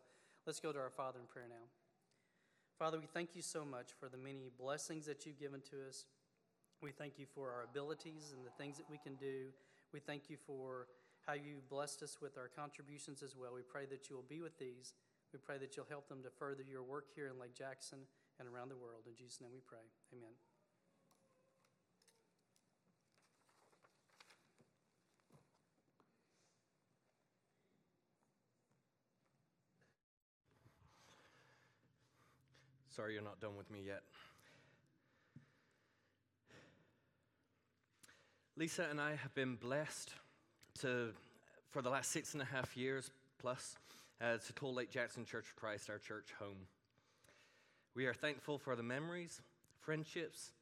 let's 0.44 0.60
go 0.60 0.72
to 0.72 0.78
our 0.78 0.92
Father 0.92 1.20
in 1.20 1.26
prayer 1.26 1.48
now. 1.48 1.72
Father, 2.78 3.00
we 3.00 3.06
thank 3.06 3.32
you 3.32 3.40
so 3.40 3.64
much 3.64 3.96
for 3.98 4.10
the 4.10 4.20
many 4.20 4.52
blessings 4.60 5.06
that 5.06 5.24
you've 5.24 5.40
given 5.40 5.62
to 5.72 5.88
us. 5.88 6.04
We 6.82 6.92
thank 6.92 7.18
you 7.18 7.24
for 7.24 7.48
our 7.48 7.64
abilities 7.64 8.36
and 8.36 8.44
the 8.44 8.52
things 8.62 8.76
that 8.76 8.90
we 8.90 8.98
can 8.98 9.14
do. 9.14 9.56
We 9.94 10.00
thank 10.00 10.28
you 10.28 10.36
for 10.46 10.88
how 11.26 11.34
you 11.34 11.60
blessed 11.68 12.02
us 12.02 12.18
with 12.22 12.38
our 12.38 12.48
contributions 12.48 13.22
as 13.22 13.34
well. 13.36 13.50
We 13.54 13.62
pray 13.62 13.86
that 13.90 14.08
you 14.08 14.16
will 14.16 14.28
be 14.28 14.40
with 14.40 14.58
these. 14.58 14.94
We 15.32 15.40
pray 15.40 15.58
that 15.58 15.76
you'll 15.76 15.90
help 15.90 16.08
them 16.08 16.22
to 16.22 16.30
further 16.30 16.62
your 16.62 16.84
work 16.84 17.06
here 17.14 17.26
in 17.26 17.38
Lake 17.38 17.54
Jackson 17.54 17.98
and 18.38 18.48
around 18.48 18.68
the 18.68 18.76
world. 18.76 19.02
In 19.08 19.16
Jesus' 19.16 19.40
name 19.40 19.50
we 19.52 19.60
pray. 19.66 19.78
Amen. 20.14 20.30
Sorry 32.88 33.12
you're 33.12 33.22
not 33.22 33.40
done 33.40 33.56
with 33.58 33.70
me 33.70 33.80
yet. 33.84 34.04
Lisa 38.56 38.86
and 38.90 38.98
I 38.98 39.16
have 39.16 39.34
been 39.34 39.56
blessed 39.56 40.14
to, 40.80 41.10
for 41.70 41.82
the 41.82 41.90
last 41.90 42.10
six 42.10 42.32
and 42.32 42.42
a 42.42 42.46
half 42.46 42.76
years 42.76 43.10
plus, 43.38 43.76
uh, 44.20 44.38
to 44.38 44.52
call 44.52 44.74
Lake 44.74 44.90
Jackson 44.90 45.24
Church 45.24 45.46
of 45.48 45.56
Christ 45.56 45.90
our 45.90 45.98
church 45.98 46.34
home. 46.38 46.66
We 47.94 48.06
are 48.06 48.14
thankful 48.14 48.58
for 48.58 48.76
the 48.76 48.82
memories, 48.82 49.40
friendships, 49.80 50.52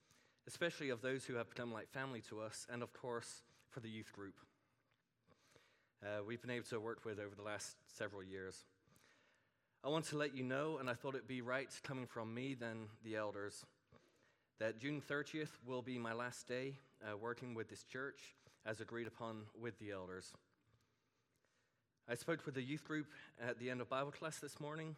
especially 0.46 0.90
of 0.90 1.02
those 1.02 1.24
who 1.24 1.34
have 1.34 1.48
become 1.48 1.72
like 1.72 1.90
family 1.90 2.22
to 2.28 2.40
us, 2.40 2.66
and 2.72 2.82
of 2.82 2.92
course, 2.92 3.42
for 3.70 3.80
the 3.80 3.88
youth 3.88 4.12
group 4.12 4.34
uh, 6.04 6.22
we've 6.26 6.40
been 6.40 6.50
able 6.50 6.66
to 6.66 6.78
work 6.78 7.04
with 7.04 7.18
over 7.18 7.34
the 7.34 7.42
last 7.42 7.76
several 7.86 8.22
years. 8.22 8.64
I 9.82 9.88
want 9.88 10.04
to 10.06 10.18
let 10.18 10.36
you 10.36 10.42
know, 10.42 10.78
and 10.78 10.90
I 10.90 10.94
thought 10.94 11.14
it'd 11.14 11.26
be 11.26 11.40
right 11.40 11.68
coming 11.82 12.06
from 12.06 12.34
me 12.34 12.54
than 12.54 12.88
the 13.04 13.16
elders, 13.16 13.64
that 14.58 14.78
June 14.78 15.02
30th 15.08 15.50
will 15.66 15.82
be 15.82 15.98
my 15.98 16.12
last 16.12 16.46
day 16.46 16.74
uh, 17.02 17.16
working 17.16 17.54
with 17.54 17.68
this 17.68 17.84
church 17.84 18.34
as 18.66 18.80
agreed 18.80 19.06
upon 19.06 19.42
with 19.60 19.78
the 19.78 19.90
elders. 19.90 20.32
I 22.08 22.14
spoke 22.14 22.44
with 22.46 22.54
the 22.54 22.62
youth 22.62 22.84
group 22.84 23.06
at 23.40 23.58
the 23.58 23.70
end 23.70 23.80
of 23.80 23.88
Bible 23.88 24.10
class 24.10 24.38
this 24.38 24.60
morning 24.60 24.96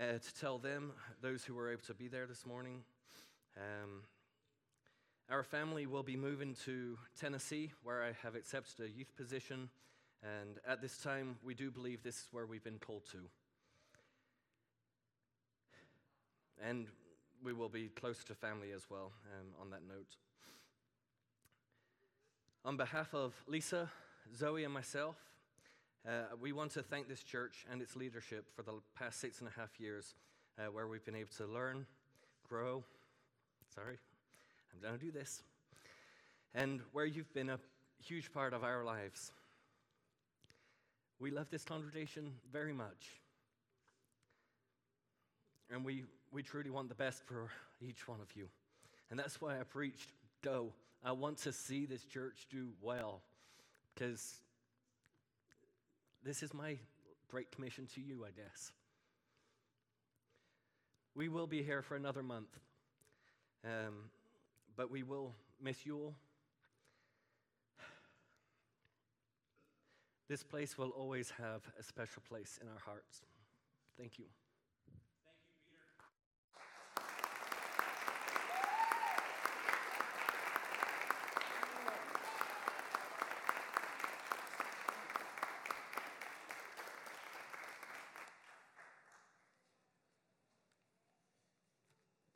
uh, 0.00 0.18
to 0.18 0.34
tell 0.40 0.58
them, 0.58 0.92
those 1.20 1.44
who 1.44 1.54
were 1.54 1.70
able 1.70 1.82
to 1.82 1.94
be 1.94 2.08
there 2.08 2.26
this 2.26 2.46
morning, 2.46 2.82
um, 3.56 4.02
our 5.28 5.42
family 5.42 5.86
will 5.86 6.02
be 6.02 6.16
moving 6.16 6.56
to 6.64 6.96
Tennessee, 7.18 7.72
where 7.82 8.02
I 8.02 8.12
have 8.22 8.34
accepted 8.34 8.84
a 8.84 8.88
youth 8.88 9.16
position, 9.16 9.68
and 10.22 10.58
at 10.66 10.80
this 10.82 10.98
time, 10.98 11.36
we 11.44 11.54
do 11.54 11.70
believe 11.70 12.02
this 12.02 12.16
is 12.16 12.28
where 12.30 12.46
we've 12.46 12.64
been 12.64 12.78
called 12.78 13.04
to. 13.12 13.18
And 16.62 16.86
we 17.42 17.52
will 17.52 17.68
be 17.68 17.88
close 17.88 18.22
to 18.24 18.34
family 18.34 18.72
as 18.72 18.90
well 18.90 19.12
um, 19.38 19.48
on 19.60 19.70
that 19.70 19.82
note. 19.88 20.16
On 22.62 22.76
behalf 22.76 23.14
of 23.14 23.32
Lisa, 23.46 23.88
Zoe, 24.36 24.64
and 24.64 24.74
myself, 24.74 25.16
uh, 26.06 26.34
we 26.38 26.52
want 26.52 26.70
to 26.72 26.82
thank 26.82 27.08
this 27.08 27.22
church 27.22 27.64
and 27.72 27.80
its 27.80 27.96
leadership 27.96 28.44
for 28.54 28.62
the 28.62 28.72
past 28.94 29.18
six 29.18 29.40
and 29.40 29.48
a 29.48 29.58
half 29.58 29.80
years 29.80 30.14
uh, 30.58 30.70
where 30.70 30.86
we've 30.86 31.04
been 31.04 31.16
able 31.16 31.30
to 31.38 31.46
learn, 31.46 31.86
grow. 32.46 32.84
Sorry, 33.74 33.96
I'm 34.74 34.80
going 34.82 34.98
to 34.98 35.02
do 35.02 35.10
this. 35.10 35.42
And 36.54 36.82
where 36.92 37.06
you've 37.06 37.32
been 37.32 37.48
a 37.48 37.58
huge 38.02 38.30
part 38.30 38.52
of 38.52 38.62
our 38.62 38.84
lives. 38.84 39.32
We 41.18 41.30
love 41.30 41.48
this 41.50 41.64
congregation 41.64 42.32
very 42.52 42.74
much. 42.74 43.20
And 45.72 45.82
we, 45.82 46.04
we 46.30 46.42
truly 46.42 46.68
want 46.68 46.90
the 46.90 46.94
best 46.94 47.22
for 47.24 47.48
each 47.80 48.06
one 48.06 48.20
of 48.20 48.36
you. 48.36 48.48
And 49.10 49.18
that's 49.18 49.40
why 49.40 49.58
I 49.58 49.62
preached, 49.62 50.12
go. 50.42 50.72
I 51.02 51.12
want 51.12 51.38
to 51.38 51.52
see 51.52 51.86
this 51.86 52.04
church 52.04 52.46
do 52.50 52.68
well 52.82 53.22
because 53.94 54.34
this 56.22 56.42
is 56.42 56.52
my 56.52 56.76
great 57.28 57.50
commission 57.50 57.86
to 57.94 58.00
you, 58.00 58.24
I 58.26 58.30
guess. 58.30 58.72
We 61.14 61.28
will 61.28 61.46
be 61.46 61.62
here 61.62 61.82
for 61.82 61.96
another 61.96 62.22
month, 62.22 62.58
um, 63.64 64.10
but 64.76 64.90
we 64.90 65.02
will 65.02 65.34
miss 65.62 65.86
you 65.86 65.96
all. 65.96 66.14
This 70.28 70.44
place 70.44 70.78
will 70.78 70.90
always 70.90 71.30
have 71.30 71.62
a 71.78 71.82
special 71.82 72.22
place 72.28 72.58
in 72.62 72.68
our 72.68 72.78
hearts. 72.78 73.22
Thank 73.98 74.18
you. 74.18 74.26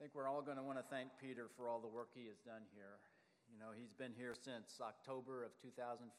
Think 0.04 0.12
we're 0.12 0.28
all 0.28 0.44
going 0.44 0.60
to 0.60 0.68
want 0.68 0.76
to 0.76 0.84
thank 0.92 1.08
Peter 1.16 1.48
for 1.56 1.64
all 1.64 1.80
the 1.80 1.88
work 1.88 2.12
he 2.12 2.28
has 2.28 2.36
done 2.44 2.60
here. 2.76 3.00
You 3.48 3.56
know, 3.56 3.72
he's 3.72 3.96
been 3.96 4.12
here 4.12 4.36
since 4.36 4.76
October 4.76 5.48
of 5.48 5.56
2014. 5.64 6.12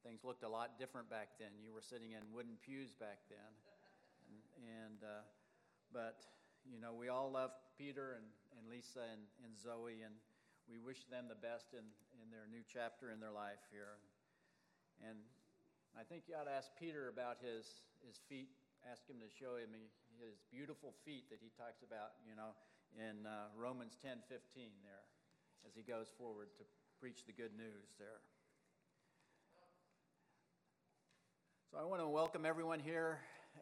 Things 0.00 0.24
looked 0.24 0.40
a 0.40 0.48
lot 0.48 0.80
different 0.80 1.12
back 1.12 1.36
then. 1.36 1.52
You 1.60 1.76
were 1.76 1.84
sitting 1.84 2.16
in 2.16 2.24
wooden 2.32 2.56
pews 2.64 2.96
back 2.96 3.20
then. 3.28 3.52
And, 4.32 4.40
and 4.64 4.98
uh, 5.04 5.28
but, 5.92 6.24
you 6.64 6.80
know, 6.80 6.96
we 6.96 7.12
all 7.12 7.28
love 7.28 7.52
Peter 7.76 8.16
and, 8.16 8.24
and 8.56 8.64
Lisa 8.72 9.04
and, 9.04 9.28
and 9.44 9.52
Zoe, 9.52 10.00
and 10.00 10.16
we 10.64 10.80
wish 10.80 11.04
them 11.12 11.28
the 11.28 11.36
best 11.36 11.76
in, 11.76 11.84
in 12.24 12.32
their 12.32 12.48
new 12.48 12.64
chapter 12.64 13.12
in 13.12 13.20
their 13.20 13.36
life 13.36 13.60
here. 13.68 14.00
And 15.04 15.20
I 15.92 16.00
think 16.00 16.24
you 16.24 16.32
ought 16.32 16.48
to 16.48 16.56
ask 16.56 16.72
Peter 16.80 17.12
about 17.12 17.44
his, 17.44 17.84
his 18.08 18.24
feet. 18.24 18.48
Ask 18.88 19.04
him 19.04 19.20
to 19.20 19.28
show 19.28 19.60
him 19.60 19.76
his 20.18 20.42
beautiful 20.50 20.94
feet 21.06 21.30
that 21.30 21.38
he 21.38 21.50
talks 21.54 21.86
about, 21.86 22.18
you 22.26 22.34
know, 22.34 22.50
in 22.98 23.26
uh, 23.26 23.54
Romans 23.54 23.94
10 24.02 24.18
15 24.28 24.70
there 24.82 25.06
as 25.66 25.74
he 25.74 25.82
goes 25.82 26.10
forward 26.18 26.48
to 26.58 26.64
preach 26.98 27.24
the 27.26 27.32
good 27.32 27.54
news 27.56 27.94
there. 27.98 28.18
So 31.70 31.78
I 31.78 31.84
want 31.84 32.02
to 32.02 32.08
welcome 32.08 32.44
everyone 32.44 32.80
here 32.80 33.18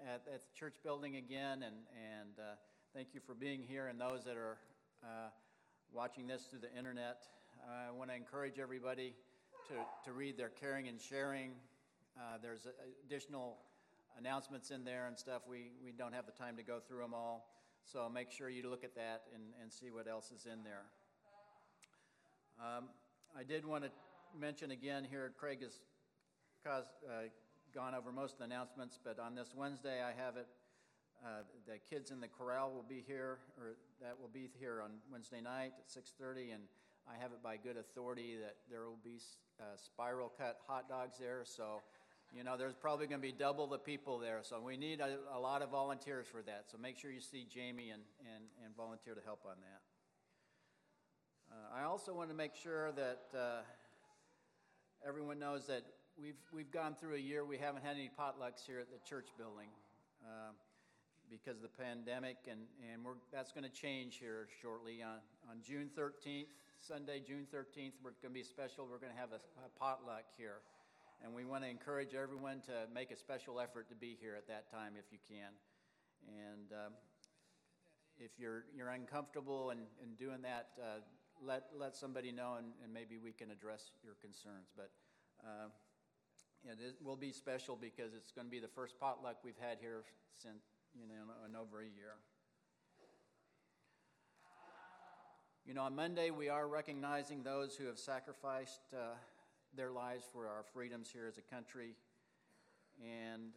at, 0.07 0.23
at 0.33 0.41
the 0.41 0.59
church 0.59 0.77
building 0.83 1.17
again, 1.17 1.63
and, 1.63 1.77
and 1.93 2.39
uh, 2.39 2.57
thank 2.95 3.09
you 3.13 3.21
for 3.27 3.35
being 3.35 3.63
here, 3.63 3.89
and 3.89 4.01
those 4.01 4.25
that 4.25 4.37
are 4.37 4.57
uh, 5.05 5.29
watching 5.93 6.27
this 6.27 6.43
through 6.49 6.61
the 6.61 6.73
internet. 6.77 7.27
I 7.69 7.91
want 7.91 8.11
to 8.11 8.17
encourage 8.17 8.59
everybody 8.59 9.15
to, 9.69 9.75
to 10.05 10.13
read 10.13 10.39
their 10.39 10.51
caring 10.51 10.89
and 10.89 11.01
sharing. 11.01 11.51
Uh, 12.17 12.39
there's 12.41 12.67
additional 13.05 13.59
announcements 14.19 14.71
in 14.71 14.85
there 14.85 15.07
and 15.07 15.19
stuff. 15.19 15.43
We, 15.49 15.71
we 15.83 15.93
don't 15.93 16.15
have 16.15 16.27
the 16.27 16.33
time 16.33 16.57
to 16.57 16.63
go 16.63 16.81
through 16.81 17.03
them 17.03 17.15
all. 17.15 17.47
So 17.85 18.09
make 18.13 18.31
sure 18.31 18.49
you 18.49 18.69
look 18.69 18.85
at 18.85 18.95
that 18.97 19.23
and, 19.35 19.43
and 19.63 19.73
see 19.73 19.91
what 19.91 20.09
else 20.09 20.33
is 20.33 20.47
in 20.47 20.65
there. 20.65 20.83
Um, 22.59 22.89
I 23.39 23.45
did 23.45 23.65
want 23.65 23.85
to 23.85 23.91
mention 24.39 24.71
again 24.71 25.07
here, 25.09 25.33
Craig 25.39 25.63
has 25.63 25.81
caused, 26.65 26.89
uh, 27.07 27.29
gone 27.75 27.95
over 27.95 28.11
most 28.11 28.33
of 28.33 28.39
the 28.39 28.45
announcements, 28.45 28.99
but 29.03 29.19
on 29.19 29.35
this 29.35 29.53
Wednesday 29.55 30.03
I 30.03 30.13
have 30.21 30.37
it. 30.37 30.47
Uh, 31.25 31.43
the 31.67 31.79
kids 31.89 32.11
in 32.11 32.21
the 32.21 32.29
corral 32.29 32.73
will 32.73 32.85
be 32.87 33.03
here, 33.07 33.39
or 33.59 33.77
that 34.03 34.19
will 34.21 34.29
be 34.29 34.51
here 34.59 34.83
on 34.83 34.91
Wednesday 35.11 35.41
night 35.41 35.73
at 35.79 35.89
6:30, 35.91 36.53
and 36.53 36.63
I 37.09 37.17
have 37.17 37.33
it 37.33 37.43
by 37.43 37.57
good 37.57 37.77
authority 37.77 38.37
that 38.37 38.57
there 38.71 38.85
will 38.85 39.01
be 39.03 39.19
uh, 39.61 39.77
spiral 39.77 40.29
cut 40.29 40.61
hot 40.67 40.89
dogs 40.89 41.19
there. 41.19 41.43
So, 41.45 41.81
you 42.37 42.45
know, 42.45 42.57
there's 42.59 42.75
probably 42.75 43.07
going 43.07 43.21
to 43.21 43.27
be 43.27 43.33
double 43.33 43.67
the 43.67 43.79
people 43.79 44.19
there. 44.19 44.41
So 44.43 44.61
we 44.61 44.77
need 44.77 45.01
a, 45.01 45.17
a, 45.35 45.41
lot 45.41 45.63
of 45.63 45.71
volunteers 45.71 46.27
for 46.31 46.43
that. 46.43 46.65
So 46.71 46.77
make 46.77 46.99
sure 46.99 47.11
you 47.11 47.21
see 47.21 47.47
Jamie 47.49 47.89
and, 47.91 48.03
and, 48.21 48.45
and 48.63 48.77
volunteer 48.77 49.15
to 49.15 49.23
help 49.25 49.41
on 49.47 49.57
that. 49.61 49.81
Uh, 51.51 51.81
I 51.81 51.85
also 51.85 52.13
want 52.13 52.29
to 52.29 52.37
make 52.37 52.55
sure 52.55 52.93
that 52.93 53.23
uh, 53.35 53.63
everyone 55.07 55.39
knows 55.39 55.67
that 55.69 55.85
we've, 56.21 56.37
we've 56.53 56.71
gone 56.71 56.95
through 56.95 57.15
a 57.15 57.19
year, 57.19 57.45
we 57.45 57.57
haven't 57.57 57.83
had 57.83 57.97
any 57.97 58.11
potlucks 58.19 58.67
here 58.67 58.81
at 58.81 58.91
the 58.91 58.99
church 59.09 59.29
building 59.39 59.69
uh, 60.23 60.53
because 61.31 61.57
of 61.57 61.63
the 61.63 61.83
pandemic, 61.83 62.37
and, 62.51 62.61
and 62.93 63.03
we're, 63.03 63.17
that's 63.33 63.53
going 63.53 63.65
to 63.65 63.73
change 63.73 64.19
here 64.21 64.47
shortly. 64.61 65.03
On, 65.03 65.19
on 65.51 65.63
June 65.63 65.89
13th, 65.97 66.53
Sunday, 66.81 67.23
June 67.27 67.47
13th, 67.55 67.93
we're 68.05 68.13
going 68.21 68.35
to 68.35 68.41
be 68.41 68.43
special. 68.43 68.87
We're 68.91 68.99
going 68.99 69.13
to 69.13 69.19
have 69.19 69.33
a, 69.33 69.41
a 69.65 69.71
potluck 69.81 70.25
here. 70.37 70.61
And 71.25 71.35
we 71.35 71.45
want 71.45 71.65
to 71.65 71.71
encourage 71.71 72.15
everyone 72.15 72.61
to 72.67 72.87
make 72.93 73.11
a 73.11 73.17
special 73.17 73.59
effort 73.61 73.89
to 73.89 73.95
be 73.95 74.17
here 74.21 74.35
at 74.37 74.47
that 74.49 74.71
time 74.71 74.93
if 74.99 75.07
you 75.11 75.19
can. 75.29 75.53
And 76.29 76.73
um, 76.73 76.93
if 78.19 78.33
you're, 78.39 78.65
you're 78.75 78.91
uncomfortable 78.91 79.71
in, 79.71 79.79
in 80.03 80.15
doing 80.15 80.43
that, 80.43 80.69
uh, 80.81 81.01
let, 81.45 81.65
let 81.79 81.97
somebody 81.97 82.33
know 82.33 82.55
and, 82.59 82.69
and 82.85 82.93
maybe 82.93 83.19
we 83.19 83.33
can 83.33 83.51
address 83.51 83.91
your 84.05 84.15
concerns. 84.21 84.69
But 84.77 84.91
uh, 85.45 85.69
it 86.65 86.97
will 87.03 87.17
be 87.17 87.33
special 87.33 87.77
because 87.77 88.15
it's 88.15 88.33
going 88.33 88.47
to 88.47 88.51
be 88.51 88.61
the 88.61 88.69
first 88.69 88.99
potluck 88.99 89.37
we've 89.45 89.61
had 89.61 89.79
here 89.81 90.05
since, 90.37 90.65
you 90.95 91.07
know, 91.07 91.15
in 91.49 91.57
over 91.57 91.81
a 91.81 91.85
year. 91.85 92.15
You 95.67 95.75
know, 95.75 95.83
on 95.83 95.97
Monday 95.97 96.31
we 96.31 96.49
are 96.49 96.69
recognizing 96.69 97.43
those 97.43 97.75
who 97.75 97.87
have 97.87 97.99
sacrificed 97.99 98.83
uh, 98.95 99.15
their 99.77 99.91
lives 99.91 100.25
for 100.33 100.47
our 100.47 100.65
freedoms 100.73 101.11
here 101.13 101.27
as 101.29 101.39
a 101.39 101.43
country. 101.43 101.95
And 103.03 103.53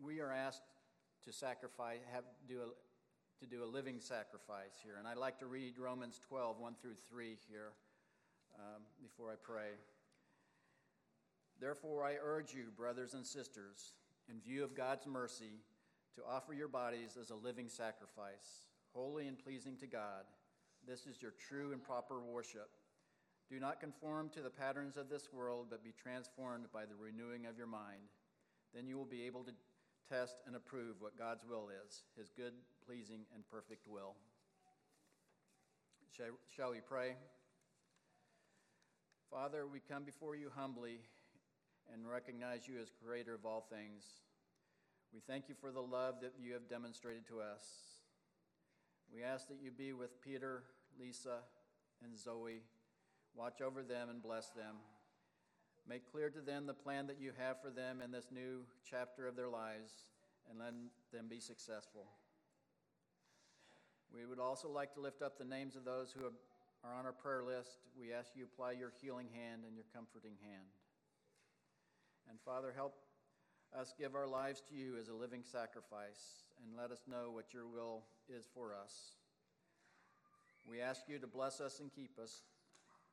we 0.00 0.20
are 0.20 0.32
asked 0.32 0.62
to 1.24 1.32
sacrifice, 1.32 1.98
have, 2.12 2.24
do 2.48 2.60
a, 2.60 3.44
to 3.44 3.46
do 3.46 3.62
a 3.62 3.66
living 3.66 4.00
sacrifice 4.00 4.80
here. 4.82 4.94
And 4.98 5.06
I'd 5.06 5.18
like 5.18 5.38
to 5.40 5.46
read 5.46 5.78
Romans 5.78 6.20
12, 6.28 6.58
1 6.58 6.74
through 6.80 6.96
3 7.10 7.36
here 7.48 7.72
um, 8.58 8.82
before 9.02 9.30
I 9.30 9.34
pray. 9.42 9.76
Therefore, 11.60 12.04
I 12.04 12.14
urge 12.22 12.54
you, 12.54 12.66
brothers 12.76 13.14
and 13.14 13.26
sisters, 13.26 13.92
in 14.30 14.40
view 14.40 14.64
of 14.64 14.74
God's 14.74 15.06
mercy, 15.06 15.60
to 16.14 16.22
offer 16.28 16.52
your 16.54 16.68
bodies 16.68 17.16
as 17.20 17.30
a 17.30 17.34
living 17.34 17.68
sacrifice, 17.68 18.66
holy 18.94 19.26
and 19.26 19.38
pleasing 19.38 19.76
to 19.76 19.86
God. 19.86 20.24
This 20.86 21.06
is 21.06 21.20
your 21.20 21.32
true 21.48 21.72
and 21.72 21.82
proper 21.82 22.20
worship. 22.20 22.70
Do 23.50 23.58
not 23.58 23.80
conform 23.80 24.28
to 24.30 24.42
the 24.42 24.50
patterns 24.50 24.96
of 24.96 25.08
this 25.08 25.32
world, 25.32 25.68
but 25.70 25.82
be 25.82 25.92
transformed 25.92 26.66
by 26.72 26.84
the 26.84 26.94
renewing 26.94 27.46
of 27.46 27.56
your 27.56 27.66
mind. 27.66 28.12
Then 28.74 28.86
you 28.86 28.96
will 28.98 29.06
be 29.06 29.24
able 29.24 29.42
to 29.44 29.52
test 30.08 30.42
and 30.46 30.54
approve 30.54 30.96
what 31.00 31.18
God's 31.18 31.44
will 31.48 31.68
is, 31.86 32.02
his 32.16 32.30
good, 32.30 32.52
pleasing, 32.86 33.20
and 33.34 33.48
perfect 33.48 33.86
will. 33.88 34.14
Shall 36.54 36.70
we 36.72 36.80
pray? 36.80 37.14
Father, 39.30 39.66
we 39.66 39.80
come 39.80 40.04
before 40.04 40.34
you 40.34 40.50
humbly 40.54 41.00
and 41.92 42.08
recognize 42.08 42.68
you 42.68 42.80
as 42.80 42.88
creator 43.02 43.34
of 43.34 43.46
all 43.46 43.66
things. 43.70 44.04
We 45.14 45.20
thank 45.20 45.48
you 45.48 45.54
for 45.58 45.70
the 45.70 45.80
love 45.80 46.16
that 46.20 46.32
you 46.38 46.52
have 46.52 46.68
demonstrated 46.68 47.26
to 47.28 47.40
us. 47.40 47.62
We 49.14 49.22
ask 49.22 49.48
that 49.48 49.58
you 49.62 49.70
be 49.70 49.94
with 49.94 50.20
Peter, 50.20 50.64
Lisa, 51.00 51.38
and 52.02 52.18
Zoe. 52.18 52.62
Watch 53.38 53.60
over 53.62 53.84
them 53.84 54.10
and 54.10 54.20
bless 54.20 54.48
them. 54.48 54.74
Make 55.88 56.10
clear 56.10 56.28
to 56.28 56.40
them 56.40 56.66
the 56.66 56.74
plan 56.74 57.06
that 57.06 57.20
you 57.20 57.30
have 57.38 57.62
for 57.62 57.70
them 57.70 58.02
in 58.02 58.10
this 58.10 58.26
new 58.32 58.66
chapter 58.82 59.28
of 59.28 59.36
their 59.36 59.48
lives 59.48 59.92
and 60.50 60.58
let 60.58 60.74
them 61.12 61.26
be 61.30 61.38
successful. 61.38 62.06
We 64.12 64.26
would 64.26 64.40
also 64.40 64.68
like 64.68 64.92
to 64.94 65.00
lift 65.00 65.22
up 65.22 65.38
the 65.38 65.44
names 65.44 65.76
of 65.76 65.84
those 65.84 66.10
who 66.10 66.24
are 66.24 66.98
on 66.98 67.06
our 67.06 67.12
prayer 67.12 67.44
list. 67.44 67.78
We 67.98 68.12
ask 68.12 68.32
you 68.34 68.44
apply 68.44 68.72
your 68.72 68.92
healing 69.00 69.28
hand 69.32 69.62
and 69.64 69.76
your 69.76 69.86
comforting 69.94 70.34
hand. 70.42 70.66
And 72.28 72.40
Father, 72.44 72.72
help 72.74 72.96
us 73.78 73.94
give 73.96 74.16
our 74.16 74.26
lives 74.26 74.62
to 74.68 74.74
you 74.74 74.96
as 75.00 75.08
a 75.08 75.14
living 75.14 75.44
sacrifice 75.44 76.42
and 76.64 76.76
let 76.76 76.90
us 76.90 77.02
know 77.08 77.30
what 77.30 77.54
your 77.54 77.68
will 77.68 78.02
is 78.28 78.48
for 78.52 78.74
us. 78.74 79.12
We 80.68 80.80
ask 80.80 81.02
you 81.06 81.20
to 81.20 81.26
bless 81.28 81.60
us 81.60 81.78
and 81.78 81.94
keep 81.94 82.18
us. 82.18 82.42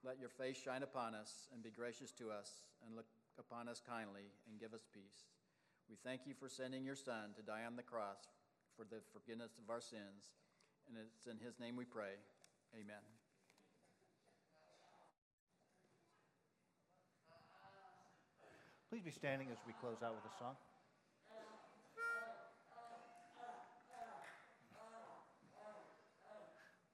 Let 0.05 0.19
your 0.19 0.29
face 0.29 0.55
shine 0.55 0.83
upon 0.83 1.15
us 1.15 1.49
and 1.51 1.63
be 1.63 1.71
gracious 1.71 2.11
to 2.21 2.29
us 2.29 2.61
and 2.85 2.95
look 2.95 3.09
upon 3.39 3.67
us 3.67 3.81
kindly 3.81 4.29
and 4.45 4.59
give 4.59 4.71
us 4.71 4.85
peace. 4.93 5.25
We 5.89 5.97
thank 6.05 6.21
you 6.27 6.35
for 6.37 6.47
sending 6.47 6.85
your 6.85 6.95
Son 6.95 7.33
to 7.35 7.41
die 7.41 7.65
on 7.65 7.75
the 7.75 7.81
cross 7.81 8.29
for 8.77 8.85
the 8.85 9.01
forgiveness 9.11 9.57
of 9.57 9.71
our 9.73 9.81
sins. 9.81 10.29
And 10.87 10.95
it's 11.01 11.25
in 11.25 11.43
his 11.43 11.59
name 11.59 11.75
we 11.75 11.85
pray. 11.85 12.21
Amen. 12.75 13.01
Please 18.91 19.01
be 19.01 19.09
standing 19.09 19.47
as 19.51 19.57
we 19.65 19.73
close 19.81 20.03
out 20.05 20.13
with 20.13 20.31
a 20.31 20.37
song. 20.37 20.53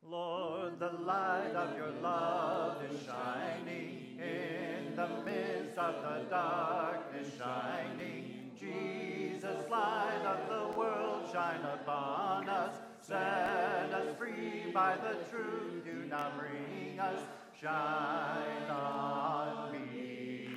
Lord, 0.02 0.61
the 0.80 0.92
light 1.06 1.54
of 1.56 1.78
your 1.78 1.92
love 2.02 2.78
is 2.90 3.00
shining 3.06 4.18
in 4.20 4.96
the 4.96 5.08
midst 5.26 5.78
of 5.78 5.96
the 6.04 6.26
darkness 6.30 7.28
shining. 7.38 8.52
Jesus, 8.60 9.70
light 9.70 10.24
of 10.26 10.50
the 10.50 10.80
world, 10.80 11.30
shine 11.32 11.62
upon 11.62 12.48
us. 12.50 12.76
Set 13.02 13.18
us 13.18 14.16
free 14.18 14.72
by 14.74 14.96
the 14.98 15.18
truth 15.30 15.84
you 15.86 16.06
now 16.10 16.32
bring 16.38 17.00
us. 17.00 17.20
Shine 17.60 18.70
on 18.70 19.72
me. 19.72 20.48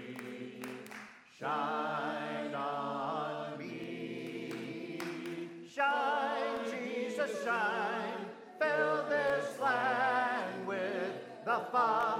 Shine 1.38 2.13
the 11.74 12.13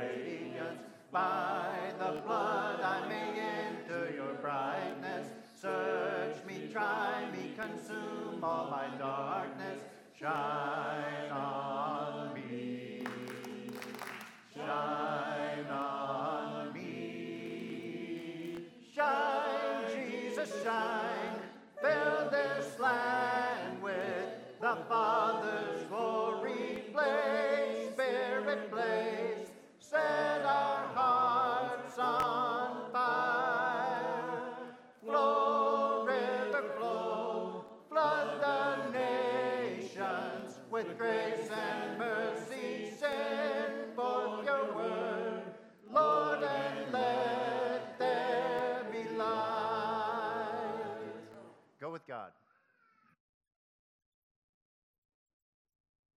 radiance. 0.00 0.80
By 1.12 1.92
the 1.98 2.20
blood 2.20 2.80
I 2.80 3.08
may 3.08 3.40
enter 3.40 4.12
your 4.14 4.34
brightness. 4.34 5.26
Search 5.60 6.36
me, 6.46 6.68
try 6.72 7.28
me, 7.32 7.52
consume 7.58 8.42
all 8.42 8.70
my 8.70 8.86
darkness. 8.98 9.80
Shine 10.18 11.29